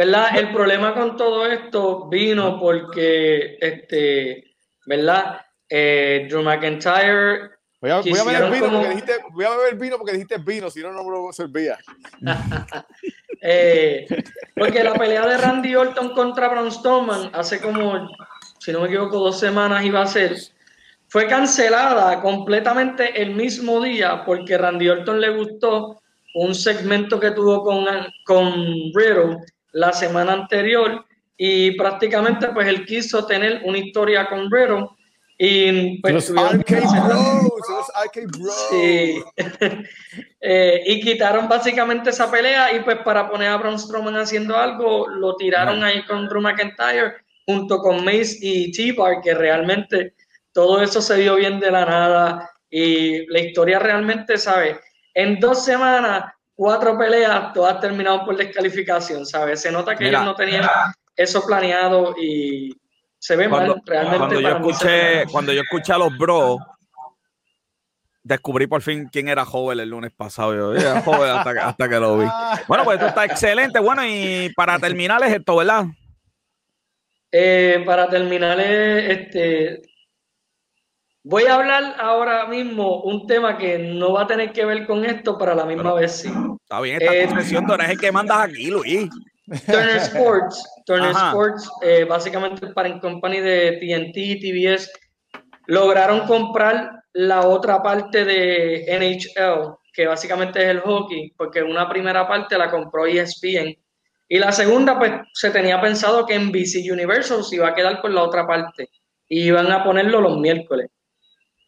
¿verdad? 0.00 0.34
El 0.34 0.50
problema 0.50 0.94
con 0.94 1.14
todo 1.14 1.44
esto 1.44 2.08
vino 2.08 2.58
porque, 2.58 3.58
este, 3.60 4.54
¿verdad? 4.86 5.42
Eh, 5.68 6.26
Drew 6.26 6.42
McIntyre. 6.42 7.50
Voy 7.82 7.90
a, 7.90 8.00
beber 8.00 8.50
vino 8.50 8.70
porque 8.70 8.88
dijiste, 8.88 9.12
voy 9.30 9.44
a 9.44 9.50
beber 9.50 9.74
vino 9.74 9.98
porque 9.98 10.12
dijiste 10.12 10.38
vino, 10.38 10.70
si 10.70 10.80
no, 10.80 10.90
no 10.92 11.04
me 11.04 11.10
lo 11.10 11.30
servía. 11.34 11.76
eh, 13.42 14.06
porque 14.56 14.82
la 14.82 14.94
pelea 14.94 15.26
de 15.26 15.36
Randy 15.36 15.76
Orton 15.76 16.14
contra 16.14 16.48
Braun 16.48 16.72
Strowman 16.72 17.32
hace 17.34 17.60
como, 17.60 18.08
si 18.58 18.72
no 18.72 18.80
me 18.80 18.86
equivoco, 18.86 19.18
dos 19.18 19.38
semanas 19.38 19.84
iba 19.84 20.00
a 20.00 20.06
ser, 20.06 20.34
fue 21.08 21.26
cancelada 21.26 22.22
completamente 22.22 23.20
el 23.20 23.34
mismo 23.34 23.82
día 23.82 24.24
porque 24.24 24.56
Randy 24.56 24.88
Orton 24.88 25.20
le 25.20 25.28
gustó 25.28 26.00
un 26.36 26.54
segmento 26.54 27.20
que 27.20 27.32
tuvo 27.32 27.62
con, 27.62 27.84
con 28.24 28.54
Riddle 28.94 29.40
la 29.72 29.92
semana 29.92 30.32
anterior 30.32 31.04
y 31.36 31.72
prácticamente 31.72 32.48
pues 32.48 32.68
él 32.68 32.84
quiso 32.84 33.26
tener 33.26 33.62
una 33.64 33.78
historia 33.78 34.28
con 34.28 34.50
Riddle 34.50 34.88
y 35.38 36.00
pues 36.02 36.30
eh, 40.40 40.82
y 40.86 41.00
quitaron 41.00 41.48
básicamente 41.48 42.10
esa 42.10 42.30
pelea 42.30 42.74
y 42.74 42.80
pues 42.80 42.98
para 42.98 43.30
poner 43.30 43.48
a 43.48 43.56
Braun 43.56 43.78
Strowman 43.78 44.16
haciendo 44.16 44.54
algo 44.56 45.08
lo 45.08 45.36
tiraron 45.36 45.82
ahí 45.82 46.04
con 46.04 46.28
Drew 46.28 46.42
McIntyre 46.42 47.14
junto 47.46 47.78
con 47.78 48.04
Mace 48.04 48.36
y 48.42 48.70
T-Bar 48.72 49.22
que 49.22 49.34
realmente 49.34 50.14
todo 50.52 50.82
eso 50.82 51.00
se 51.00 51.16
dio 51.16 51.36
bien 51.36 51.58
de 51.58 51.70
la 51.70 51.86
nada 51.86 52.50
y 52.70 53.26
la 53.26 53.40
historia 53.40 53.78
realmente, 53.78 54.38
¿sabes? 54.38 54.78
En 55.14 55.40
dos 55.40 55.64
semanas 55.64 56.32
cuatro 56.60 56.98
peleas, 56.98 57.54
todas 57.54 57.80
terminaron 57.80 58.26
por 58.26 58.36
descalificación, 58.36 59.24
¿sabes? 59.24 59.62
Se 59.62 59.72
nota 59.72 59.96
que 59.96 60.08
ellos 60.08 60.22
no 60.22 60.34
tenían 60.34 60.68
eso 61.16 61.42
planeado 61.46 62.14
y 62.20 62.70
se 63.18 63.34
ve 63.34 63.48
mal 63.48 63.80
realmente. 63.86 64.18
Cuando 64.18 64.40
yo, 64.42 64.48
escuché, 64.50 65.24
cuando 65.32 65.52
yo 65.54 65.62
escuché 65.62 65.94
a 65.94 65.96
los 65.96 66.18
bros, 66.18 66.58
descubrí 68.22 68.66
por 68.66 68.82
fin 68.82 69.08
quién 69.10 69.28
era 69.28 69.46
Joven 69.46 69.80
el 69.80 69.88
lunes 69.88 70.12
pasado. 70.14 70.54
Yo 70.54 70.74
era 70.74 71.00
Joven 71.00 71.30
hasta, 71.30 71.88
que, 71.88 71.98
lo 71.98 72.18
vi. 72.18 72.26
Bueno, 72.68 72.84
pues 72.84 72.96
esto 72.96 73.06
está 73.06 73.24
excelente. 73.24 73.78
Bueno, 73.80 74.04
y 74.04 74.52
para 74.54 74.78
terminar 74.78 75.24
es 75.24 75.32
esto, 75.32 75.56
¿verdad? 75.56 75.86
Eh, 77.32 77.82
para 77.86 78.06
terminar, 78.06 78.60
este, 78.60 79.80
Voy 81.22 81.44
a 81.44 81.56
hablar 81.56 81.96
ahora 81.98 82.46
mismo 82.46 83.02
un 83.02 83.26
tema 83.26 83.58
que 83.58 83.78
no 83.78 84.14
va 84.14 84.22
a 84.22 84.26
tener 84.26 84.52
que 84.52 84.64
ver 84.64 84.86
con 84.86 85.04
esto, 85.04 85.36
para 85.36 85.54
la 85.54 85.66
misma 85.66 85.92
vez 85.92 86.12
sí. 86.22 86.32
Está 86.62 86.80
bien, 86.80 87.00
esta 87.00 87.14
eh, 87.14 87.62
tú 87.66 87.74
eres 87.74 87.90
el 87.90 88.00
que 88.00 88.10
mandas 88.10 88.48
aquí, 88.48 88.70
Luis. 88.70 89.10
Turner 89.66 89.96
Sports, 89.96 90.82
Turner 90.86 91.10
Sports, 91.10 91.70
eh, 91.82 92.04
básicamente 92.04 92.64
el 92.64 92.72
parent 92.72 93.02
company 93.02 93.40
de 93.40 93.78
TNT, 93.80 94.40
TBS, 94.40 94.90
lograron 95.66 96.26
comprar 96.26 97.02
la 97.12 97.46
otra 97.46 97.82
parte 97.82 98.24
de 98.24 98.86
NHL, 98.88 99.74
que 99.92 100.06
básicamente 100.06 100.62
es 100.62 100.68
el 100.68 100.80
hockey, 100.80 101.32
porque 101.36 101.62
una 101.62 101.88
primera 101.88 102.26
parte 102.28 102.56
la 102.56 102.70
compró 102.70 103.06
ESPN 103.06 103.76
Y 104.28 104.38
la 104.38 104.52
segunda, 104.52 104.98
pues 104.98 105.12
se 105.34 105.50
tenía 105.50 105.80
pensado 105.80 106.24
que 106.24 106.34
en 106.34 106.52
BC 106.52 106.90
Universal 106.90 107.42
se 107.42 107.56
iba 107.56 107.68
a 107.68 107.74
quedar 107.74 108.00
con 108.00 108.14
la 108.14 108.22
otra 108.22 108.46
parte 108.46 108.88
y 109.28 109.42
iban 109.48 109.70
a 109.70 109.84
ponerlo 109.84 110.20
los 110.20 110.38
miércoles. 110.38 110.88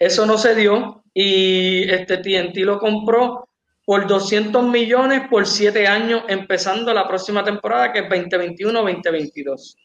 Eso 0.02 0.26
no 0.26 0.36
se 0.36 0.56
dio 0.56 1.04
y 1.14 1.88
este 1.88 2.16
TNT 2.16 2.56
lo 2.64 2.80
compró 2.80 3.48
por 3.84 4.08
200 4.08 4.64
millones 4.64 5.28
por 5.30 5.46
7 5.46 5.86
años, 5.86 6.24
empezando 6.26 6.92
la 6.92 7.06
próxima 7.06 7.44
temporada 7.44 7.92
que 7.92 8.00
es 8.00 8.06
2021-2022. 8.06 9.76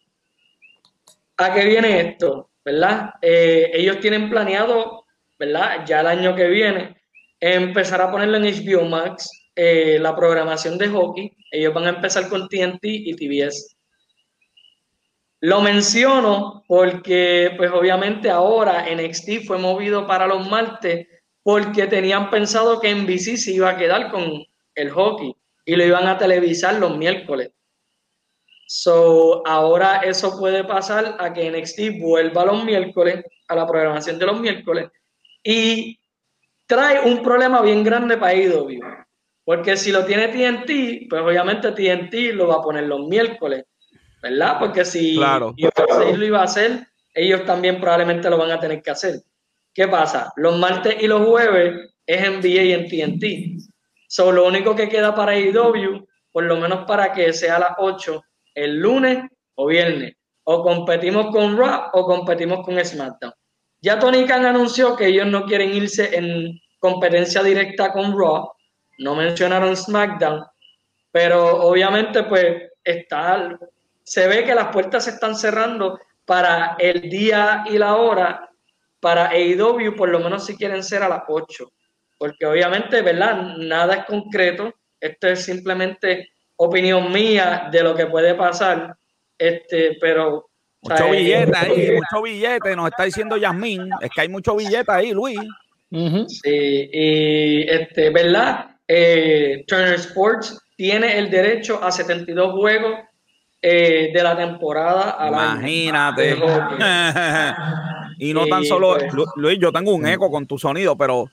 ¿A 1.38 1.54
qué 1.54 1.66
viene 1.66 2.00
esto? 2.00 2.50
¿Verdad? 2.66 3.12
Eh, 3.22 3.70
ellos 3.76 4.00
tienen 4.00 4.28
planeado, 4.28 5.06
¿verdad? 5.38 5.86
Ya 5.86 6.02
el 6.02 6.08
año 6.08 6.36
que 6.36 6.48
viene, 6.48 7.00
empezar 7.40 8.02
a 8.02 8.10
ponerlo 8.10 8.38
en 8.38 8.46
HBO 8.46 8.86
Max, 8.86 9.30
eh, 9.56 10.00
la 10.02 10.16
programación 10.16 10.80
de 10.80 10.88
hockey. 10.88 11.32
Ellos 11.52 11.76
van 11.76 11.86
a 11.86 11.90
empezar 11.90 12.28
con 12.28 12.50
TNT 12.50 12.86
y 12.86 13.14
TBS. 13.14 13.77
Lo 15.40 15.62
menciono 15.62 16.64
porque, 16.68 17.54
pues 17.58 17.72
obviamente 17.72 18.30
ahora 18.30 18.86
NXT 18.90 19.46
fue 19.46 19.60
movido 19.60 20.08
para 20.08 20.26
los 20.26 20.50
martes 20.50 21.08
porque 21.44 21.86
tenían 21.88 22.30
pensado 22.30 22.80
que 22.80 22.94
NBC 22.94 23.38
se 23.38 23.52
iba 23.52 23.70
a 23.70 23.78
quedar 23.78 24.10
con 24.10 24.44
el 24.76 24.90
hockey 24.90 25.36
y 25.66 25.76
lo 25.76 25.86
iban 25.86 26.08
a 26.08 26.18
televisar 26.18 26.76
los 26.76 26.98
miércoles. 26.98 27.52
So, 28.66 29.48
ahora 29.48 29.98
eso 29.98 30.38
puede 30.38 30.64
pasar 30.64 31.16
a 31.20 31.32
que 31.32 31.50
NXT 31.50 32.02
vuelva 32.02 32.46
los 32.46 32.66
miércoles, 32.66 33.24
a 33.48 33.56
la 33.56 33.66
programación 33.66 34.20
de 34.20 34.26
los 34.26 34.40
miércoles, 34.42 34.90
y 35.42 35.98
trae 36.66 37.00
un 37.10 37.24
problema 37.24 37.62
bien 37.62 37.84
grande 37.84 38.18
para 38.18 38.34
IW. 38.34 38.82
Porque 39.46 39.78
si 39.78 39.94
lo 39.94 40.04
tiene 40.04 40.28
TNT, 40.28 41.08
pues 41.10 41.22
obviamente 41.22 41.72
TNT 41.72 42.34
lo 42.34 42.48
va 42.48 42.56
a 42.56 42.62
poner 42.62 42.84
los 42.84 43.08
miércoles, 43.08 43.64
¿verdad? 44.22 44.58
Porque 44.60 44.86
si 44.86 45.16
claro. 45.16 45.54
lo 45.58 46.26
iba 46.26 46.40
a 46.40 46.44
hacer, 46.44 46.88
ellos 47.14 47.46
también 47.46 47.80
probablemente 47.80 48.30
lo 48.30 48.38
van 48.38 48.52
a 48.52 48.60
tener 48.60 48.82
que 48.82 48.92
hacer. 48.92 49.22
¿Qué 49.74 49.88
pasa? 49.88 50.32
Los 50.36 50.58
martes 50.58 50.98
y 51.00 51.08
los 51.08 51.26
jueves 51.28 51.94
es 52.06 52.22
NBA 52.22 52.64
y 52.64 52.74
en 52.74 52.88
TNT. 52.88 53.64
So, 54.08 54.32
lo 54.32 54.48
único 54.48 54.76
que 54.76 54.90
queda 54.90 55.14
para 55.14 55.38
IW, 55.38 56.08
por 56.32 56.44
lo 56.44 56.58
menos 56.58 56.86
para 56.86 57.12
que 57.14 57.34
sea 57.34 57.58
a 57.58 57.60
las 57.60 57.72
8, 57.78 58.24
el 58.56 58.80
lunes 58.80 59.24
o 59.56 59.68
viernes. 59.68 60.14
O 60.44 60.64
competimos 60.64 61.28
con 61.32 61.58
Raw 61.58 61.90
o 61.94 62.06
competimos 62.06 62.66
con 62.66 62.84
SmackDown. 62.84 63.34
Ya 63.82 64.00
Tony 64.00 64.26
Khan 64.26 64.46
anunció 64.46 64.96
que 64.96 65.08
ellos 65.08 65.28
no 65.28 65.46
quieren 65.46 65.74
irse 65.74 66.16
en 66.18 66.60
competencia 66.80 67.44
directa 67.44 67.92
con 67.92 68.18
Raw, 68.18 68.50
no 69.00 69.16
mencionaron 69.16 69.76
SmackDown, 69.76 70.44
pero 71.12 71.64
obviamente 71.64 72.24
pues 72.24 72.72
está, 72.84 73.58
se 74.08 74.26
ve 74.26 74.46
que 74.46 74.56
las 74.56 74.70
puertas 74.70 75.04
se 75.04 75.10
están 75.10 75.36
cerrando 75.36 76.00
para 76.24 76.78
el 76.80 77.10
día 77.10 77.66
y 77.70 77.78
la 77.78 77.98
hora 77.98 78.50
para 79.02 79.28
AEW, 79.32 79.98
por 79.98 80.08
lo 80.08 80.22
menos 80.22 80.46
si 80.46 80.56
quieren 80.56 80.82
ser 80.82 81.04
a 81.04 81.10
las 81.10 81.24
8, 81.28 81.70
porque 82.18 82.46
obviamente, 82.46 83.02
¿verdad? 83.02 83.58
Nada 83.58 83.96
es 83.96 84.06
concreto, 84.06 84.74
esto 84.98 85.28
es 85.28 85.44
simplemente 85.44 86.30
opinión 86.56 87.12
mía 87.12 87.68
de 87.70 87.84
lo 87.84 87.94
que 87.94 88.06
puede 88.06 88.34
pasar, 88.36 88.96
este, 89.38 89.98
pero... 90.00 90.52
Mucho 90.84 91.10
billete 91.12 91.58
ahí, 91.58 91.92
mucho 91.92 92.24
billete, 92.24 92.76
nos 92.78 92.88
está 92.88 93.04
diciendo 93.04 93.36
Yasmín, 93.36 93.90
es 94.00 94.10
que 94.16 94.22
hay 94.22 94.30
mucho 94.30 94.56
billete 94.56 94.90
ahí, 94.90 95.12
Luis. 95.12 95.38
Sí, 95.92 96.90
y 96.94 97.70
este, 97.70 98.10
¿verdad? 98.10 98.68
Eh, 98.88 99.66
Turner 99.68 99.96
Sports 99.96 100.62
tiene 100.78 101.18
el 101.18 101.30
derecho 101.30 101.84
a 101.84 101.92
72 101.92 102.54
juegos 102.54 103.02
eh, 103.62 104.12
de 104.14 104.24
la 104.24 104.38
temporada 104.38 105.18
a 105.20 105.28
Imagínate. 105.30 106.38
y 108.20 108.34
no 108.34 108.46
tan 108.48 108.64
solo, 108.66 108.98
pues. 108.98 109.12
Luis, 109.36 109.60
yo 109.60 109.72
tengo 109.72 109.94
un 109.94 110.06
eco 110.08 110.30
con 110.30 110.46
tu 110.46 110.58
sonido, 110.58 110.96
pero 110.96 111.30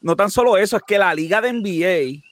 no 0.00 0.16
tan 0.16 0.30
solo 0.30 0.56
eso, 0.56 0.76
es 0.76 0.82
que 0.86 0.98
la 0.98 1.14
liga 1.14 1.40
de 1.40 1.52
NBA 1.52 2.22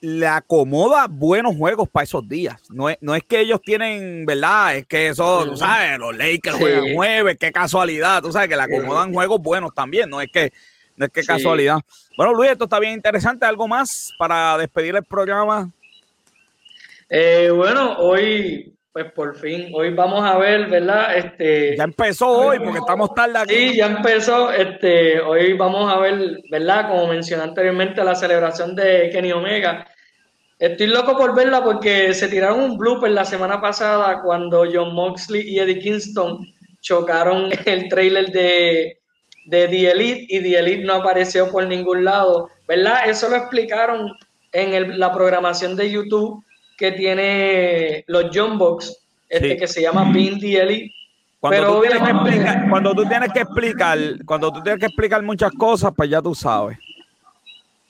le 0.00 0.26
acomoda 0.28 1.06
buenos 1.08 1.56
juegos 1.56 1.88
para 1.88 2.04
esos 2.04 2.28
días. 2.28 2.60
No 2.70 2.88
es, 2.88 2.98
no 3.00 3.14
es 3.14 3.24
que 3.24 3.40
ellos 3.40 3.60
tienen, 3.62 4.24
¿verdad? 4.24 4.76
Es 4.76 4.86
que 4.86 5.08
eso, 5.08 5.44
tú 5.44 5.56
sabes, 5.56 5.98
los 5.98 6.16
Lakers 6.16 6.56
juegan 6.56 6.84
nueve, 6.94 7.36
qué 7.36 7.50
casualidad, 7.50 8.22
tú 8.22 8.30
sabes 8.30 8.48
que 8.48 8.56
le 8.56 8.62
acomodan 8.62 9.12
juegos 9.12 9.40
buenos 9.40 9.74
también, 9.74 10.08
no 10.08 10.20
es 10.20 10.30
que, 10.30 10.52
no 10.96 11.06
es 11.06 11.10
que 11.10 11.24
casualidad. 11.24 11.80
Bueno, 12.16 12.34
Luis, 12.34 12.50
esto 12.50 12.64
está 12.64 12.78
bien 12.78 12.94
interesante. 12.94 13.46
¿Algo 13.46 13.66
más 13.66 14.12
para 14.18 14.56
despedir 14.58 14.94
el 14.94 15.04
programa? 15.04 15.70
Eh, 17.10 17.50
bueno, 17.50 17.96
hoy, 17.98 18.76
pues 18.92 19.10
por 19.12 19.34
fin, 19.36 19.70
hoy 19.72 19.94
vamos 19.94 20.22
a 20.22 20.36
ver, 20.36 20.68
¿verdad? 20.68 21.16
Este, 21.16 21.74
ya 21.76 21.84
empezó 21.84 22.28
hoy, 22.28 22.58
porque 22.58 22.78
estamos 22.78 23.14
tarde 23.14 23.38
aquí. 23.38 23.54
Sí, 23.54 23.76
ya 23.76 23.86
empezó. 23.86 24.50
Este, 24.52 25.18
hoy 25.20 25.54
vamos 25.54 25.90
a 25.90 25.98
ver, 25.98 26.42
¿verdad? 26.50 26.88
Como 26.88 27.06
mencioné 27.06 27.44
anteriormente, 27.44 28.04
la 28.04 28.14
celebración 28.14 28.74
de 28.76 29.08
Kenny 29.10 29.32
Omega. 29.32 29.86
Estoy 30.58 30.88
loco 30.88 31.16
por 31.16 31.34
verla 31.34 31.64
porque 31.64 32.12
se 32.12 32.28
tiraron 32.28 32.60
un 32.60 32.76
blooper 32.76 33.12
la 33.12 33.24
semana 33.24 33.60
pasada 33.60 34.20
cuando 34.22 34.66
John 34.70 34.92
Moxley 34.94 35.48
y 35.48 35.60
Eddie 35.60 35.78
Kingston 35.78 36.44
chocaron 36.80 37.50
el 37.64 37.88
trailer 37.88 38.26
de, 38.32 38.98
de 39.46 39.68
The 39.68 39.90
Elite 39.92 40.26
y 40.28 40.42
The 40.42 40.58
Elite 40.58 40.84
no 40.84 40.94
apareció 40.94 41.50
por 41.50 41.66
ningún 41.66 42.04
lado, 42.04 42.50
¿verdad? 42.66 43.08
Eso 43.08 43.30
lo 43.30 43.36
explicaron 43.36 44.12
en 44.52 44.98
la 44.98 45.12
programación 45.12 45.76
de 45.76 45.90
YouTube 45.90 46.44
que 46.78 46.92
tiene 46.92 48.04
los 48.06 48.26
John 48.32 48.56
Box, 48.56 48.96
este 49.28 49.56
que 49.56 49.66
se 49.66 49.82
llama 49.82 50.10
The 50.12 50.62
Elite. 50.62 50.94
Cuando, 51.40 51.56
Pero 51.56 51.74
tú 51.74 51.82
tienes 51.82 52.02
que 52.02 52.10
explicar, 52.10 52.68
cuando 52.68 52.94
tú 52.94 53.04
tienes 53.08 53.32
que 53.32 53.40
explicar, 53.40 53.98
cuando 54.24 54.52
tú 54.52 54.62
tienes 54.62 54.80
que 54.80 54.86
explicar 54.86 55.22
muchas 55.22 55.52
cosas, 55.52 55.92
pues 55.96 56.08
ya 56.10 56.22
tú 56.22 56.34
sabes. 56.34 56.78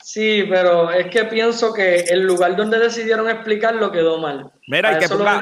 Sí, 0.02 0.44
pero 0.48 0.90
es 0.90 1.06
que 1.08 1.24
pienso 1.24 1.72
que 1.72 2.00
el 2.00 2.26
lugar 2.26 2.56
donde 2.56 2.78
decidieron 2.78 3.28
explicarlo 3.28 3.92
quedó 3.92 4.18
mal. 4.18 4.50
Mira, 4.66 4.98
que 4.98 5.08
ponga, 5.08 5.40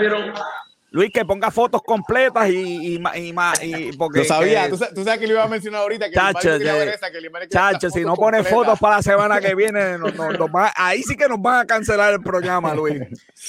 Luis, 0.90 1.10
que 1.12 1.24
ponga 1.24 1.50
fotos 1.50 1.82
completas 1.82 2.48
y, 2.48 2.96
y, 2.96 3.02
y, 3.16 3.34
y 3.62 3.92
porque, 3.96 4.20
Lo 4.20 4.24
sabía, 4.24 4.70
¿Tú, 4.70 4.76
sabes 4.76 5.18
que 5.18 5.26
le 5.26 5.32
iba 5.32 5.42
a 5.42 5.48
mencionar 5.48 5.82
ahorita 5.82 6.08
que 6.08 6.14
chacho, 6.14 6.58
que, 6.58 7.48
chacho 7.48 7.90
si 7.90 8.02
no 8.02 8.14
pone 8.14 8.44
fotos 8.44 8.78
para 8.78 8.96
la 8.96 9.02
semana 9.02 9.40
que 9.40 9.54
viene, 9.54 9.98
no, 9.98 10.08
no, 10.08 10.48
ahí 10.76 11.02
sí 11.02 11.16
que 11.16 11.28
nos 11.28 11.42
van 11.42 11.60
a 11.60 11.66
cancelar 11.66 12.14
el 12.14 12.22
programa, 12.22 12.72
Luis. 12.74 13.00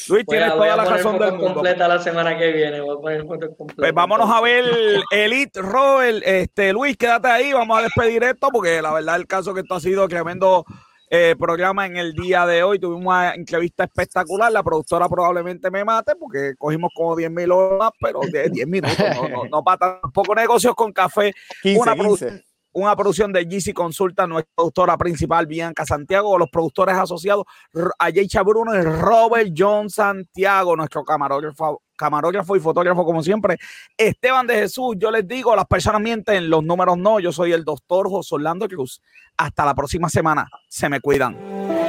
Luis, 0.10 0.26
tienes 0.26 0.52
toda 0.52 0.76
la 0.76 0.86
razón 0.86 1.20
del 1.20 1.34
mundo. 1.34 1.54
completa 1.54 1.88
la 1.88 2.00
semana 2.00 2.38
que 2.38 2.52
viene, 2.52 2.82
voy 2.82 2.98
a 2.98 3.00
poner 3.00 3.26
fotos 3.26 3.50
completas. 3.56 3.76
Pues 3.78 3.94
vámonos 3.94 4.30
a 4.30 4.42
ver 4.42 4.66
Elite 5.12 5.62
Robert, 5.62 6.24
este 6.26 6.74
Luis, 6.74 6.98
quédate 6.98 7.28
ahí, 7.28 7.54
vamos 7.54 7.78
a 7.78 7.84
despedir 7.84 8.24
esto 8.24 8.50
porque 8.52 8.82
la 8.82 8.94
verdad 8.94 9.16
el 9.16 9.28
caso 9.28 9.54
que 9.54 9.62
esto 9.62 9.76
ha 9.76 9.80
sido 9.80 10.08
tremendo 10.08 10.66
eh, 11.10 11.36
programa 11.40 11.86
en 11.86 11.98
el 11.98 12.14
día 12.14 12.46
de 12.46 12.64
hoy. 12.64 12.80
Tuvimos 12.80 13.06
una 13.06 13.34
entrevista 13.34 13.86
espectacular. 13.86 14.52
La 14.52 14.64
productora 14.64 15.08
probablemente 15.08 15.72
me 15.72 15.84
mate 15.84 16.16
porque 16.16 16.56
cogimos 16.58 16.92
como 16.96 17.16
10 17.16 17.32
mil 17.32 17.52
horas, 17.52 17.92
pero 18.00 18.22
de 18.32 18.50
10 18.50 18.68
minutos, 18.68 18.98
no, 19.16 19.30
no, 19.30 19.46
no 19.46 19.64
para 19.64 20.00
tampoco 20.02 20.36
negocios 20.36 20.76
con 20.76 20.92
café. 20.92 21.34
una, 21.76 21.96
una 22.78 22.96
producción 22.96 23.34
de 23.34 23.44
GC 23.44 23.74
Consulta, 23.74 24.28
nuestra 24.28 24.52
productora 24.56 24.98
principal, 24.98 25.48
Bianca 25.48 25.84
Santiago, 25.84 26.38
los 26.38 26.50
productores 26.50 26.96
asociados, 26.96 27.46
Ayesha 27.98 28.44
Bruno 28.44 28.76
y 28.76 28.82
Robert 28.82 29.52
John 29.58 29.90
Santiago, 29.90 30.76
nuestro 30.76 31.04
camarógrafo, 31.04 31.82
camarógrafo 31.96 32.56
y 32.56 32.60
fotógrafo 32.60 33.04
como 33.04 33.24
siempre, 33.24 33.58
Esteban 33.98 34.46
de 34.46 34.56
Jesús, 34.56 34.96
yo 35.00 35.10
les 35.10 35.28
digo, 35.28 35.56
las 35.56 35.66
personas 35.66 36.02
mienten, 36.02 36.52
los 36.52 36.64
números 36.64 37.00
no, 37.00 37.20
yo 37.20 37.32
soy 37.32 37.52
el 37.52 37.64
doctor 37.64 38.10
José 38.10 38.36
Orlando 38.36 38.68
Cruz. 38.68 39.02
Hasta 39.38 39.66
la 39.66 39.74
próxima 39.74 40.08
semana, 40.08 40.48
se 40.68 40.88
me 40.88 41.00
cuidan. 41.00 41.87